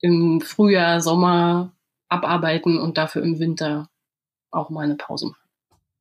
im 0.01 0.41
Frühjahr, 0.41 1.01
Sommer 1.01 1.71
abarbeiten 2.09 2.77
und 2.77 2.97
dafür 2.97 3.23
im 3.23 3.39
Winter 3.39 3.89
auch 4.51 4.69
mal 4.69 4.83
eine 4.83 4.95
Pause 4.95 5.27
machen. 5.27 5.44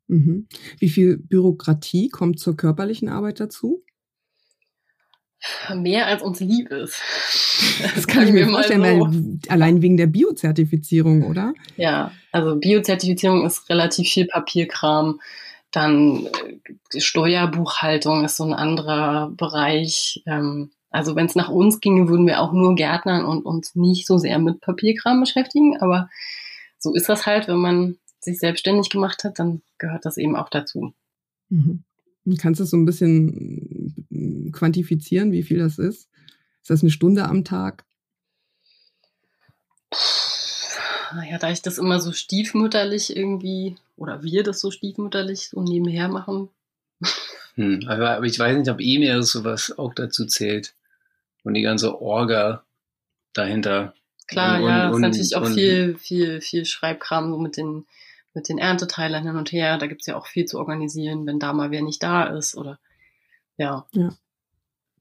Mhm. 0.06 0.48
Wie 0.78 0.88
viel 0.88 1.16
Bürokratie 1.16 2.08
kommt 2.08 2.38
zur 2.38 2.56
körperlichen 2.56 3.08
Arbeit 3.08 3.40
dazu? 3.40 3.84
Mehr 5.74 6.06
als 6.06 6.22
uns 6.22 6.40
lieb 6.40 6.70
ist. 6.70 7.00
Das 7.94 8.06
kann 8.06 8.26
ich 8.26 8.32
mir 8.32 8.48
vorstellen, 8.48 8.82
so. 8.82 9.06
weil 9.06 9.38
allein 9.48 9.82
wegen 9.82 9.96
der 9.96 10.06
Biozertifizierung, 10.06 11.24
oder? 11.24 11.54
Ja, 11.76 12.12
also 12.30 12.56
Biozertifizierung 12.56 13.44
ist 13.46 13.68
relativ 13.70 14.08
viel 14.08 14.26
Papierkram. 14.26 15.20
Dann 15.70 16.26
äh, 16.92 17.00
Steuerbuchhaltung 17.00 18.24
ist 18.24 18.36
so 18.36 18.44
ein 18.44 18.52
anderer 18.52 19.30
Bereich. 19.30 20.22
Ähm, 20.26 20.70
also 20.90 21.16
wenn 21.16 21.26
es 21.26 21.34
nach 21.34 21.48
uns 21.48 21.80
ginge, 21.80 22.08
würden 22.08 22.26
wir 22.26 22.40
auch 22.40 22.52
nur 22.52 22.74
Gärtnern 22.74 23.24
und 23.24 23.44
uns 23.44 23.74
nicht 23.74 24.06
so 24.06 24.18
sehr 24.18 24.38
mit 24.38 24.60
Papierkram 24.60 25.20
beschäftigen. 25.20 25.78
Aber 25.80 26.08
so 26.78 26.94
ist 26.94 27.08
das 27.08 27.26
halt, 27.26 27.48
wenn 27.48 27.58
man 27.58 27.96
sich 28.24 28.38
selbstständig 28.38 28.90
gemacht 28.90 29.24
hat, 29.24 29.38
dann 29.38 29.62
gehört 29.78 30.04
das 30.04 30.16
eben 30.16 30.36
auch 30.36 30.48
dazu. 30.48 30.94
Mhm. 31.48 31.84
Kannst 32.38 32.60
du 32.60 32.64
so 32.64 32.76
ein 32.76 32.86
bisschen 32.86 33.94
mm, 34.08 34.52
quantifizieren, 34.52 35.32
wie 35.32 35.42
viel 35.42 35.58
das 35.58 35.78
ist? 35.78 36.08
Ist 36.62 36.70
das 36.70 36.82
eine 36.82 36.90
Stunde 36.90 37.26
am 37.26 37.44
Tag? 37.44 37.84
Naja, 41.14 41.38
da 41.38 41.50
ich 41.50 41.62
das 41.62 41.78
immer 41.78 42.00
so 42.00 42.12
stiefmütterlich 42.12 43.16
irgendwie, 43.16 43.76
oder 43.96 44.22
wir 44.22 44.42
das 44.42 44.60
so 44.60 44.70
stiefmütterlich 44.70 45.50
so 45.50 45.62
nebenher 45.62 46.08
machen. 46.08 46.48
Hm, 47.56 47.84
aber, 47.86 48.16
aber 48.16 48.26
ich 48.26 48.38
weiß 48.38 48.56
nicht, 48.56 48.70
ob 48.70 48.80
E-Mail 48.80 49.22
sowas 49.22 49.78
auch 49.78 49.94
dazu 49.94 50.26
zählt. 50.26 50.74
Und 51.44 51.54
die 51.54 51.62
ganze 51.62 52.00
Orga 52.00 52.64
dahinter. 53.32 53.94
Klar, 54.26 54.60
und, 54.60 54.68
ja, 54.68 54.88
und, 54.88 54.94
ist 54.94 55.00
natürlich 55.00 55.36
auch 55.36 55.46
viel, 55.46 55.96
viel, 55.96 56.40
viel 56.40 56.64
Schreibkram 56.64 57.30
so 57.30 57.38
mit 57.38 57.56
den 57.56 57.84
mit 58.34 58.48
den 58.48 58.58
Ernteteilern 58.58 59.24
hin 59.24 59.36
und 59.36 59.52
her. 59.52 59.78
Da 59.78 59.86
gibt's 59.86 60.06
ja 60.06 60.16
auch 60.16 60.26
viel 60.26 60.44
zu 60.44 60.58
organisieren, 60.58 61.26
wenn 61.26 61.38
da 61.38 61.52
mal 61.52 61.70
wer 61.70 61.82
nicht 61.82 62.02
da 62.02 62.24
ist 62.24 62.56
oder 62.56 62.78
ja. 63.56 63.86
ja. 63.92 64.14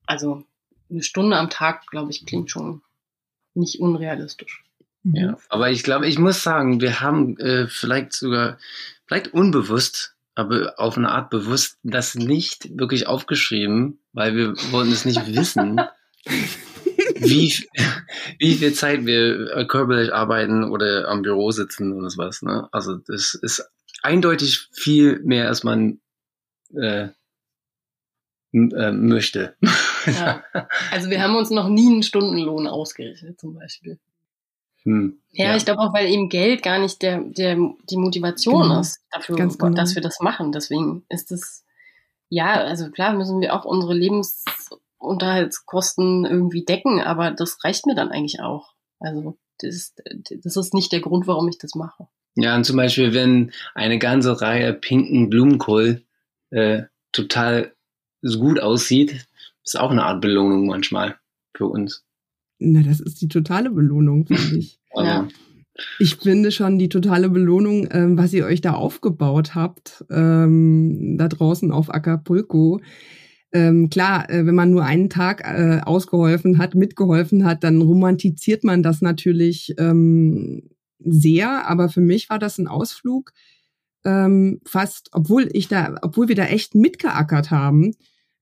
Also 0.06 0.44
eine 0.90 1.04
Stunde 1.04 1.38
am 1.38 1.50
Tag, 1.50 1.88
glaube 1.88 2.12
ich, 2.12 2.26
klingt 2.26 2.52
schon 2.52 2.82
nicht 3.56 3.80
unrealistisch. 3.80 4.64
Mhm. 5.04 5.16
Ja, 5.16 5.38
aber 5.50 5.72
ich 5.72 5.84
glaube, 5.84 6.08
ich 6.08 6.20
muss 6.20 6.44
sagen, 6.44 6.82
wir 6.82 7.02
haben 7.02 7.38
äh, 7.38 7.68
vielleicht 7.68 8.14
sogar, 8.14 8.58
vielleicht 9.06 9.34
unbewusst, 9.34 10.16
aber 10.36 10.76
auf 10.78 10.98
eine 10.98 11.10
Art 11.10 11.30
bewusst, 11.30 11.78
das 11.84 12.16
nicht 12.16 12.78
wirklich 12.78 13.08
aufgeschrieben, 13.08 14.00
weil 14.14 14.36
wir 14.36 14.56
wollten 14.72 14.92
es 14.92 15.06
nicht 15.06 15.36
wissen. 15.36 15.82
wie, 17.16 17.54
wie 18.40 18.56
viel 18.56 18.74
Zeit 18.74 19.06
wir 19.06 19.56
äh, 19.56 19.66
körperlich 19.66 20.14
arbeiten 20.14 20.64
oder 20.64 21.08
am 21.08 21.22
Büro 21.22 21.52
sitzen 21.52 21.94
und 21.94 22.18
was. 22.18 22.42
Ne? 22.42 22.68
Also 22.72 22.96
das 22.98 23.34
ist 23.34 23.70
eindeutig 24.02 24.68
viel 24.72 25.20
mehr, 25.24 25.48
als 25.48 25.64
man 25.64 26.00
äh, 26.76 27.10
äh, 28.54 28.92
möchte. 28.92 29.56
Ja. 30.06 30.44
Also 30.92 31.10
wir 31.10 31.22
haben 31.22 31.38
uns 31.38 31.50
noch 31.50 31.70
nie 31.70 31.90
einen 31.90 32.04
Stundenlohn 32.04 32.68
ausgerechnet 32.68 33.40
zum 33.40 33.54
Beispiel. 33.54 33.98
Hm, 34.84 35.18
ja, 35.32 35.46
ja, 35.46 35.56
ich 35.56 35.64
glaube 35.64 35.80
auch, 35.80 35.94
weil 35.94 36.08
eben 36.08 36.28
Geld 36.28 36.62
gar 36.62 36.78
nicht 36.78 37.02
der, 37.02 37.22
der 37.22 37.56
die 37.90 37.96
Motivation 37.96 38.64
genau. 38.64 38.82
ist 38.82 39.00
dafür, 39.12 39.38
genau. 39.38 39.70
dass 39.70 39.96
wir 39.96 40.02
das 40.02 40.20
machen. 40.20 40.52
Deswegen 40.52 41.06
ist 41.08 41.32
es, 41.32 41.64
ja, 42.28 42.52
also 42.56 42.92
klar 42.92 43.14
müssen 43.14 43.40
wir 43.40 43.54
auch 43.54 43.64
unsere 43.64 43.94
Lebens 43.94 44.44
Unterhaltskosten 45.04 46.26
irgendwie 46.26 46.66
decken, 46.66 47.02
aber 47.02 47.32
das 47.32 47.64
reicht 47.64 47.86
mir 47.86 47.96
dann 47.96 48.12
eigentlich 48.12 48.42
auch. 48.42 48.74
Also 49.00 49.38
das 49.60 49.76
ist, 49.76 50.04
das 50.44 50.56
ist 50.56 50.74
nicht 50.74 50.92
der 50.92 51.02
Grund, 51.02 51.28
warum 51.28 51.48
ich 51.48 51.58
das 51.58 51.76
mache. 51.76 52.08
Ja, 52.36 52.56
und 52.56 52.64
zum 52.64 52.78
Beispiel, 52.78 53.14
wenn 53.14 53.52
eine 53.76 54.00
ganze 54.00 54.42
Reihe 54.42 54.74
pinken 54.74 55.30
Blumenkohl 55.30 56.04
äh, 56.50 56.84
total 57.12 57.74
so 58.22 58.40
gut 58.40 58.60
aussieht, 58.60 59.28
ist 59.64 59.80
auch 59.80 59.92
eine 59.92 60.04
Art 60.04 60.22
Belohnung 60.22 60.68
manchmal 60.68 61.18
für 61.56 61.68
uns. 61.68 62.04
Na, 62.60 62.82
das 62.82 63.00
ist 63.00 63.22
die 63.22 63.28
totale 63.28 63.70
Belohnung, 63.70 64.26
finde 64.26 64.58
ich. 64.58 64.80
Also, 64.96 65.10
ja. 65.10 65.28
Ich 65.98 66.18
finde 66.18 66.52
schon 66.52 66.78
die 66.78 66.88
totale 66.88 67.28
Belohnung, 67.28 67.88
ähm, 67.90 68.16
was 68.16 68.32
ihr 68.32 68.46
euch 68.46 68.62
da 68.62 68.74
aufgebaut 68.74 69.56
habt, 69.56 70.06
ähm, 70.12 71.18
da 71.18 71.28
draußen 71.28 71.72
auf 71.72 71.92
Acapulco 71.92 72.80
ähm, 73.54 73.90
klar, 73.90 74.30
äh, 74.30 74.46
wenn 74.46 74.56
man 74.56 74.72
nur 74.72 74.84
einen 74.84 75.10
Tag 75.10 75.42
äh, 75.46 75.80
ausgeholfen 75.86 76.58
hat, 76.58 76.74
mitgeholfen 76.74 77.46
hat, 77.46 77.64
dann 77.64 77.82
romantisiert 77.82 78.64
man 78.64 78.82
das 78.82 79.02
natürlich 79.02 79.76
ähm, 79.78 80.72
sehr. 81.00 81.70
Aber 81.70 81.90
für 81.90 82.02
mich 82.02 82.30
war 82.32 82.40
das 82.40 82.58
ein 82.58 82.68
Ausflug, 82.68 83.32
ähm, 84.06 84.60
fast, 84.66 85.10
obwohl 85.14 85.50
ich 85.54 85.68
da, 85.68 85.96
obwohl 86.02 86.28
wir 86.28 86.36
da 86.36 86.46
echt 86.46 86.74
mitgeackert 86.74 87.52
haben. 87.52 87.94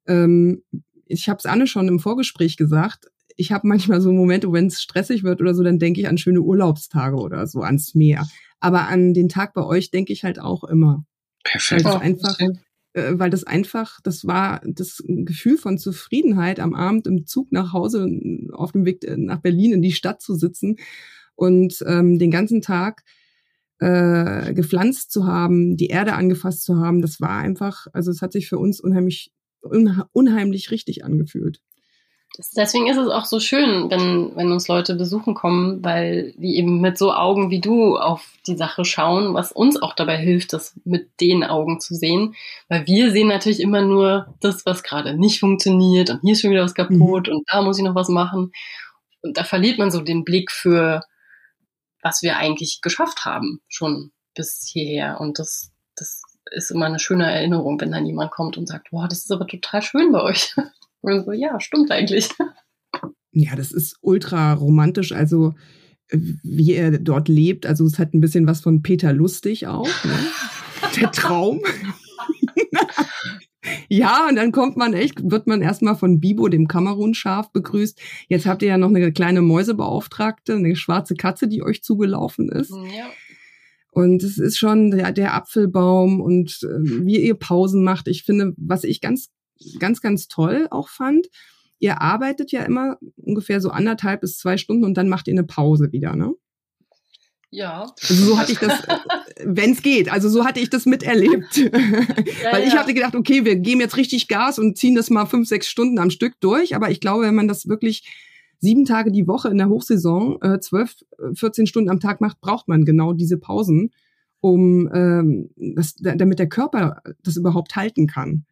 Ähm, 0.07 0.63
ich 1.05 1.27
habe 1.27 1.39
es 1.39 1.45
Anne 1.45 1.67
schon 1.67 1.89
im 1.89 1.99
Vorgespräch 1.99 2.55
gesagt. 2.55 3.11
Ich 3.35 3.51
habe 3.51 3.67
manchmal 3.67 3.99
so 3.99 4.13
Momente, 4.13 4.51
wenn 4.53 4.67
es 4.67 4.81
stressig 4.81 5.23
wird 5.23 5.41
oder 5.41 5.53
so, 5.53 5.61
dann 5.61 5.79
denke 5.79 5.99
ich 5.99 6.07
an 6.07 6.17
schöne 6.17 6.41
Urlaubstage 6.41 7.17
oder 7.17 7.47
so 7.47 7.61
ans 7.61 7.95
Meer. 7.95 8.25
Aber 8.61 8.87
an 8.87 9.13
den 9.13 9.27
Tag 9.27 9.53
bei 9.53 9.63
euch 9.63 9.91
denke 9.91 10.13
ich 10.13 10.23
halt 10.23 10.39
auch 10.39 10.63
immer. 10.63 11.03
Perfekt. 11.43 11.81
Es 11.81 11.95
einfach, 11.95 12.37
äh, 12.93 13.13
weil 13.13 13.29
das 13.29 13.43
einfach, 13.43 13.99
das 14.01 14.25
war 14.25 14.61
das 14.65 15.03
Gefühl 15.07 15.57
von 15.57 15.77
Zufriedenheit, 15.77 16.59
am 16.59 16.73
Abend 16.73 17.07
im 17.07 17.25
Zug 17.25 17.51
nach 17.51 17.73
Hause 17.73 18.07
auf 18.51 18.71
dem 18.71 18.85
Weg 18.85 19.03
äh, 19.05 19.17
nach 19.17 19.41
Berlin 19.41 19.73
in 19.73 19.81
die 19.81 19.93
Stadt 19.93 20.21
zu 20.21 20.35
sitzen 20.35 20.77
und 21.35 21.83
ähm, 21.87 22.19
den 22.19 22.31
ganzen 22.31 22.61
Tag 22.61 23.03
äh, 23.79 24.53
gepflanzt 24.53 25.11
zu 25.11 25.25
haben, 25.25 25.75
die 25.77 25.87
Erde 25.87 26.13
angefasst 26.13 26.63
zu 26.63 26.77
haben, 26.77 27.01
das 27.01 27.19
war 27.19 27.37
einfach, 27.37 27.87
also 27.93 28.11
es 28.11 28.21
hat 28.21 28.33
sich 28.33 28.47
für 28.47 28.59
uns 28.59 28.79
unheimlich, 28.79 29.31
unheimlich 29.61 30.71
richtig 30.71 31.03
angefühlt. 31.03 31.61
Deswegen 32.37 32.87
ist 32.87 32.97
es 32.97 33.09
auch 33.09 33.25
so 33.25 33.41
schön, 33.41 33.91
wenn, 33.91 34.35
wenn 34.35 34.51
uns 34.53 34.69
Leute 34.69 34.95
besuchen 34.95 35.33
kommen, 35.33 35.83
weil 35.83 36.33
die 36.37 36.55
eben 36.55 36.79
mit 36.79 36.97
so 36.97 37.13
Augen 37.13 37.49
wie 37.49 37.59
du 37.59 37.97
auf 37.97 38.25
die 38.47 38.55
Sache 38.55 38.85
schauen, 38.85 39.33
was 39.33 39.51
uns 39.51 39.81
auch 39.81 39.93
dabei 39.93 40.17
hilft, 40.17 40.53
das 40.53 40.79
mit 40.85 41.09
den 41.19 41.43
Augen 41.43 41.81
zu 41.81 41.93
sehen. 41.93 42.35
Weil 42.69 42.87
wir 42.87 43.11
sehen 43.11 43.27
natürlich 43.27 43.59
immer 43.59 43.81
nur 43.81 44.33
das, 44.39 44.65
was 44.65 44.81
gerade 44.81 45.13
nicht 45.13 45.41
funktioniert 45.41 46.09
und 46.09 46.21
hier 46.21 46.33
ist 46.33 46.41
schon 46.41 46.51
wieder 46.51 46.63
was 46.63 46.73
kaputt 46.73 47.27
mhm. 47.27 47.33
und 47.33 47.43
da 47.51 47.61
muss 47.61 47.77
ich 47.77 47.83
noch 47.83 47.95
was 47.95 48.07
machen. 48.07 48.53
Und 49.21 49.37
da 49.37 49.43
verliert 49.43 49.77
man 49.77 49.91
so 49.91 49.99
den 50.01 50.23
Blick 50.23 50.51
für, 50.51 51.01
was 52.01 52.21
wir 52.21 52.37
eigentlich 52.37 52.79
geschafft 52.81 53.25
haben, 53.25 53.61
schon 53.67 54.11
bis 54.35 54.65
hierher. 54.71 55.19
Und 55.19 55.37
das, 55.37 55.71
das 55.95 56.21
ist 56.49 56.71
immer 56.71 56.85
eine 56.85 56.99
schöne 56.99 57.29
Erinnerung, 57.29 57.79
wenn 57.81 57.91
dann 57.91 58.05
jemand 58.05 58.31
kommt 58.31 58.57
und 58.57 58.67
sagt, 58.67 58.87
wow, 58.91 59.07
das 59.07 59.19
ist 59.19 59.31
aber 59.31 59.47
total 59.47 59.81
schön 59.81 60.13
bei 60.13 60.21
euch. 60.21 60.55
Und 61.01 61.25
so, 61.25 61.31
ja, 61.31 61.59
stimmt 61.59 61.91
eigentlich. 61.91 62.29
Ja, 63.33 63.55
das 63.55 63.71
ist 63.71 63.95
ultra 64.01 64.51
romantisch. 64.51 65.13
Also, 65.13 65.53
wie 66.09 66.73
er 66.73 66.99
dort 66.99 67.29
lebt, 67.29 67.65
also 67.65 67.85
es 67.85 67.97
hat 67.97 68.13
ein 68.13 68.19
bisschen 68.19 68.45
was 68.45 68.59
von 68.59 68.81
Peter 68.81 69.13
Lustig 69.13 69.67
auch. 69.67 69.87
Ne? 70.03 70.19
Der 70.99 71.11
Traum. 71.13 71.61
ja, 73.87 74.27
und 74.27 74.35
dann 74.35 74.51
kommt 74.51 74.75
man 74.75 74.93
echt, 74.93 75.31
wird 75.31 75.47
man 75.47 75.61
erstmal 75.61 75.95
von 75.95 76.19
Bibo, 76.19 76.49
dem 76.49 76.67
Kamerun-Schaf, 76.67 77.53
begrüßt. 77.53 78.01
Jetzt 78.27 78.45
habt 78.45 78.63
ihr 78.63 78.67
ja 78.67 78.77
noch 78.77 78.89
eine 78.89 79.13
kleine 79.13 79.41
Mäusebeauftragte, 79.41 80.55
eine 80.55 80.75
schwarze 80.75 81.15
Katze, 81.15 81.47
die 81.47 81.63
euch 81.63 81.83
zugelaufen 81.83 82.49
ist. 82.49 82.71
Ja. 82.71 83.05
Und 83.91 84.23
es 84.23 84.37
ist 84.37 84.57
schon 84.57 84.91
der, 84.91 85.11
der 85.11 85.35
Apfelbaum 85.35 86.21
und 86.21 86.59
äh, 86.63 87.05
wie 87.05 87.21
ihr 87.21 87.35
Pausen 87.35 87.83
macht. 87.83 88.07
Ich 88.07 88.23
finde, 88.23 88.53
was 88.57 88.83
ich 88.83 89.01
ganz, 89.01 89.29
ganz, 89.79 90.01
ganz 90.01 90.27
toll 90.27 90.67
auch 90.71 90.89
fand, 90.89 91.27
ihr 91.79 92.01
arbeitet 92.01 92.51
ja 92.51 92.63
immer 92.63 92.97
ungefähr 93.17 93.59
so 93.59 93.69
anderthalb 93.69 94.21
bis 94.21 94.37
zwei 94.37 94.57
Stunden 94.57 94.85
und 94.85 94.95
dann 94.95 95.09
macht 95.09 95.27
ihr 95.27 95.33
eine 95.33 95.43
Pause 95.43 95.91
wieder, 95.91 96.15
ne? 96.15 96.33
Ja. 97.53 97.93
Also 98.07 98.25
so 98.25 98.39
hatte 98.39 98.53
ich 98.53 98.59
das, 98.59 98.81
wenn 99.43 99.71
es 99.71 99.81
geht. 99.81 100.09
Also 100.11 100.29
so 100.29 100.45
hatte 100.45 100.61
ich 100.61 100.69
das 100.69 100.85
miterlebt. 100.85 101.57
Ja, 102.43 102.53
Weil 102.53 102.63
ich 102.67 102.73
ja. 102.73 102.79
hatte 102.79 102.93
gedacht, 102.93 103.15
okay, 103.15 103.45
wir 103.45 103.55
geben 103.55 103.81
jetzt 103.81 103.97
richtig 103.97 104.27
Gas 104.27 104.57
und 104.57 104.77
ziehen 104.77 104.95
das 104.95 105.09
mal 105.09 105.25
fünf, 105.25 105.47
sechs 105.47 105.67
Stunden 105.67 105.99
am 105.99 106.09
Stück 106.09 106.39
durch. 106.39 106.75
Aber 106.75 106.89
ich 106.89 106.99
glaube, 106.99 107.25
wenn 107.25 107.35
man 107.35 107.47
das 107.47 107.67
wirklich 107.67 108.07
sieben 108.59 108.85
Tage 108.85 109.11
die 109.11 109.27
Woche 109.27 109.49
in 109.49 109.57
der 109.57 109.69
Hochsaison, 109.69 110.41
äh, 110.41 110.59
zwölf, 110.59 110.95
äh, 111.19 111.35
14 111.35 111.67
Stunden 111.67 111.89
am 111.89 111.99
Tag 111.99 112.21
macht, 112.21 112.41
braucht 112.41 112.67
man 112.67 112.85
genau 112.85 113.13
diese 113.13 113.37
Pausen, 113.37 113.91
um 114.39 114.89
ähm, 114.93 115.49
das, 115.55 115.95
damit 115.95 116.39
der 116.39 116.49
Körper 116.49 117.01
das 117.21 117.37
überhaupt 117.37 117.75
halten 117.75 118.07
kann. 118.07 118.45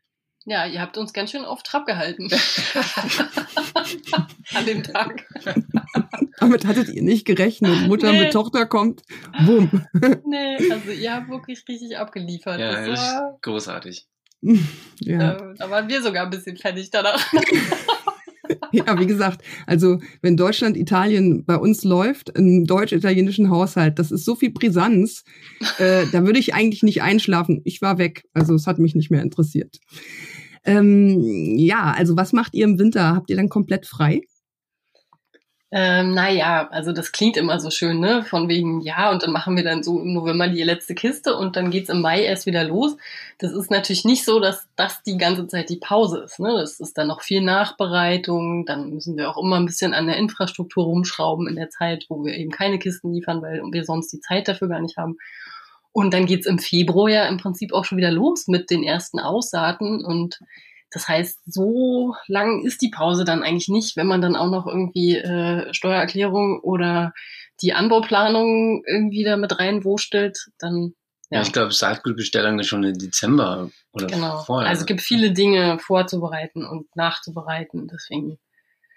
Ja, 0.50 0.66
ihr 0.66 0.82
habt 0.82 0.98
uns 0.98 1.14
ganz 1.14 1.30
schön 1.30 1.46
auf 1.46 1.62
Trab 1.62 1.86
gehalten. 1.86 2.28
An 4.56 4.66
dem 4.66 4.82
Tag. 4.82 5.28
Damit 6.40 6.66
hattet 6.66 6.90
ihr 6.90 7.04
nicht 7.04 7.26
gerechnet. 7.26 7.88
Mutter 7.88 8.12
nee. 8.12 8.24
mit 8.24 8.34
Tochter 8.34 8.66
kommt, 8.66 9.04
bumm. 9.46 9.86
nee, 10.26 10.58
also 10.72 10.90
ihr 10.90 11.14
habt 11.14 11.30
wirklich 11.30 11.64
richtig 11.70 12.00
abgeliefert. 12.00 12.60
Ja, 12.60 12.84
das 12.84 13.00
war 13.00 13.38
großartig. 13.44 14.08
ja. 15.02 15.34
Äh, 15.34 15.54
da 15.56 15.70
waren 15.70 15.88
wir 15.88 16.02
sogar 16.02 16.24
ein 16.24 16.32
bisschen 16.32 16.58
fertig 16.58 16.90
danach. 16.90 17.32
ja, 18.88 19.00
wie 19.00 19.08
gesagt, 19.08 19.44
also 19.66 20.00
wenn 20.22 20.38
Deutschland, 20.38 20.78
Italien 20.78 21.46
bei 21.46 21.56
uns 21.56 21.84
läuft, 21.84 22.30
im 22.30 22.66
deutsch-italienischen 22.66 23.50
Haushalt, 23.50 24.00
das 24.00 24.12
ist 24.12 24.26
so 24.26 24.36
viel 24.36 24.52
Brisanz, 24.52 25.24
äh, 25.78 26.06
da 26.12 26.26
würde 26.26 26.40
ich 26.40 26.54
eigentlich 26.54 26.84
nicht 26.84 27.02
einschlafen. 27.02 27.62
Ich 27.64 27.82
war 27.82 27.98
weg, 27.98 28.24
also 28.34 28.54
es 28.54 28.68
hat 28.68 28.80
mich 28.80 28.96
nicht 28.96 29.12
mehr 29.12 29.22
interessiert. 29.22 29.80
Ähm, 30.66 31.56
ja, 31.58 31.94
also 31.98 32.18
was 32.18 32.34
macht 32.34 32.54
ihr 32.54 32.66
im 32.66 32.80
Winter? 32.80 33.16
Habt 33.16 33.30
ihr 33.30 33.38
dann 33.38 33.50
komplett 33.50 33.86
frei? 33.86 34.22
Ähm, 35.72 36.16
naja, 36.16 36.68
also 36.72 36.92
das 36.94 37.12
klingt 37.12 37.38
immer 37.38 37.60
so 37.60 37.70
schön, 37.70 38.00
ne? 38.00 38.24
Von 38.24 38.50
wegen, 38.50 38.82
ja, 38.82 39.12
und 39.12 39.22
dann 39.22 39.32
machen 39.32 39.56
wir 39.56 39.64
dann 39.64 39.84
so 39.84 40.00
im 40.00 40.14
November 40.14 40.48
die 40.48 40.64
letzte 40.64 40.96
Kiste 40.96 41.36
und 41.36 41.56
dann 41.56 41.70
geht's 41.70 41.90
im 41.90 42.02
Mai 42.02 42.24
erst 42.24 42.48
wieder 42.48 42.64
los. 42.64 42.98
Das 43.38 43.52
ist 43.52 43.70
natürlich 43.70 44.04
nicht 44.04 44.26
so, 44.26 44.40
dass 44.40 44.68
das 44.76 45.04
die 45.04 45.18
ganze 45.18 45.48
Zeit 45.48 45.70
die 45.70 45.78
Pause 45.78 46.22
ist. 46.22 46.40
Ne? 46.40 46.56
Das 46.58 46.80
ist 46.80 46.98
dann 46.98 47.08
noch 47.08 47.22
viel 47.22 47.42
Nachbereitung, 47.42 48.66
dann 48.66 48.90
müssen 48.96 49.16
wir 49.16 49.30
auch 49.30 49.38
immer 49.38 49.58
ein 49.58 49.68
bisschen 49.68 49.94
an 49.94 50.08
der 50.08 50.18
Infrastruktur 50.18 50.86
rumschrauben 50.86 51.48
in 51.48 51.56
der 51.56 51.70
Zeit, 51.70 52.08
wo 52.10 52.26
wir 52.26 52.34
eben 52.34 52.52
keine 52.52 52.80
Kisten 52.80 53.14
liefern, 53.14 53.44
weil 53.44 53.62
wir 53.72 53.84
sonst 53.84 54.12
die 54.12 54.22
Zeit 54.22 54.48
dafür 54.48 54.70
gar 54.70 54.82
nicht 54.82 54.98
haben. 54.98 55.18
Und 55.92 56.16
dann 56.16 56.26
geht's 56.26 56.48
im 56.48 56.58
Februar 56.58 57.10
ja 57.10 57.28
im 57.28 57.38
Prinzip 57.38 57.74
auch 57.74 57.86
schon 57.86 57.98
wieder 58.00 58.12
los 58.12 58.48
mit 58.48 58.72
den 58.72 58.84
ersten 58.84 59.20
Aussaaten 59.20 60.04
und 60.04 60.40
das 60.92 61.08
heißt, 61.08 61.40
so 61.46 62.16
lang 62.28 62.64
ist 62.64 62.82
die 62.82 62.90
Pause 62.90 63.26
dann 63.26 63.44
eigentlich 63.44 63.70
nicht, 63.70 63.96
wenn 63.96 64.08
man 64.08 64.22
dann 64.22 64.36
auch 64.36 64.50
noch 64.50 64.66
irgendwie 64.68 65.16
äh, 65.16 65.74
Steuererklärung 65.74 66.60
oder 66.62 67.14
die 67.62 67.74
Anbauplanung 67.74 68.84
irgendwie 68.88 69.24
da 69.24 69.38
mit 69.38 69.60
reinwurstelt, 69.60 70.48
dann 70.58 70.94
ja. 71.30 71.40
ja 71.40 71.42
ich 71.42 71.54
glaube, 71.54 71.72
Saatgutbestellung 71.72 72.60
ist 72.60 72.68
schon 72.68 72.84
im 72.84 72.98
Dezember 72.98 73.70
oder 73.92 74.08
genau. 74.08 74.40
vorher. 74.40 74.70
Also 74.70 74.82
es 74.82 74.86
gibt 74.86 75.02
viele 75.02 75.32
Dinge 75.32 75.78
vorzubereiten 75.80 76.66
und 76.66 76.88
nachzubereiten, 76.96 77.88
deswegen. 77.92 78.40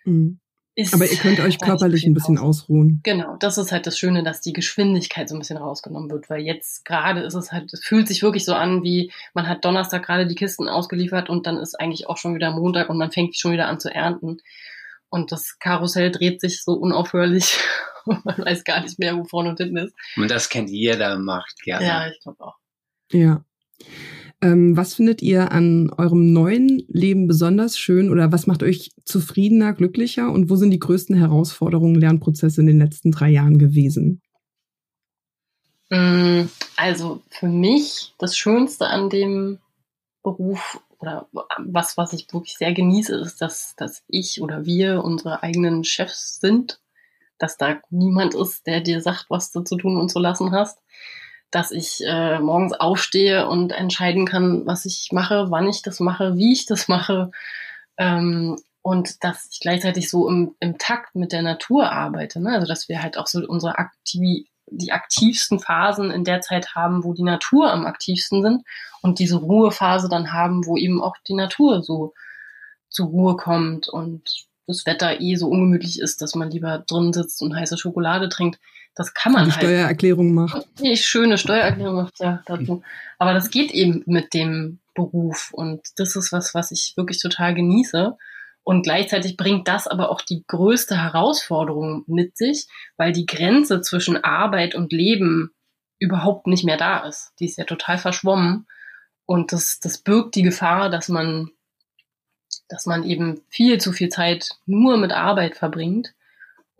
Mhm. 0.04 0.40
Ist 0.74 0.94
Aber 0.94 1.06
ihr 1.06 1.18
könnt 1.18 1.38
euch 1.40 1.60
körperlich 1.60 2.06
ein 2.06 2.14
bisschen 2.14 2.38
ausruhen. 2.38 3.00
Genau, 3.02 3.36
das 3.40 3.58
ist 3.58 3.72
halt 3.72 3.86
das 3.86 3.98
Schöne, 3.98 4.22
dass 4.22 4.40
die 4.40 4.54
Geschwindigkeit 4.54 5.28
so 5.28 5.34
ein 5.36 5.38
bisschen 5.38 5.58
rausgenommen 5.58 6.10
wird, 6.10 6.30
weil 6.30 6.40
jetzt 6.40 6.86
gerade 6.86 7.20
ist 7.20 7.34
es 7.34 7.52
halt, 7.52 7.70
es 7.74 7.84
fühlt 7.84 8.08
sich 8.08 8.22
wirklich 8.22 8.46
so 8.46 8.54
an, 8.54 8.82
wie 8.82 9.12
man 9.34 9.48
hat 9.48 9.66
Donnerstag 9.66 10.06
gerade 10.06 10.26
die 10.26 10.34
Kisten 10.34 10.68
ausgeliefert 10.68 11.28
und 11.28 11.46
dann 11.46 11.58
ist 11.58 11.78
eigentlich 11.78 12.08
auch 12.08 12.16
schon 12.16 12.34
wieder 12.34 12.52
Montag 12.52 12.88
und 12.88 12.96
man 12.96 13.12
fängt 13.12 13.36
schon 13.36 13.52
wieder 13.52 13.68
an 13.68 13.80
zu 13.80 13.94
ernten. 13.94 14.38
Und 15.10 15.30
das 15.30 15.58
Karussell 15.58 16.10
dreht 16.10 16.40
sich 16.40 16.62
so 16.62 16.72
unaufhörlich 16.72 17.58
und 18.06 18.24
man 18.24 18.38
weiß 18.38 18.64
gar 18.64 18.80
nicht 18.80 18.98
mehr, 18.98 19.14
wo 19.16 19.24
vorne 19.24 19.50
und 19.50 19.58
hinten 19.58 19.76
ist. 19.76 19.94
Und 20.16 20.30
das 20.30 20.48
kennt 20.48 20.70
jeder 20.70 21.18
Macht 21.18 21.60
gerne. 21.62 21.86
Ja, 21.86 22.08
ich 22.08 22.18
glaube 22.20 22.42
auch. 22.42 22.56
Ja. 23.10 23.44
Ähm, 24.42 24.76
was 24.76 24.94
findet 24.94 25.22
ihr 25.22 25.52
an 25.52 25.90
eurem 25.96 26.32
neuen 26.32 26.84
Leben 26.88 27.28
besonders 27.28 27.78
schön 27.78 28.10
oder 28.10 28.32
was 28.32 28.48
macht 28.48 28.64
euch 28.64 28.90
zufriedener, 29.04 29.72
glücklicher 29.72 30.32
und 30.32 30.50
wo 30.50 30.56
sind 30.56 30.72
die 30.72 30.80
größten 30.80 31.16
Herausforderungen, 31.16 31.94
Lernprozesse 31.94 32.60
in 32.60 32.66
den 32.66 32.78
letzten 32.78 33.12
drei 33.12 33.30
Jahren 33.30 33.58
gewesen? 33.58 34.20
Mm, 35.90 36.48
also 36.76 37.22
für 37.30 37.46
mich 37.46 38.14
das 38.18 38.36
Schönste 38.36 38.88
an 38.88 39.10
dem 39.10 39.58
Beruf 40.24 40.80
oder 40.98 41.28
was, 41.58 41.96
was 41.96 42.12
ich 42.12 42.26
wirklich 42.32 42.56
sehr 42.56 42.72
genieße, 42.72 43.14
ist, 43.14 43.40
dass, 43.40 43.74
dass 43.76 44.02
ich 44.08 44.42
oder 44.42 44.64
wir 44.64 45.04
unsere 45.04 45.44
eigenen 45.44 45.84
Chefs 45.84 46.40
sind, 46.40 46.80
dass 47.38 47.58
da 47.58 47.80
niemand 47.90 48.34
ist, 48.34 48.66
der 48.66 48.80
dir 48.80 49.00
sagt, 49.00 49.26
was 49.28 49.52
du 49.52 49.60
zu 49.60 49.76
tun 49.76 49.96
und 49.96 50.10
zu 50.10 50.18
lassen 50.18 50.50
hast 50.50 50.78
dass 51.52 51.70
ich 51.70 52.00
äh, 52.04 52.40
morgens 52.40 52.72
aufstehe 52.72 53.46
und 53.46 53.70
entscheiden 53.70 54.26
kann, 54.26 54.66
was 54.66 54.84
ich 54.86 55.10
mache, 55.12 55.46
wann 55.50 55.68
ich 55.68 55.82
das 55.82 56.00
mache, 56.00 56.36
wie 56.36 56.52
ich 56.52 56.66
das 56.66 56.88
mache. 56.88 57.30
Ähm, 57.98 58.56
und 58.80 59.22
dass 59.22 59.48
ich 59.52 59.60
gleichzeitig 59.60 60.10
so 60.10 60.28
im, 60.28 60.56
im 60.58 60.78
Takt 60.78 61.14
mit 61.14 61.30
der 61.30 61.42
Natur 61.42 61.92
arbeite. 61.92 62.40
Ne? 62.40 62.50
Also 62.50 62.66
dass 62.66 62.88
wir 62.88 63.00
halt 63.00 63.16
auch 63.16 63.28
so 63.28 63.46
unsere 63.46 63.78
aktiv 63.78 64.48
die 64.74 64.92
aktivsten 64.92 65.60
Phasen 65.60 66.10
in 66.10 66.24
der 66.24 66.40
Zeit 66.40 66.74
haben, 66.74 67.04
wo 67.04 67.12
die 67.12 67.22
Natur 67.22 67.70
am 67.70 67.84
aktivsten 67.84 68.42
sind 68.42 68.62
und 69.02 69.18
diese 69.18 69.36
Ruhephase 69.36 70.08
dann 70.08 70.32
haben, 70.32 70.66
wo 70.66 70.76
eben 70.76 71.02
auch 71.02 71.16
die 71.28 71.34
Natur 71.34 71.82
so 71.82 72.14
zur 72.88 73.08
Ruhe 73.08 73.36
kommt 73.36 73.88
und 73.88 74.46
das 74.66 74.86
Wetter 74.86 75.20
eh 75.20 75.34
so 75.34 75.48
ungemütlich 75.48 76.00
ist, 76.00 76.22
dass 76.22 76.34
man 76.34 76.50
lieber 76.50 76.78
drin 76.78 77.12
sitzt 77.12 77.42
und 77.42 77.54
heiße 77.54 77.76
Schokolade 77.76 78.28
trinkt. 78.28 78.58
Das 78.94 79.14
kann 79.14 79.32
man 79.32 79.46
die 79.46 79.52
halt. 79.52 79.62
Steuererklärung 79.62 80.34
macht. 80.34 80.68
Nee, 80.80 80.96
schöne 80.96 81.38
Steuererklärung 81.38 81.96
macht 81.96 82.20
ja 82.20 82.42
dazu. 82.46 82.82
Aber 83.18 83.32
das 83.32 83.50
geht 83.50 83.70
eben 83.70 84.02
mit 84.06 84.34
dem 84.34 84.80
Beruf 84.94 85.50
und 85.52 85.80
das 85.96 86.16
ist 86.16 86.32
was, 86.32 86.54
was 86.54 86.70
ich 86.70 86.94
wirklich 86.96 87.20
total 87.20 87.54
genieße. 87.54 88.16
Und 88.64 88.82
gleichzeitig 88.82 89.36
bringt 89.36 89.66
das 89.66 89.88
aber 89.88 90.10
auch 90.10 90.20
die 90.20 90.44
größte 90.46 90.96
Herausforderung 90.96 92.04
mit 92.06 92.36
sich, 92.36 92.66
weil 92.96 93.12
die 93.12 93.26
Grenze 93.26 93.80
zwischen 93.80 94.22
Arbeit 94.22 94.74
und 94.74 94.92
Leben 94.92 95.52
überhaupt 95.98 96.46
nicht 96.46 96.64
mehr 96.64 96.76
da 96.76 96.98
ist. 97.00 97.32
Die 97.40 97.46
ist 97.46 97.58
ja 97.58 97.64
total 97.64 97.98
verschwommen. 97.98 98.66
Und 99.24 99.52
das, 99.52 99.80
das 99.80 99.98
birgt 99.98 100.34
die 100.34 100.42
Gefahr, 100.42 100.90
dass 100.90 101.08
man, 101.08 101.50
dass 102.68 102.86
man 102.86 103.04
eben 103.04 103.40
viel 103.48 103.80
zu 103.80 103.92
viel 103.92 104.10
Zeit 104.10 104.50
nur 104.66 104.96
mit 104.96 105.12
Arbeit 105.12 105.56
verbringt 105.56 106.14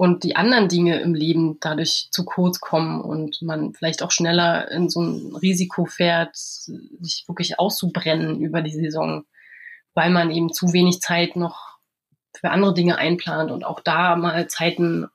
und 0.02 0.24
die 0.24 0.34
anderen 0.34 0.66
Dinge 0.66 1.00
im 1.00 1.14
Leben 1.14 1.58
dadurch 1.60 2.08
zu 2.10 2.24
kurz 2.24 2.58
kommen 2.58 3.02
und 3.02 3.40
man 3.40 3.72
vielleicht 3.72 4.02
auch 4.02 4.10
schneller 4.10 4.68
in 4.68 4.88
so 4.88 5.00
ein 5.00 5.36
Risiko 5.36 5.84
fährt, 5.84 6.34
sich 6.34 7.22
wirklich 7.28 7.60
auszubrennen 7.60 8.40
über 8.40 8.62
die 8.62 8.72
Saison, 8.72 9.24
weil 9.94 10.10
man 10.10 10.32
eben 10.32 10.52
zu 10.52 10.72
wenig 10.72 11.00
Zeit 11.00 11.36
noch 11.36 11.78
für 12.34 12.50
andere 12.50 12.74
Dinge 12.74 12.98
einplant 12.98 13.52
und 13.52 13.62
auch 13.62 13.78
da 13.78 14.16
mal 14.16 14.48
Zeiten 14.48 15.06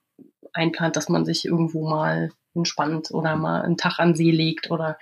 einplant, 0.53 0.95
dass 0.95 1.09
man 1.09 1.25
sich 1.25 1.43
irgendwo 1.43 1.85
mal 1.85 2.31
entspannt 2.55 3.11
oder 3.11 3.35
mal 3.35 3.63
einen 3.63 3.75
Tag 3.75 3.99
an 3.99 4.15
See 4.15 4.31
legt 4.31 4.71
oder 4.71 4.97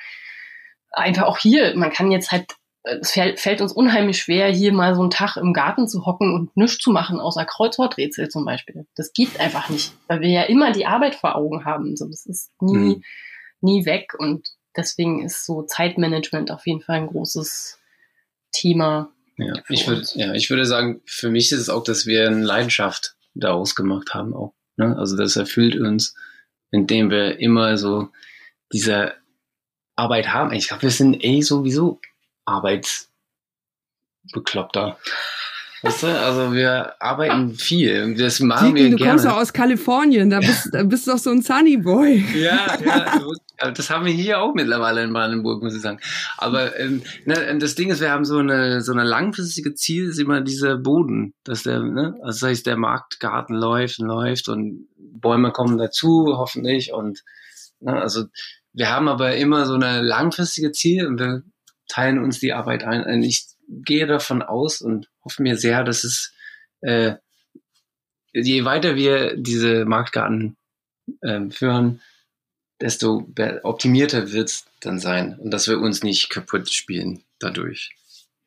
einfach 0.89 1.25
auch 1.25 1.37
hier, 1.37 1.77
man 1.77 1.91
kann 1.91 2.09
jetzt 2.09 2.31
halt 2.31 2.55
es 2.85 3.11
fällt 3.11 3.61
uns 3.61 3.73
unheimlich 3.73 4.19
schwer, 4.19 4.47
hier 4.47 4.71
mal 4.71 4.95
so 4.95 5.01
einen 5.01 5.09
Tag 5.09 5.37
im 5.37 5.53
Garten 5.53 5.87
zu 5.87 6.05
hocken 6.05 6.33
und 6.33 6.55
nichts 6.55 6.77
zu 6.77 6.91
machen, 6.91 7.19
außer 7.19 7.45
Kreuzworträtsel 7.45 8.29
zum 8.29 8.45
Beispiel. 8.45 8.85
Das 8.95 9.11
geht 9.13 9.39
einfach 9.39 9.69
nicht, 9.69 9.93
weil 10.07 10.21
wir 10.21 10.29
ja 10.29 10.43
immer 10.43 10.71
die 10.71 10.85
Arbeit 10.85 11.15
vor 11.15 11.35
Augen 11.35 11.65
haben. 11.65 11.95
So, 11.95 12.07
das 12.07 12.25
ist 12.25 12.51
nie, 12.61 12.95
mhm. 12.95 13.03
nie 13.61 13.85
weg 13.85 14.13
und 14.17 14.49
deswegen 14.75 15.23
ist 15.23 15.45
so 15.45 15.63
Zeitmanagement 15.63 16.51
auf 16.51 16.65
jeden 16.67 16.81
Fall 16.81 16.97
ein 16.97 17.07
großes 17.07 17.79
Thema. 18.51 19.11
Ja, 19.37 19.53
ich 19.69 19.87
würde, 19.87 20.05
ja, 20.13 20.33
ich 20.33 20.49
würde 20.49 20.65
sagen, 20.65 21.01
für 21.05 21.29
mich 21.29 21.51
ist 21.51 21.59
es 21.59 21.69
auch, 21.69 21.83
dass 21.83 22.05
wir 22.05 22.27
eine 22.27 22.43
Leidenschaft 22.43 23.15
daraus 23.33 23.75
gemacht 23.75 24.13
haben 24.13 24.33
auch. 24.33 24.53
Ne? 24.77 24.95
Also 24.97 25.17
das 25.17 25.35
erfüllt 25.35 25.75
uns, 25.75 26.15
indem 26.71 27.09
wir 27.09 27.39
immer 27.39 27.77
so 27.77 28.09
diese 28.71 29.13
Arbeit 29.95 30.29
haben. 30.29 30.53
Ich 30.53 30.67
glaube, 30.67 30.83
wir 30.83 30.91
sind 30.91 31.23
eh 31.23 31.41
sowieso 31.41 31.99
Arbeitsbekloppter. 32.45 34.97
Weißt 35.85 36.01
du, 36.01 36.07
also 36.07 36.53
wir 36.53 36.99
arbeiten 36.99 37.53
viel. 37.53 38.15
Das 38.15 38.39
machen 38.39 38.67
Siegen, 38.67 38.75
wir 38.75 38.89
du 38.89 38.95
gerne. 38.95 39.11
kommst 39.11 39.25
doch 39.25 39.37
aus 39.37 39.53
Kalifornien, 39.53 40.31
da 40.31 40.39
bist, 40.39 40.73
da 40.73 40.81
bist 40.81 41.05
du 41.05 41.11
doch 41.11 41.19
so 41.19 41.29
ein 41.29 41.43
Sunny 41.43 41.77
Boy. 41.77 42.25
Ja, 42.35 42.77
ja. 42.83 43.71
Das 43.71 43.89
haben 43.89 44.05
wir 44.05 44.11
hier 44.11 44.41
auch 44.41 44.55
mittlerweile 44.55 45.03
in 45.03 45.13
Brandenburg, 45.13 45.61
muss 45.61 45.75
ich 45.75 45.81
sagen. 45.81 45.99
Aber 46.37 46.77
ähm, 46.79 47.03
ne, 47.25 47.57
das 47.59 47.75
Ding 47.75 47.91
ist, 47.91 48.01
wir 48.01 48.11
haben 48.11 48.25
so 48.25 48.39
eine 48.39 48.81
so 48.81 48.91
eine 48.91 49.03
langfristige 49.03 49.75
Ziel, 49.75 50.09
ist 50.09 50.19
immer 50.19 50.41
dieser 50.41 50.77
Boden, 50.77 51.33
dass 51.43 51.63
der, 51.63 51.81
ne, 51.81 52.15
also 52.23 52.39
das 52.39 52.49
heißt, 52.49 52.65
der 52.65 52.77
Marktgarten 52.77 53.55
läuft 53.55 53.99
und 53.99 54.07
läuft 54.07 54.49
und 54.49 54.87
Bäume 54.97 55.51
kommen 55.51 55.77
dazu, 55.77 56.33
hoffentlich 56.35 56.93
und 56.93 57.23
ne, 57.79 57.93
also 57.93 58.25
wir 58.73 58.89
haben 58.89 59.07
aber 59.07 59.35
immer 59.35 59.65
so 59.65 59.75
eine 59.75 60.01
langfristige 60.01 60.71
Ziel 60.71 61.05
und 61.05 61.19
wir 61.19 61.43
teilen 61.87 62.23
uns 62.23 62.39
die 62.39 62.53
Arbeit 62.53 62.83
ein. 62.83 63.23
Ich 63.23 63.45
gehe 63.67 64.07
davon 64.07 64.41
aus 64.41 64.81
und 64.81 65.09
hoffe 65.23 65.41
mir 65.41 65.57
sehr, 65.57 65.83
dass 65.83 66.03
es 66.03 66.33
äh, 66.81 67.15
je 68.33 68.65
weiter 68.65 68.95
wir 68.95 69.35
diese 69.37 69.85
Marktgarten 69.85 70.57
äh, 71.21 71.49
führen, 71.49 72.01
desto 72.81 73.27
optimierter 73.63 74.31
wird 74.33 74.49
es 74.49 74.65
dann 74.81 74.99
sein 74.99 75.39
und 75.39 75.51
dass 75.51 75.67
wir 75.67 75.79
uns 75.79 76.03
nicht 76.03 76.29
kaputt 76.29 76.69
spielen 76.71 77.23
dadurch. 77.39 77.95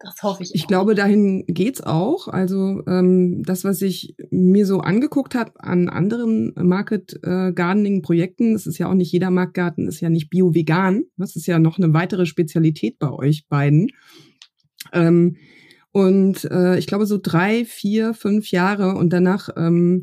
Das 0.01 0.22
hoffe 0.22 0.44
ich. 0.44 0.51
Auch. 0.51 0.55
Ich 0.55 0.66
glaube, 0.68 0.94
dahin 0.94 1.44
geht's 1.46 1.80
auch. 1.80 2.28
Also 2.28 2.82
ähm, 2.86 3.42
das, 3.42 3.64
was 3.64 3.82
ich 3.82 4.14
mir 4.30 4.64
so 4.64 4.80
angeguckt 4.80 5.34
habe 5.34 5.53
an 5.59 5.88
anderen 5.88 6.53
Market 6.57 7.18
äh, 7.24 7.53
Gardening 7.53 8.03
Projekten, 8.03 8.55
es 8.55 8.66
ist 8.66 8.78
ja 8.78 8.88
auch 8.88 8.94
nicht 8.94 9.12
jeder 9.12 9.30
Marktgarten 9.30 9.88
ist 9.88 10.01
ja 10.01 10.09
nicht 10.09 10.30
bio-vegan. 10.30 11.05
Das 11.16 11.34
ist 11.34 11.46
ja 11.46 11.59
noch 11.59 11.78
eine 11.78 11.92
weitere 11.94 12.26
Spezialität 12.26 12.99
bei 12.99 13.11
euch 13.11 13.49
beiden. 13.49 13.88
Ähm, 14.92 15.36
und 15.90 16.44
äh, 16.44 16.78
ich 16.78 16.86
glaube 16.86 17.07
so 17.07 17.18
drei, 17.20 17.64
vier, 17.64 18.14
fünf 18.14 18.51
Jahre 18.53 18.94
und 18.94 19.12
danach 19.12 19.49
ähm, 19.57 20.03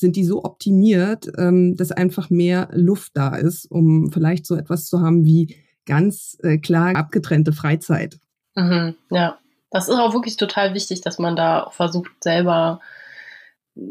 sind 0.00 0.16
die 0.16 0.24
so 0.24 0.44
optimiert, 0.44 1.30
ähm, 1.36 1.76
dass 1.76 1.92
einfach 1.92 2.30
mehr 2.30 2.70
Luft 2.72 3.12
da 3.14 3.36
ist, 3.36 3.66
um 3.70 4.10
vielleicht 4.10 4.46
so 4.46 4.54
etwas 4.56 4.86
zu 4.86 5.00
haben 5.00 5.24
wie 5.24 5.56
ganz 5.84 6.38
äh, 6.42 6.58
klar 6.58 6.96
abgetrennte 6.96 7.52
Freizeit. 7.52 8.18
Mhm, 8.58 8.96
ja, 9.10 9.38
das 9.70 9.88
ist 9.88 9.98
auch 9.98 10.14
wirklich 10.14 10.36
total 10.36 10.74
wichtig, 10.74 11.00
dass 11.00 11.20
man 11.20 11.36
da 11.36 11.70
versucht, 11.70 12.10
selber 12.20 12.80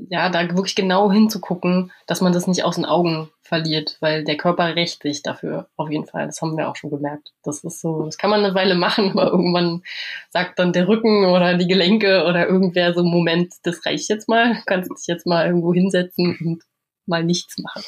ja, 0.09 0.27
da 0.27 0.41
wirklich 0.49 0.75
genau 0.75 1.09
hinzugucken, 1.09 1.93
dass 2.05 2.19
man 2.19 2.33
das 2.33 2.47
nicht 2.47 2.65
aus 2.65 2.75
den 2.75 2.83
Augen 2.83 3.29
verliert, 3.41 3.95
weil 4.01 4.25
der 4.25 4.35
Körper 4.35 4.75
rächt 4.75 5.03
sich 5.03 5.23
dafür 5.23 5.69
auf 5.77 5.89
jeden 5.89 6.05
Fall. 6.05 6.25
Das 6.25 6.41
haben 6.41 6.57
wir 6.57 6.67
auch 6.67 6.75
schon 6.75 6.89
gemerkt. 6.89 7.31
Das 7.43 7.63
ist 7.63 7.79
so, 7.79 8.03
das 8.03 8.17
kann 8.17 8.29
man 8.29 8.43
eine 8.43 8.53
Weile 8.53 8.75
machen, 8.75 9.11
aber 9.17 9.31
irgendwann 9.31 9.83
sagt 10.29 10.59
dann 10.59 10.73
der 10.73 10.89
Rücken 10.89 11.25
oder 11.27 11.53
die 11.53 11.67
Gelenke 11.67 12.25
oder 12.25 12.47
irgendwer 12.47 12.93
so, 12.93 13.03
Moment, 13.03 13.53
das 13.63 13.85
reicht 13.85 14.09
jetzt 14.09 14.27
mal, 14.27 14.61
kannst 14.65 14.91
dich 14.91 15.07
jetzt 15.07 15.25
mal 15.25 15.47
irgendwo 15.47 15.73
hinsetzen 15.73 16.37
und 16.41 16.63
mal 17.05 17.23
nichts 17.23 17.57
machen. 17.57 17.83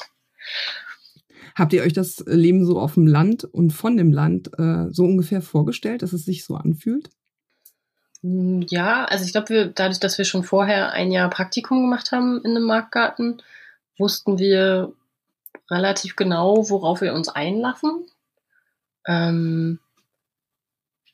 Habt 1.59 1.73
ihr 1.73 1.83
euch 1.83 1.91
das 1.91 2.23
Leben 2.25 2.65
so 2.65 2.79
auf 2.79 2.93
dem 2.93 3.05
Land 3.05 3.43
und 3.43 3.71
von 3.71 3.97
dem 3.97 4.13
Land 4.13 4.49
äh, 4.57 4.85
so 4.91 5.03
ungefähr 5.03 5.41
vorgestellt, 5.41 6.01
dass 6.03 6.13
es 6.13 6.23
sich 6.23 6.45
so 6.45 6.55
anfühlt? 6.55 7.09
Hm, 8.21 8.65
ja, 8.69 9.03
also 9.03 9.25
ich 9.25 9.33
glaube, 9.33 9.69
dadurch, 9.75 9.99
dass 9.99 10.17
wir 10.17 10.23
schon 10.23 10.43
vorher 10.43 10.93
ein 10.93 11.11
Jahr 11.11 11.29
Praktikum 11.29 11.81
gemacht 11.81 12.13
haben 12.13 12.39
in 12.45 12.51
einem 12.51 12.63
Marktgarten, 12.63 13.41
wussten 13.97 14.39
wir 14.39 14.93
relativ 15.69 16.15
genau, 16.15 16.69
worauf 16.69 17.01
wir 17.01 17.13
uns 17.13 17.27
einlassen. 17.27 18.05
Ähm, 19.05 19.79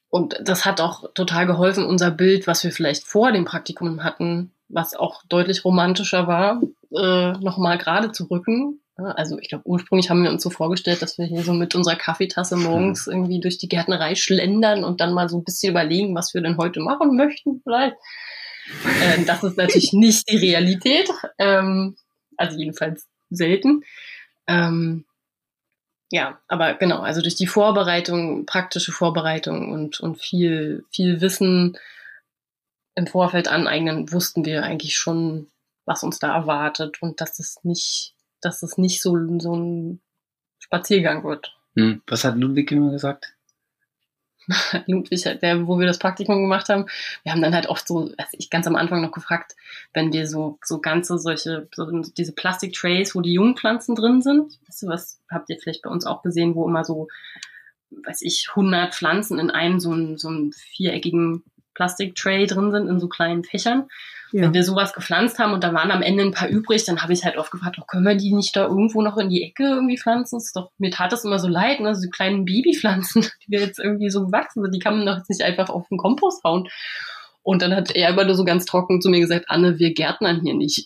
und 0.09 0.39
das 0.43 0.63
hat 0.63 0.79
auch 0.79 1.11
total 1.15 1.47
geholfen, 1.47 1.87
unser 1.87 2.11
Bild, 2.11 2.45
was 2.45 2.63
wir 2.63 2.71
vielleicht 2.71 3.05
vor 3.07 3.31
dem 3.31 3.45
Praktikum 3.45 4.03
hatten, 4.03 4.51
was 4.69 4.95
auch 4.95 5.23
deutlich 5.27 5.65
romantischer 5.65 6.27
war, 6.27 6.61
äh, 6.91 7.31
nochmal 7.39 7.79
gerade 7.79 8.11
zu 8.11 8.25
rücken 8.25 8.79
also 8.97 9.37
ich 9.39 9.49
glaube, 9.49 9.67
ursprünglich 9.67 10.09
haben 10.09 10.23
wir 10.23 10.29
uns 10.29 10.41
so 10.41 10.49
vorgestellt, 10.49 11.01
dass 11.01 11.17
wir 11.17 11.25
hier 11.25 11.43
so 11.43 11.53
mit 11.53 11.75
unserer 11.75 11.97
Kaffeetasse 11.97 12.55
morgens 12.55 13.07
irgendwie 13.07 13.41
durch 13.41 13.57
die 13.57 13.67
Gärtnerei 13.67 14.15
schlendern 14.15 14.83
und 14.83 15.01
dann 15.01 15.13
mal 15.13 15.27
so 15.27 15.37
ein 15.37 15.43
bisschen 15.43 15.71
überlegen, 15.71 16.15
was 16.15 16.33
wir 16.33 16.41
denn 16.41 16.57
heute 16.57 16.79
machen 16.79 17.15
möchten 17.17 17.61
vielleicht. 17.61 17.97
Ähm, 19.03 19.25
das 19.25 19.43
ist 19.43 19.57
natürlich 19.57 19.91
nicht 19.93 20.29
die 20.29 20.37
Realität, 20.37 21.09
ähm, 21.37 21.97
also 22.37 22.57
jedenfalls 22.57 23.07
selten. 23.29 23.83
Ähm, 24.47 25.05
ja, 26.11 26.39
aber 26.47 26.75
genau, 26.75 27.01
also 27.01 27.21
durch 27.21 27.35
die 27.35 27.47
Vorbereitung, 27.47 28.45
praktische 28.45 28.91
Vorbereitung 28.91 29.71
und, 29.73 29.99
und 29.99 30.21
viel, 30.21 30.85
viel 30.89 31.19
Wissen 31.19 31.77
im 32.95 33.07
Vorfeld 33.07 33.49
aneignen, 33.49 34.11
wussten 34.13 34.45
wir 34.45 34.63
eigentlich 34.63 34.95
schon, 34.95 35.47
was 35.85 36.03
uns 36.03 36.19
da 36.19 36.33
erwartet 36.33 37.01
und 37.01 37.19
dass 37.19 37.39
es 37.39 37.57
nicht 37.63 38.14
dass 38.45 38.63
es 38.63 38.77
nicht 38.77 39.01
so, 39.01 39.17
so 39.39 39.55
ein 39.55 39.99
Spaziergang 40.59 41.23
wird. 41.23 41.55
Hm. 41.75 42.01
Was 42.07 42.23
hat 42.23 42.37
Ludwig 42.37 42.71
immer 42.71 42.91
gesagt? 42.91 43.33
Ludwig, 44.87 45.23
der, 45.41 45.67
wo 45.67 45.79
wir 45.79 45.87
das 45.87 45.99
Praktikum 45.99 46.41
gemacht 46.41 46.69
haben, 46.69 46.85
wir 47.23 47.31
haben 47.31 47.41
dann 47.41 47.55
halt 47.55 47.67
oft 47.67 47.87
so, 47.87 48.11
also 48.17 48.29
ich 48.33 48.49
ganz 48.49 48.67
am 48.67 48.75
Anfang 48.75 49.01
noch 49.01 49.11
gefragt, 49.11 49.55
wenn 49.93 50.13
wir 50.13 50.27
so, 50.27 50.59
so 50.63 50.79
ganze 50.79 51.17
solche, 51.17 51.67
so 51.73 51.89
diese 52.01 52.33
Plastiktrays, 52.33 53.15
wo 53.15 53.21
die 53.21 53.33
Jungpflanzen 53.33 53.95
drin 53.95 54.21
sind, 54.21 54.59
weißt 54.67 54.83
du, 54.83 54.87
was 54.87 55.19
habt 55.29 55.49
ihr 55.49 55.57
vielleicht 55.59 55.81
bei 55.81 55.89
uns 55.89 56.05
auch 56.05 56.21
gesehen, 56.21 56.55
wo 56.55 56.67
immer 56.67 56.83
so, 56.83 57.07
weiß 57.89 58.21
ich, 58.21 58.47
100 58.49 58.93
Pflanzen 58.93 59.39
in 59.39 59.49
einem 59.49 59.79
so, 59.79 59.91
ein, 59.93 60.17
so 60.17 60.29
viereckigen 60.51 61.43
Plastiktray 61.75 62.47
drin 62.47 62.71
sind, 62.71 62.87
in 62.87 62.99
so 62.99 63.07
kleinen 63.07 63.43
Fächern. 63.43 63.87
Ja. 64.31 64.41
Wenn 64.41 64.53
wir 64.53 64.63
sowas 64.63 64.93
gepflanzt 64.93 65.39
haben 65.39 65.53
und 65.53 65.63
da 65.63 65.73
waren 65.73 65.91
am 65.91 66.01
Ende 66.01 66.23
ein 66.23 66.31
paar 66.31 66.49
übrig, 66.49 66.83
dann 66.83 67.01
habe 67.01 67.13
ich 67.13 67.23
halt 67.23 67.37
oft 67.37 67.51
gefragt, 67.51 67.77
oh, 67.79 67.85
können 67.85 68.05
wir 68.05 68.15
die 68.15 68.33
nicht 68.33 68.55
da 68.55 68.65
irgendwo 68.65 69.01
noch 69.01 69.17
in 69.17 69.29
die 69.29 69.43
Ecke 69.43 69.63
irgendwie 69.63 69.97
pflanzen? 69.97 70.37
Das 70.37 70.47
ist 70.47 70.55
doch, 70.55 70.71
mir 70.77 70.89
tat 70.89 71.11
das 71.11 71.23
immer 71.23 71.39
so 71.39 71.47
leid, 71.47 71.79
ne? 71.79 71.95
So 71.95 72.09
kleinen 72.09 72.43
Babypflanzen, 72.43 73.21
die 73.45 73.51
wir 73.51 73.59
jetzt 73.59 73.79
irgendwie 73.79 74.09
so 74.09 74.25
gewachsen 74.25 74.63
sind, 74.63 74.73
die 74.73 74.79
kann 74.79 74.97
man 74.97 75.05
doch 75.05 75.17
jetzt 75.17 75.29
nicht 75.29 75.43
einfach 75.43 75.69
auf 75.69 75.87
den 75.89 75.97
Kompost 75.97 76.43
hauen. 76.43 76.67
Und 77.43 77.61
dann 77.61 77.75
hat 77.75 77.95
er 77.95 78.09
immer 78.09 78.25
nur 78.25 78.35
so 78.35 78.43
ganz 78.43 78.65
trocken 78.65 79.01
zu 79.01 79.09
mir 79.09 79.19
gesagt, 79.19 79.45
Anne, 79.47 79.77
wir 79.77 79.93
gärtnern 79.93 80.41
hier 80.41 80.55
nicht. 80.55 80.85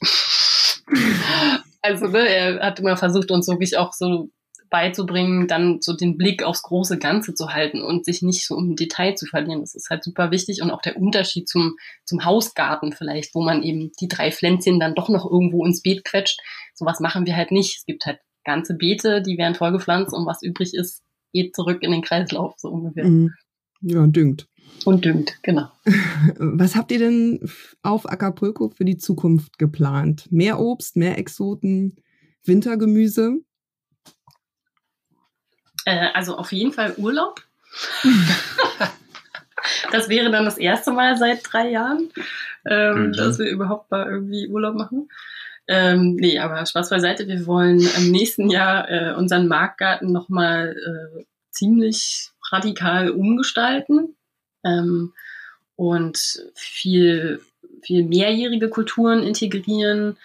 also, 1.82 2.08
ne, 2.08 2.28
er 2.28 2.60
hat 2.60 2.80
immer 2.80 2.98
versucht, 2.98 3.32
uns 3.32 3.48
wirklich 3.48 3.78
auch 3.78 3.94
so 3.94 4.30
beizubringen, 4.70 5.48
dann 5.48 5.80
so 5.82 5.96
den 5.96 6.18
Blick 6.18 6.44
aufs 6.44 6.62
große 6.62 7.00
Ganze 7.00 7.34
zu 7.34 7.54
halten 7.54 7.82
und 7.82 8.06
sich 8.06 8.22
nicht 8.22 8.46
so 8.46 8.58
im 8.58 8.76
Detail 8.76 9.16
zu 9.16 9.26
verlieren. 9.26 9.62
Das 9.62 9.76
ist 9.76 9.90
halt 9.90 10.04
super 10.04 10.32
wichtig 10.32 10.62
und 10.62 10.72
auch 10.72 10.82
der 10.82 10.98
Unterschied 10.98 11.48
zum, 11.48 11.76
zum 12.06 12.26
Hausgarten 12.26 12.92
vielleicht, 12.92 13.34
wo 13.36 13.42
man 13.42 13.64
eben 13.64 13.92
die 14.00 14.08
drei 14.08 14.32
Pflänzchen 14.32 14.80
dann 14.80 14.96
doch 14.96 15.10
noch 15.10 15.30
irgendwo 15.30 15.66
ins 15.66 15.82
Beet 15.82 16.04
quetscht. 16.06 16.40
Sowas 16.74 17.00
machen 17.00 17.26
wir 17.26 17.36
halt 17.36 17.52
nicht. 17.52 17.78
Es 17.78 17.86
gibt 17.86 18.06
halt 18.06 18.20
ganze 18.44 18.76
Beete, 18.76 19.22
die 19.22 19.38
werden 19.38 19.56
vollgepflanzt 19.56 20.14
und 20.14 20.26
was 20.26 20.42
übrig 20.42 20.74
ist, 20.74 21.04
geht 21.34 21.56
zurück 21.56 21.80
in 21.82 21.92
den 21.92 22.02
Kreislauf, 22.02 22.54
so 22.58 22.70
ungefähr. 22.70 23.06
Mhm. 23.06 23.34
Ja, 23.82 24.06
düngt. 24.08 24.48
Und 24.86 25.06
düngt, 25.06 25.40
genau. 25.44 25.68
Was 26.38 26.76
habt 26.76 26.92
ihr 26.92 27.00
denn 27.00 27.40
auf 27.82 28.10
Acapulco 28.10 28.70
für 28.70 28.86
die 28.86 28.98
Zukunft 28.98 29.58
geplant? 29.58 30.28
Mehr 30.32 30.60
Obst, 30.60 30.96
mehr 30.96 31.18
Exoten, 31.18 31.96
Wintergemüse? 32.44 33.40
Äh, 35.90 36.10
also 36.14 36.38
auf 36.38 36.52
jeden 36.52 36.72
Fall 36.72 36.94
Urlaub. 36.98 37.42
das 39.92 40.08
wäre 40.08 40.30
dann 40.30 40.46
das 40.46 40.58
erste 40.60 40.92
Mal 40.92 41.18
seit 41.18 41.42
drei 41.44 41.70
Jahren, 41.70 42.12
ähm, 42.70 43.08
mhm. 43.08 43.14
dass 43.14 43.40
wir 43.40 43.50
überhaupt 43.50 43.90
mal 43.90 44.08
irgendwie 44.08 44.48
Urlaub 44.48 44.76
machen. 44.76 45.10
Ähm, 45.68 46.16
nee, 46.16 46.38
aber 46.40 46.64
Spaß 46.66 46.90
beiseite. 46.90 47.28
Wir 47.28 47.46
wollen 47.48 47.80
im 47.98 48.12
nächsten 48.12 48.50
Jahr 48.50 48.90
äh, 48.90 49.14
unseren 49.16 49.48
Marktgarten 49.48 50.12
nochmal 50.12 50.76
äh, 50.76 51.24
ziemlich 51.52 52.30
radikal 52.52 53.10
umgestalten 53.10 54.16
ähm, 54.64 55.14
und 55.76 56.44
viel, 56.56 57.42
viel 57.82 58.04
mehrjährige 58.04 58.70
Kulturen 58.70 59.24
integrieren 59.24 60.18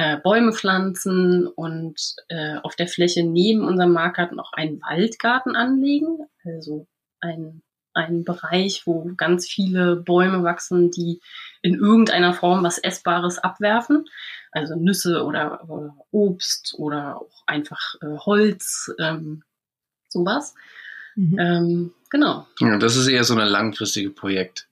äh, 0.00 0.16
Bäume 0.16 0.54
pflanzen 0.54 1.46
und 1.46 2.14
äh, 2.28 2.56
auf 2.62 2.74
der 2.74 2.88
Fläche 2.88 3.22
neben 3.22 3.68
unserem 3.68 3.92
Marktgarten 3.92 4.40
auch 4.40 4.54
einen 4.54 4.80
Waldgarten 4.80 5.54
anlegen. 5.54 6.20
Also 6.42 6.86
ein, 7.20 7.60
ein 7.92 8.24
Bereich, 8.24 8.86
wo 8.86 9.12
ganz 9.14 9.46
viele 9.46 9.96
Bäume 9.96 10.42
wachsen, 10.42 10.90
die 10.90 11.20
in 11.60 11.74
irgendeiner 11.74 12.32
Form 12.32 12.64
was 12.64 12.78
Essbares 12.78 13.38
abwerfen. 13.38 14.06
Also 14.52 14.74
Nüsse 14.74 15.22
oder, 15.22 15.68
oder 15.68 15.94
Obst 16.12 16.76
oder 16.78 17.18
auch 17.18 17.42
einfach 17.46 17.96
äh, 18.00 18.16
Holz, 18.24 18.90
ähm, 18.98 19.42
sowas. 20.08 20.54
Mhm. 21.14 21.38
Ähm, 21.38 21.94
genau. 22.08 22.46
Ja, 22.60 22.78
das 22.78 22.96
ist 22.96 23.06
eher 23.06 23.24
so 23.24 23.36
ein 23.36 23.46
langfristiges 23.46 24.14
Projekt. 24.14 24.66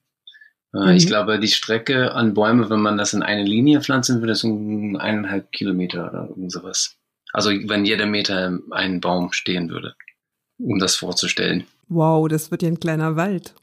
Mhm. 0.71 0.89
Ich 0.89 1.07
glaube, 1.07 1.39
die 1.39 1.47
Strecke 1.47 2.13
an 2.13 2.33
Bäume, 2.33 2.69
wenn 2.69 2.81
man 2.81 2.97
das 2.97 3.13
in 3.13 3.23
eine 3.23 3.43
Linie 3.43 3.81
pflanzen 3.81 4.21
würde, 4.21 4.33
ist 4.33 4.43
um 4.43 4.95
eineinhalb 4.95 5.51
Kilometer 5.51 6.09
oder 6.09 6.29
irgend 6.29 6.51
sowas. 6.51 6.95
Also 7.33 7.51
wenn 7.51 7.85
jeder 7.85 8.05
Meter 8.05 8.59
ein 8.71 9.01
Baum 9.01 9.31
stehen 9.33 9.69
würde, 9.69 9.95
um 10.59 10.79
das 10.79 10.95
vorzustellen. 10.95 11.65
Wow, 11.87 12.27
das 12.27 12.51
wird 12.51 12.63
ja 12.63 12.67
ein 12.67 12.79
kleiner 12.79 13.15
Wald. 13.15 13.53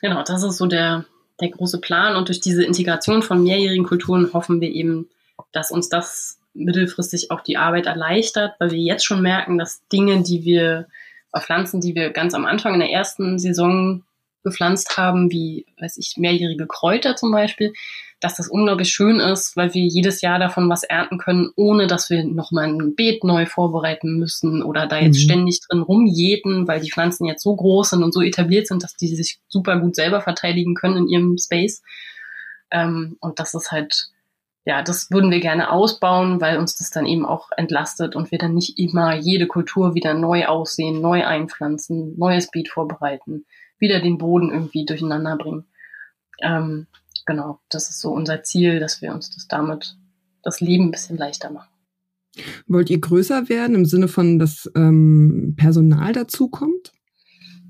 Genau, 0.00 0.22
das 0.22 0.42
ist 0.42 0.58
so 0.58 0.66
der, 0.66 1.04
der 1.40 1.50
große 1.50 1.80
Plan. 1.80 2.16
Und 2.16 2.28
durch 2.28 2.40
diese 2.40 2.64
Integration 2.64 3.22
von 3.22 3.42
mehrjährigen 3.42 3.86
Kulturen 3.86 4.32
hoffen 4.32 4.60
wir 4.60 4.70
eben, 4.70 5.08
dass 5.52 5.70
uns 5.70 5.88
das 5.88 6.38
mittelfristig 6.54 7.30
auch 7.30 7.42
die 7.42 7.56
Arbeit 7.56 7.86
erleichtert, 7.86 8.54
weil 8.58 8.70
wir 8.70 8.78
jetzt 8.78 9.04
schon 9.04 9.22
merken, 9.22 9.58
dass 9.58 9.86
Dinge, 9.88 10.22
die 10.22 10.44
wir 10.44 10.86
Pflanzen, 11.38 11.82
die 11.82 11.94
wir 11.94 12.10
ganz 12.10 12.32
am 12.34 12.46
Anfang 12.46 12.74
in 12.74 12.80
der 12.80 12.90
ersten 12.90 13.38
Saison 13.38 14.02
gepflanzt 14.46 14.96
haben, 14.96 15.30
wie, 15.30 15.66
weiß 15.80 15.98
ich, 15.98 16.14
mehrjährige 16.16 16.66
Kräuter 16.66 17.16
zum 17.16 17.32
Beispiel, 17.32 17.72
dass 18.20 18.36
das 18.36 18.48
unglaublich 18.48 18.90
schön 18.90 19.20
ist, 19.20 19.56
weil 19.56 19.74
wir 19.74 19.82
jedes 19.82 20.22
Jahr 20.22 20.38
davon 20.38 20.70
was 20.70 20.84
ernten 20.84 21.18
können, 21.18 21.50
ohne 21.54 21.86
dass 21.86 22.08
wir 22.08 22.24
nochmal 22.24 22.64
ein 22.64 22.94
Beet 22.94 23.24
neu 23.24 23.44
vorbereiten 23.44 24.18
müssen 24.18 24.62
oder 24.62 24.86
da 24.86 24.98
jetzt 24.98 25.16
mhm. 25.16 25.24
ständig 25.24 25.60
drin 25.60 25.82
rumjäten, 25.82 26.66
weil 26.66 26.80
die 26.80 26.90
Pflanzen 26.90 27.26
jetzt 27.26 27.42
so 27.42 27.54
groß 27.54 27.90
sind 27.90 28.02
und 28.02 28.14
so 28.14 28.22
etabliert 28.22 28.68
sind, 28.68 28.82
dass 28.82 28.94
die 28.94 29.14
sich 29.14 29.38
super 29.48 29.78
gut 29.80 29.96
selber 29.96 30.22
verteidigen 30.22 30.74
können 30.74 30.96
in 30.96 31.08
ihrem 31.08 31.38
Space. 31.38 31.82
Ähm, 32.70 33.16
und 33.20 33.38
das 33.38 33.52
ist 33.52 33.70
halt, 33.70 34.08
ja, 34.64 34.82
das 34.82 35.10
würden 35.10 35.30
wir 35.30 35.40
gerne 35.40 35.70
ausbauen, 35.70 36.40
weil 36.40 36.58
uns 36.58 36.76
das 36.76 36.90
dann 36.90 37.04
eben 37.04 37.26
auch 37.26 37.50
entlastet 37.56 38.16
und 38.16 38.30
wir 38.30 38.38
dann 38.38 38.54
nicht 38.54 38.78
immer 38.78 39.14
jede 39.14 39.46
Kultur 39.46 39.94
wieder 39.94 40.14
neu 40.14 40.46
aussehen, 40.46 41.02
neu 41.02 41.24
einpflanzen, 41.26 42.18
neues 42.18 42.50
Beet 42.50 42.70
vorbereiten, 42.70 43.44
wieder 43.78 44.00
den 44.00 44.18
Boden 44.18 44.50
irgendwie 44.50 44.84
durcheinander 44.84 45.36
bringen. 45.36 45.64
Ähm, 46.42 46.86
genau, 47.24 47.60
das 47.68 47.90
ist 47.90 48.00
so 48.00 48.10
unser 48.10 48.42
Ziel, 48.42 48.80
dass 48.80 49.02
wir 49.02 49.12
uns 49.12 49.30
das 49.30 49.48
damit 49.48 49.96
das 50.42 50.60
Leben 50.60 50.86
ein 50.86 50.90
bisschen 50.92 51.16
leichter 51.16 51.50
machen. 51.50 51.68
Wollt 52.66 52.90
ihr 52.90 53.00
größer 53.00 53.48
werden 53.48 53.74
im 53.74 53.84
Sinne 53.84 54.08
von, 54.08 54.38
dass 54.38 54.70
ähm, 54.76 55.54
Personal 55.56 56.12
dazukommt? 56.12 56.92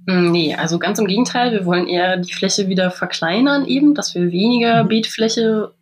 Mm, 0.06 0.30
nee, 0.30 0.54
also 0.54 0.78
ganz 0.78 0.98
im 0.98 1.06
Gegenteil. 1.06 1.52
Wir 1.52 1.64
wollen 1.64 1.86
eher 1.86 2.16
die 2.16 2.32
Fläche 2.32 2.68
wieder 2.68 2.90
verkleinern, 2.90 3.66
eben, 3.66 3.94
dass 3.94 4.14
wir 4.14 4.30
weniger 4.32 4.84
mhm. 4.84 4.88
Beetfläche 4.88 5.72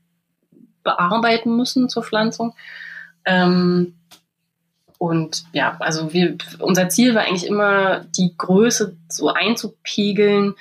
bearbeiten 0.83 1.57
müssen 1.57 1.89
zur 1.89 2.05
Pflanzung. 2.05 2.55
Ähm, 3.25 3.95
und 5.05 5.45
ja, 5.53 5.77
also 5.81 6.15
wir, 6.15 6.39
unser 6.61 6.89
Ziel 6.89 7.15
war 7.15 7.25
eigentlich 7.25 7.47
immer, 7.47 8.07
die 8.17 8.35
Größe 8.39 8.97
so 9.09 9.29
einzupegeln, 9.29 10.55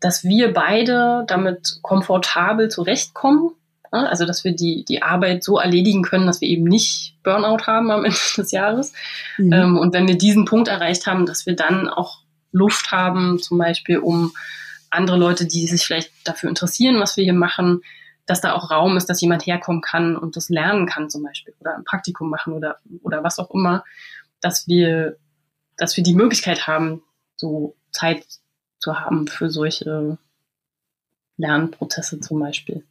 dass 0.00 0.22
wir 0.22 0.52
beide 0.52 1.24
damit 1.26 1.78
komfortabel 1.80 2.68
zurechtkommen. 2.68 3.52
Also, 3.90 4.24
dass 4.26 4.44
wir 4.44 4.52
die, 4.54 4.84
die 4.84 5.02
Arbeit 5.02 5.42
so 5.42 5.58
erledigen 5.58 6.02
können, 6.02 6.26
dass 6.26 6.40
wir 6.40 6.48
eben 6.48 6.64
nicht 6.64 7.16
Burnout 7.24 7.66
haben 7.66 7.90
am 7.90 8.04
Ende 8.04 8.18
des 8.36 8.52
Jahres. 8.52 8.92
Mhm. 9.38 9.52
Ähm, 9.52 9.78
und 9.78 9.94
wenn 9.94 10.06
wir 10.06 10.16
diesen 10.16 10.44
Punkt 10.44 10.68
erreicht 10.68 11.06
haben, 11.06 11.24
dass 11.24 11.46
wir 11.46 11.56
dann 11.56 11.88
auch 11.88 12.18
Luft 12.52 12.92
haben, 12.92 13.40
zum 13.40 13.56
Beispiel 13.56 13.98
um 13.98 14.32
andere 14.90 15.16
Leute, 15.16 15.46
die 15.46 15.66
sich 15.66 15.84
vielleicht 15.84 16.12
dafür 16.24 16.50
interessieren, 16.50 17.00
was 17.00 17.16
wir 17.16 17.24
hier 17.24 17.32
machen, 17.32 17.80
dass 18.30 18.40
da 18.40 18.52
auch 18.52 18.70
Raum 18.70 18.96
ist, 18.96 19.10
dass 19.10 19.20
jemand 19.20 19.44
herkommen 19.44 19.80
kann 19.80 20.16
und 20.16 20.36
das 20.36 20.50
lernen 20.50 20.86
kann 20.86 21.10
zum 21.10 21.24
Beispiel 21.24 21.52
oder 21.58 21.74
ein 21.74 21.82
Praktikum 21.82 22.30
machen 22.30 22.52
oder, 22.52 22.78
oder 23.02 23.24
was 23.24 23.40
auch 23.40 23.50
immer, 23.50 23.82
dass 24.40 24.68
wir, 24.68 25.16
dass 25.76 25.96
wir 25.96 26.04
die 26.04 26.14
Möglichkeit 26.14 26.68
haben, 26.68 27.02
so 27.34 27.74
Zeit 27.90 28.24
zu 28.78 29.00
haben 29.00 29.26
für 29.26 29.50
solche 29.50 30.16
Lernprozesse 31.38 32.20
zum 32.20 32.38
Beispiel. 32.38 32.84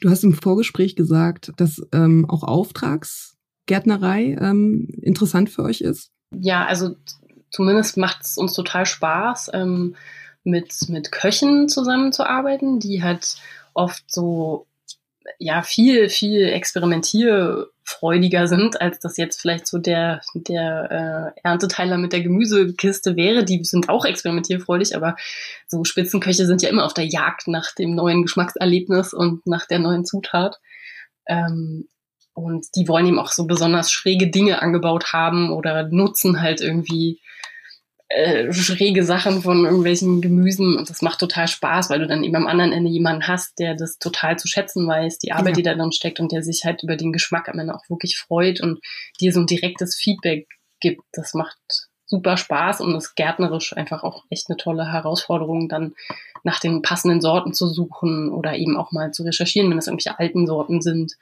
Du 0.00 0.10
hast 0.10 0.24
im 0.24 0.34
Vorgespräch 0.34 0.96
gesagt, 0.96 1.52
dass 1.56 1.80
ähm, 1.92 2.28
auch 2.28 2.42
Auftragsgärtnerei 2.42 4.36
ähm, 4.40 4.88
interessant 5.02 5.50
für 5.50 5.62
euch 5.62 5.82
ist. 5.82 6.10
Ja, 6.32 6.66
also 6.66 6.96
zumindest 7.50 7.96
macht 7.96 8.22
es 8.24 8.36
uns 8.38 8.54
total 8.54 8.86
Spaß, 8.86 9.50
ähm, 9.54 9.94
mit, 10.42 10.88
mit 10.88 11.12
Köchen 11.12 11.68
zusammenzuarbeiten, 11.68 12.80
die 12.80 13.04
halt 13.04 13.36
oft 13.74 14.04
so 14.10 14.66
ja 15.38 15.62
viel, 15.62 16.08
viel 16.08 16.48
experimentierfreudiger 16.48 18.46
sind, 18.48 18.80
als 18.80 18.98
das 18.98 19.16
jetzt 19.16 19.40
vielleicht 19.40 19.66
so 19.66 19.78
der, 19.78 20.20
der 20.34 21.34
äh, 21.36 21.40
Ernteteiler 21.42 21.98
mit 21.98 22.12
der 22.12 22.22
Gemüsekiste 22.22 23.16
wäre. 23.16 23.44
Die 23.44 23.64
sind 23.64 23.88
auch 23.88 24.04
experimentierfreudig, 24.04 24.96
aber 24.96 25.16
so 25.66 25.84
Spitzenköche 25.84 26.46
sind 26.46 26.62
ja 26.62 26.68
immer 26.68 26.84
auf 26.84 26.94
der 26.94 27.06
Jagd 27.06 27.48
nach 27.48 27.74
dem 27.74 27.94
neuen 27.94 28.22
Geschmackserlebnis 28.22 29.14
und 29.14 29.46
nach 29.46 29.66
der 29.66 29.78
neuen 29.78 30.04
Zutat. 30.04 30.60
Ähm, 31.26 31.88
und 32.34 32.66
die 32.76 32.88
wollen 32.88 33.06
eben 33.06 33.18
auch 33.18 33.30
so 33.30 33.46
besonders 33.46 33.92
schräge 33.92 34.30
Dinge 34.30 34.62
angebaut 34.62 35.12
haben 35.12 35.50
oder 35.52 35.88
nutzen 35.88 36.40
halt 36.40 36.60
irgendwie 36.60 37.20
äh, 38.14 38.52
schräge 38.52 39.04
Sachen 39.04 39.42
von 39.42 39.64
irgendwelchen 39.64 40.20
Gemüsen 40.20 40.76
und 40.76 40.90
das 40.90 41.02
macht 41.02 41.18
total 41.18 41.48
Spaß, 41.48 41.88
weil 41.88 42.00
du 42.00 42.06
dann 42.06 42.24
eben 42.24 42.36
am 42.36 42.46
anderen 42.46 42.72
Ende 42.72 42.90
jemanden 42.90 43.26
hast, 43.26 43.58
der 43.58 43.74
das 43.74 43.98
total 43.98 44.38
zu 44.38 44.48
schätzen 44.48 44.86
weiß, 44.86 45.18
die 45.18 45.32
Arbeit, 45.32 45.48
ja. 45.48 45.54
die 45.54 45.62
da 45.62 45.74
drin 45.74 45.92
steckt 45.92 46.20
und 46.20 46.30
der 46.30 46.42
sich 46.42 46.64
halt 46.64 46.82
über 46.82 46.96
den 46.96 47.12
Geschmack 47.12 47.48
am 47.48 47.58
Ende 47.58 47.74
auch 47.74 47.88
wirklich 47.88 48.18
freut 48.18 48.60
und 48.60 48.80
dir 49.20 49.32
so 49.32 49.40
ein 49.40 49.46
direktes 49.46 49.96
Feedback 49.96 50.46
gibt. 50.80 51.02
Das 51.12 51.32
macht 51.32 51.56
super 52.04 52.36
Spaß 52.36 52.82
und 52.82 52.94
ist 52.94 53.14
gärtnerisch 53.14 53.74
einfach 53.74 54.02
auch 54.02 54.24
echt 54.28 54.50
eine 54.50 54.58
tolle 54.58 54.92
Herausforderung, 54.92 55.68
dann 55.68 55.94
nach 56.44 56.60
den 56.60 56.82
passenden 56.82 57.22
Sorten 57.22 57.54
zu 57.54 57.66
suchen 57.68 58.30
oder 58.30 58.56
eben 58.56 58.76
auch 58.76 58.92
mal 58.92 59.12
zu 59.12 59.22
recherchieren, 59.22 59.70
wenn 59.70 59.78
es 59.78 59.86
irgendwelche 59.86 60.18
alten 60.18 60.46
Sorten 60.46 60.82
sind 60.82 61.14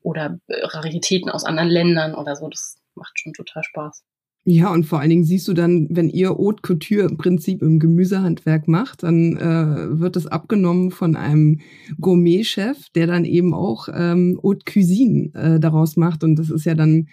oder 0.00 0.38
Raritäten 0.48 1.30
aus 1.30 1.44
anderen 1.44 1.68
Ländern 1.68 2.14
oder 2.14 2.36
so. 2.36 2.48
Das 2.48 2.78
macht 2.94 3.18
schon 3.18 3.34
total 3.34 3.62
Spaß. 3.64 4.02
Ja, 4.44 4.72
und 4.72 4.84
vor 4.84 4.98
allen 4.98 5.10
Dingen 5.10 5.24
siehst 5.24 5.46
du 5.46 5.52
dann, 5.52 5.86
wenn 5.90 6.08
ihr 6.08 6.30
Haute 6.30 6.62
Couture 6.62 7.08
im 7.08 7.16
Prinzip 7.16 7.62
im 7.62 7.78
Gemüsehandwerk 7.78 8.66
macht, 8.66 9.04
dann 9.04 9.36
äh, 9.36 10.00
wird 10.00 10.16
es 10.16 10.26
abgenommen 10.26 10.90
von 10.90 11.14
einem 11.14 11.60
Gourmet-Chef, 12.00 12.88
der 12.96 13.06
dann 13.06 13.24
eben 13.24 13.54
auch 13.54 13.88
ähm, 13.94 14.40
Haute 14.42 14.64
Cuisine 14.64 15.30
äh, 15.34 15.60
daraus 15.60 15.96
macht. 15.96 16.24
Und 16.24 16.36
das 16.36 16.50
ist 16.50 16.64
ja 16.64 16.74
dann 16.74 17.08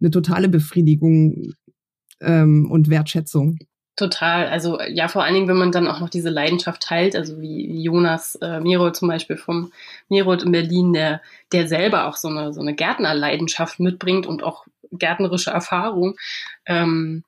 eine 0.00 0.10
totale 0.10 0.48
Befriedigung 0.48 1.52
ähm, 2.22 2.70
und 2.70 2.88
Wertschätzung. 2.88 3.58
Total. 3.94 4.48
Also 4.48 4.80
ja, 4.80 5.08
vor 5.08 5.22
allen 5.22 5.34
Dingen, 5.34 5.48
wenn 5.48 5.58
man 5.58 5.72
dann 5.72 5.86
auch 5.86 6.00
noch 6.00 6.08
diese 6.08 6.30
Leidenschaft 6.30 6.82
teilt, 6.82 7.14
also 7.14 7.42
wie 7.42 7.82
Jonas 7.82 8.36
äh, 8.36 8.60
Mirold 8.60 8.96
zum 8.96 9.08
Beispiel 9.08 9.36
vom 9.36 9.70
Mirold 10.08 10.42
in 10.42 10.52
Berlin, 10.52 10.94
der, 10.94 11.20
der 11.52 11.68
selber 11.68 12.06
auch 12.06 12.16
so 12.16 12.28
eine, 12.28 12.54
so 12.54 12.62
eine 12.62 12.74
Gärtnerleidenschaft 12.74 13.78
mitbringt 13.80 14.26
und 14.26 14.42
auch 14.42 14.64
gärtnerische 14.92 15.50
Erfahrung. 15.50 16.16
Ähm, 16.66 17.24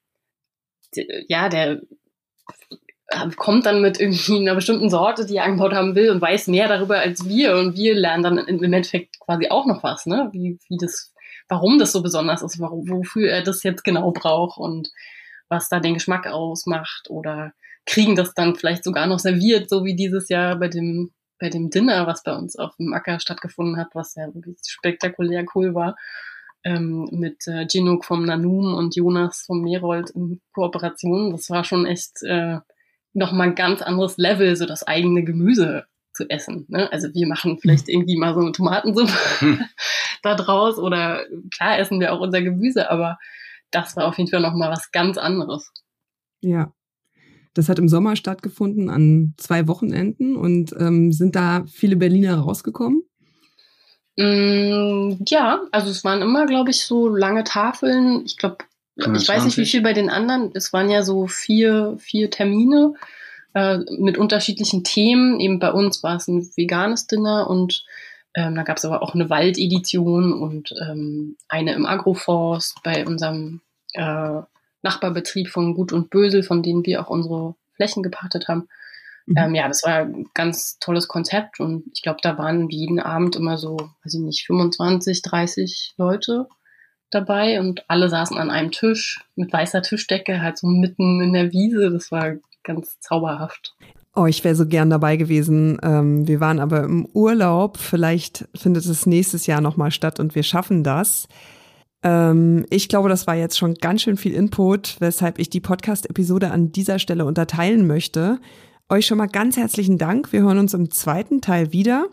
ja, 1.29 1.49
der 1.49 1.81
kommt 3.37 3.67
dann 3.67 3.81
mit 3.81 4.01
irgendwie 4.01 4.39
einer 4.39 4.55
bestimmten 4.55 4.91
Sorte, 4.91 5.27
die 5.27 5.37
er 5.37 5.45
angebaut 5.45 5.73
haben 5.73 5.95
will 5.95 6.11
und 6.11 6.21
weiß 6.21 6.49
mehr 6.49 6.69
darüber 6.69 6.99
als 6.99 7.29
wir 7.29 7.57
und 7.57 7.77
wir 7.77 7.95
lernen 7.95 8.23
dann 8.23 8.39
im 8.39 8.63
Endeffekt 8.63 9.21
quasi 9.21 9.49
auch 9.51 9.67
noch 9.67 9.83
was, 9.83 10.07
ne? 10.07 10.31
Wie, 10.33 10.59
wie 10.69 10.77
das, 10.79 11.13
warum 11.49 11.79
das 11.79 11.93
so 11.93 12.03
besonders 12.03 12.43
ist, 12.43 12.61
warum, 12.61 12.89
wofür 12.89 13.31
er 13.31 13.43
das 13.43 13.63
jetzt 13.63 13.85
genau 13.85 14.11
braucht 14.11 14.59
und 14.59 14.91
was 15.49 15.69
da 15.69 15.81
den 15.81 15.95
Geschmack 15.95 16.27
ausmacht 16.27 17.09
oder 17.11 17.53
kriegen 17.87 18.17
das 18.17 18.35
dann 18.35 18.57
vielleicht 18.57 18.85
sogar 18.85 19.07
noch 19.07 19.19
serviert, 19.19 19.69
so 19.69 19.85
wie 19.85 19.95
dieses 19.95 20.29
Jahr 20.29 20.57
bei 20.57 20.69
dem 20.69 21.13
bei 21.39 21.51
dem 21.51 21.69
Dinner, 21.69 22.07
was 22.07 22.23
bei 22.23 22.35
uns 22.35 22.57
auf 22.57 22.77
dem 22.77 22.95
Acker 22.95 23.19
stattgefunden 23.21 23.77
hat, 23.77 23.89
was 23.93 24.15
ja 24.15 24.33
wirklich 24.35 24.57
spektakulär 24.67 25.45
cool 25.55 25.75
war 25.75 25.97
ähm, 26.65 27.09
mit 27.13 27.47
äh, 27.47 27.67
Ginuk 27.67 28.05
vom 28.05 28.25
Nanum 28.25 28.75
und 28.75 28.97
Jonas 28.97 29.43
vom 29.47 29.63
Merold 29.63 30.11
in 30.11 30.41
Kooperation. 30.53 31.33
Das 31.33 31.51
war 31.51 31.65
schon 31.65 31.87
echt 31.87 32.23
äh, 32.23 32.59
nochmal 33.13 33.49
ein 33.49 33.55
ganz 33.55 33.83
anderes 33.83 34.17
Level, 34.17 34.57
so 34.57 34.67
das 34.67 34.83
eigene 34.83 35.25
Gemüse 35.25 35.85
zu 36.15 36.29
essen. 36.31 36.65
Ne? 36.69 36.91
Also 36.93 37.09
wir 37.13 37.27
machen 37.27 37.59
vielleicht 37.61 37.87
hm. 37.89 37.95
irgendwie 37.95 38.17
mal 38.17 38.35
so 38.35 38.41
eine 38.41 38.53
Tomatensuppe 38.53 39.13
hm. 39.39 39.65
da 40.23 40.35
draus 40.35 40.79
oder 40.79 41.25
klar 41.55 41.79
essen 41.79 42.01
wir 42.01 42.13
auch 42.13 42.21
unser 42.21 42.41
Gemüse, 42.43 42.91
aber 42.91 43.19
das 43.71 43.97
war 43.97 44.07
auf 44.07 44.19
jeden 44.19 44.31
Fall 44.31 44.41
nochmal 44.41 44.71
was 44.71 44.91
ganz 44.93 45.19
anderes. 45.19 45.73
Ja. 46.41 46.73
Das 47.55 47.69
hat 47.69 47.79
im 47.79 47.89
Sommer 47.89 48.17
stattgefunden 48.17 48.91
an 48.91 49.35
zwei 49.37 49.69
Wochenenden 49.69 50.35
und 50.35 50.75
ähm, 50.79 51.13
sind 51.13 51.37
da 51.37 51.65
viele 51.67 51.95
Berliner 51.97 52.39
rausgekommen? 52.39 53.05
Mm, 54.17 55.17
ja, 55.27 55.63
also 55.73 55.91
es 55.91 56.05
waren 56.05 56.23
immer, 56.23 56.47
glaube 56.47 56.71
ich, 56.71 56.85
so 56.85 57.09
lange 57.09 57.45
Tafeln. 57.45 58.23
Ich 58.25 58.37
glaube, 58.37 58.59
ich 58.97 59.29
weiß 59.29 59.45
nicht, 59.45 59.57
wie 59.57 59.67
viel 59.67 59.83
bei 59.83 59.93
den 59.93 60.11
anderen. 60.11 60.53
Es 60.55 60.73
waren 60.73 60.89
ja 60.89 61.03
so 61.03 61.27
vier, 61.27 61.97
vier 61.99 62.31
Termine 62.31 62.95
äh, 63.55 63.79
mit 63.99 64.19
unterschiedlichen 64.19 64.85
Themen. 64.85 65.41
Eben 65.41 65.59
bei 65.59 65.73
uns 65.73 66.03
war 66.03 66.17
es 66.17 66.29
ein 66.29 66.49
veganes 66.57 67.07
Dinner 67.07 67.49
und 67.51 67.85
ähm, 68.35 68.55
da 68.55 68.63
gab 68.63 68.77
es 68.77 68.85
aber 68.85 69.03
auch 69.03 69.15
eine 69.15 69.31
Waldedition 69.31 70.33
und 70.33 70.75
ähm, 70.81 71.37
eine 71.49 71.73
im 71.73 71.87
Agroforst 71.87 72.83
bei 72.83 73.07
unserem 73.07 73.61
äh, 73.93 74.41
Nachbarbetrieb 74.83 75.49
von 75.49 75.75
Gut 75.75 75.93
und 75.93 76.11
Bösel, 76.11 76.43
von 76.43 76.63
denen 76.63 76.85
wir 76.85 77.01
auch 77.01 77.11
unsere 77.11 77.55
Flächen 77.75 78.03
gepachtet 78.03 78.49
haben. 78.49 78.69
Mhm. 79.27 79.37
Ähm, 79.37 79.55
ja, 79.55 79.69
das 79.69 79.83
war 79.85 80.01
ein 80.01 80.27
ganz 80.35 80.79
tolles 80.79 81.09
Konzept 81.09 81.61
und 81.61 81.85
ich 81.95 82.03
glaube, 82.03 82.19
da 82.23 82.37
waren 82.39 82.69
jeden 82.69 83.01
Abend 83.01 83.37
immer 83.37 83.57
so, 83.57 83.77
weiß 84.05 84.15
ich 84.15 84.21
nicht, 84.21 84.47
25, 84.47 85.23
30 85.23 85.95
Leute 85.97 86.47
dabei 87.11 87.61
und 87.61 87.85
alle 87.89 88.09
saßen 88.09 88.37
an 88.37 88.51
einem 88.51 88.71
Tisch 88.71 89.25
mit 89.37 89.53
weißer 89.53 89.83
Tischdecke, 89.83 90.43
halt 90.43 90.59
so 90.59 90.67
mitten 90.67 91.21
in 91.21 91.33
der 91.33 91.53
Wiese. 91.53 91.91
Das 91.91 92.11
war 92.11 92.35
ganz 92.65 92.99
zauberhaft. 93.01 93.75
Oh, 94.17 94.27
ich 94.27 94.45
wäre 94.45 94.55
so 94.55 94.67
gern 94.67 94.91
dabei 94.91 95.17
gewesen. 95.17 95.79
Ähm, 95.83 96.29
wir 96.29 96.41
waren 96.41 96.61
aber 96.61 96.85
im 96.85 97.07
Urlaub. 97.07 97.79
Vielleicht 97.79 98.49
findet 98.55 98.85
es 98.85 99.07
nächstes 99.07 99.47
Jahr 99.47 99.61
nochmal 99.61 99.91
statt 99.91 100.21
und 100.21 100.35
wir 100.35 100.45
schaffen 100.45 100.85
das. 100.85 101.27
Ähm, 102.05 102.65
ich 102.71 102.89
glaube, 102.89 103.09
das 103.09 103.27
war 103.27 103.35
jetzt 103.35 103.59
schon 103.59 103.75
ganz 103.75 104.03
schön 104.03 104.17
viel 104.17 104.35
Input, 104.35 104.97
weshalb 105.01 105.39
ich 105.39 105.51
die 105.51 105.61
Podcast-Episode 105.61 106.53
an 106.53 106.71
dieser 106.71 107.01
Stelle 107.01 107.25
unterteilen 107.25 107.87
möchte. 107.89 108.39
Euch 108.91 109.07
schon 109.07 109.17
mal 109.17 109.29
ganz 109.29 109.57
herzlichen 109.57 109.97
Dank. 109.97 110.31
Wir 110.31 110.43
hören 110.43 110.59
uns 110.59 110.75
im 110.75 110.91
zweiten 110.91 111.41
Teil 111.41 111.73
wieder. 111.73 112.09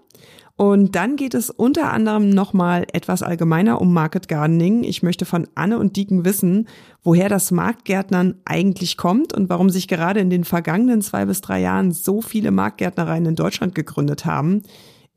Und 0.56 0.96
dann 0.96 1.18
geht 1.18 1.34
es 1.34 1.50
unter 1.50 1.92
anderem 1.92 2.30
nochmal 2.30 2.86
etwas 2.94 3.24
allgemeiner 3.24 3.82
um 3.82 3.92
Market 3.92 4.30
Gardening. 4.30 4.86
Ich 4.86 5.04
möchte 5.04 5.26
von 5.26 5.48
Anne 5.54 5.78
und 5.80 5.98
Dieken 5.98 6.24
wissen, 6.24 6.70
woher 7.04 7.28
das 7.28 7.52
Marktgärtnern 7.52 8.36
eigentlich 8.46 8.96
kommt 8.96 9.34
und 9.34 9.50
warum 9.50 9.70
sich 9.70 9.90
gerade 9.90 10.22
in 10.22 10.30
den 10.30 10.46
vergangenen 10.46 11.02
zwei 11.02 11.26
bis 11.26 11.42
drei 11.42 11.60
Jahren 11.60 11.92
so 11.92 12.22
viele 12.22 12.52
Marktgärtnereien 12.52 13.26
in 13.26 13.36
Deutschland 13.36 13.76
gegründet 13.76 14.26
haben. 14.26 14.64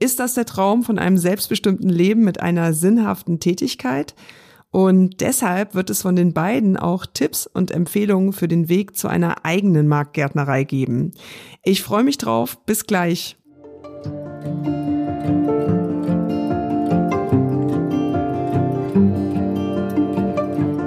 Ist 0.01 0.19
das 0.19 0.35
der 0.35 0.47
Traum 0.47 0.83
von 0.83 0.99
einem 0.99 1.19
selbstbestimmten 1.19 1.89
Leben 1.89 2.25
mit 2.25 2.41
einer 2.41 2.73
sinnhaften 2.73 3.39
Tätigkeit? 3.39 4.17
Und 4.75 5.21
deshalb 5.21 5.77
wird 5.77 5.89
es 5.89 6.03
von 6.03 6.17
den 6.17 6.33
beiden 6.33 6.77
auch 6.77 7.07
Tipps 7.07 7.47
und 7.47 7.71
Empfehlungen 7.71 8.33
für 8.33 8.49
den 8.49 8.69
Weg 8.69 8.97
zu 8.97 9.07
einer 9.07 9.45
eigenen 9.45 9.87
Marktgärtnerei 9.87 10.65
geben. 10.65 11.13
Ich 11.63 11.85
freue 11.85 12.03
mich 12.03 12.19
drauf. 12.19 12.59
Bis 12.67 12.85
gleich. 12.85 13.37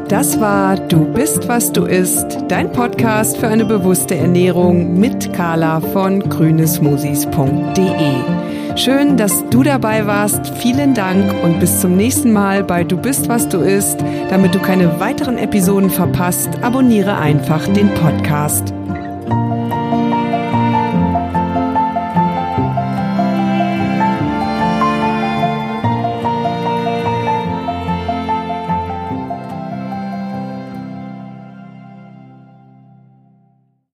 Das 0.10 0.42
war 0.42 0.76
Du 0.76 1.06
bist, 1.14 1.48
was 1.48 1.72
du 1.72 1.86
isst, 1.86 2.40
dein 2.50 2.74
Podcast 2.74 3.38
für 3.38 3.48
eine 3.48 3.64
bewusste 3.64 4.16
Ernährung 4.16 5.00
mit 5.00 5.32
Carla 5.32 5.80
von 5.80 6.20
grünesmoothies.de. 6.20 8.37
Schön, 8.78 9.18
dass 9.18 9.44
du 9.50 9.64
dabei 9.64 10.06
warst. 10.06 10.54
Vielen 10.60 10.94
Dank 10.94 11.34
und 11.44 11.60
bis 11.60 11.82
zum 11.82 11.98
nächsten 11.98 12.32
Mal 12.32 12.64
bei 12.64 12.84
Du 12.84 12.96
bist, 12.96 13.28
was 13.28 13.50
du 13.50 13.58
isst. 13.58 14.00
Damit 14.30 14.54
du 14.54 14.60
keine 14.60 15.00
weiteren 15.00 15.40
Episoden 15.40 15.90
verpasst, 15.90 16.50
abonniere 16.62 17.18
einfach 17.18 17.68
den 17.74 17.92
Podcast. 17.96 18.77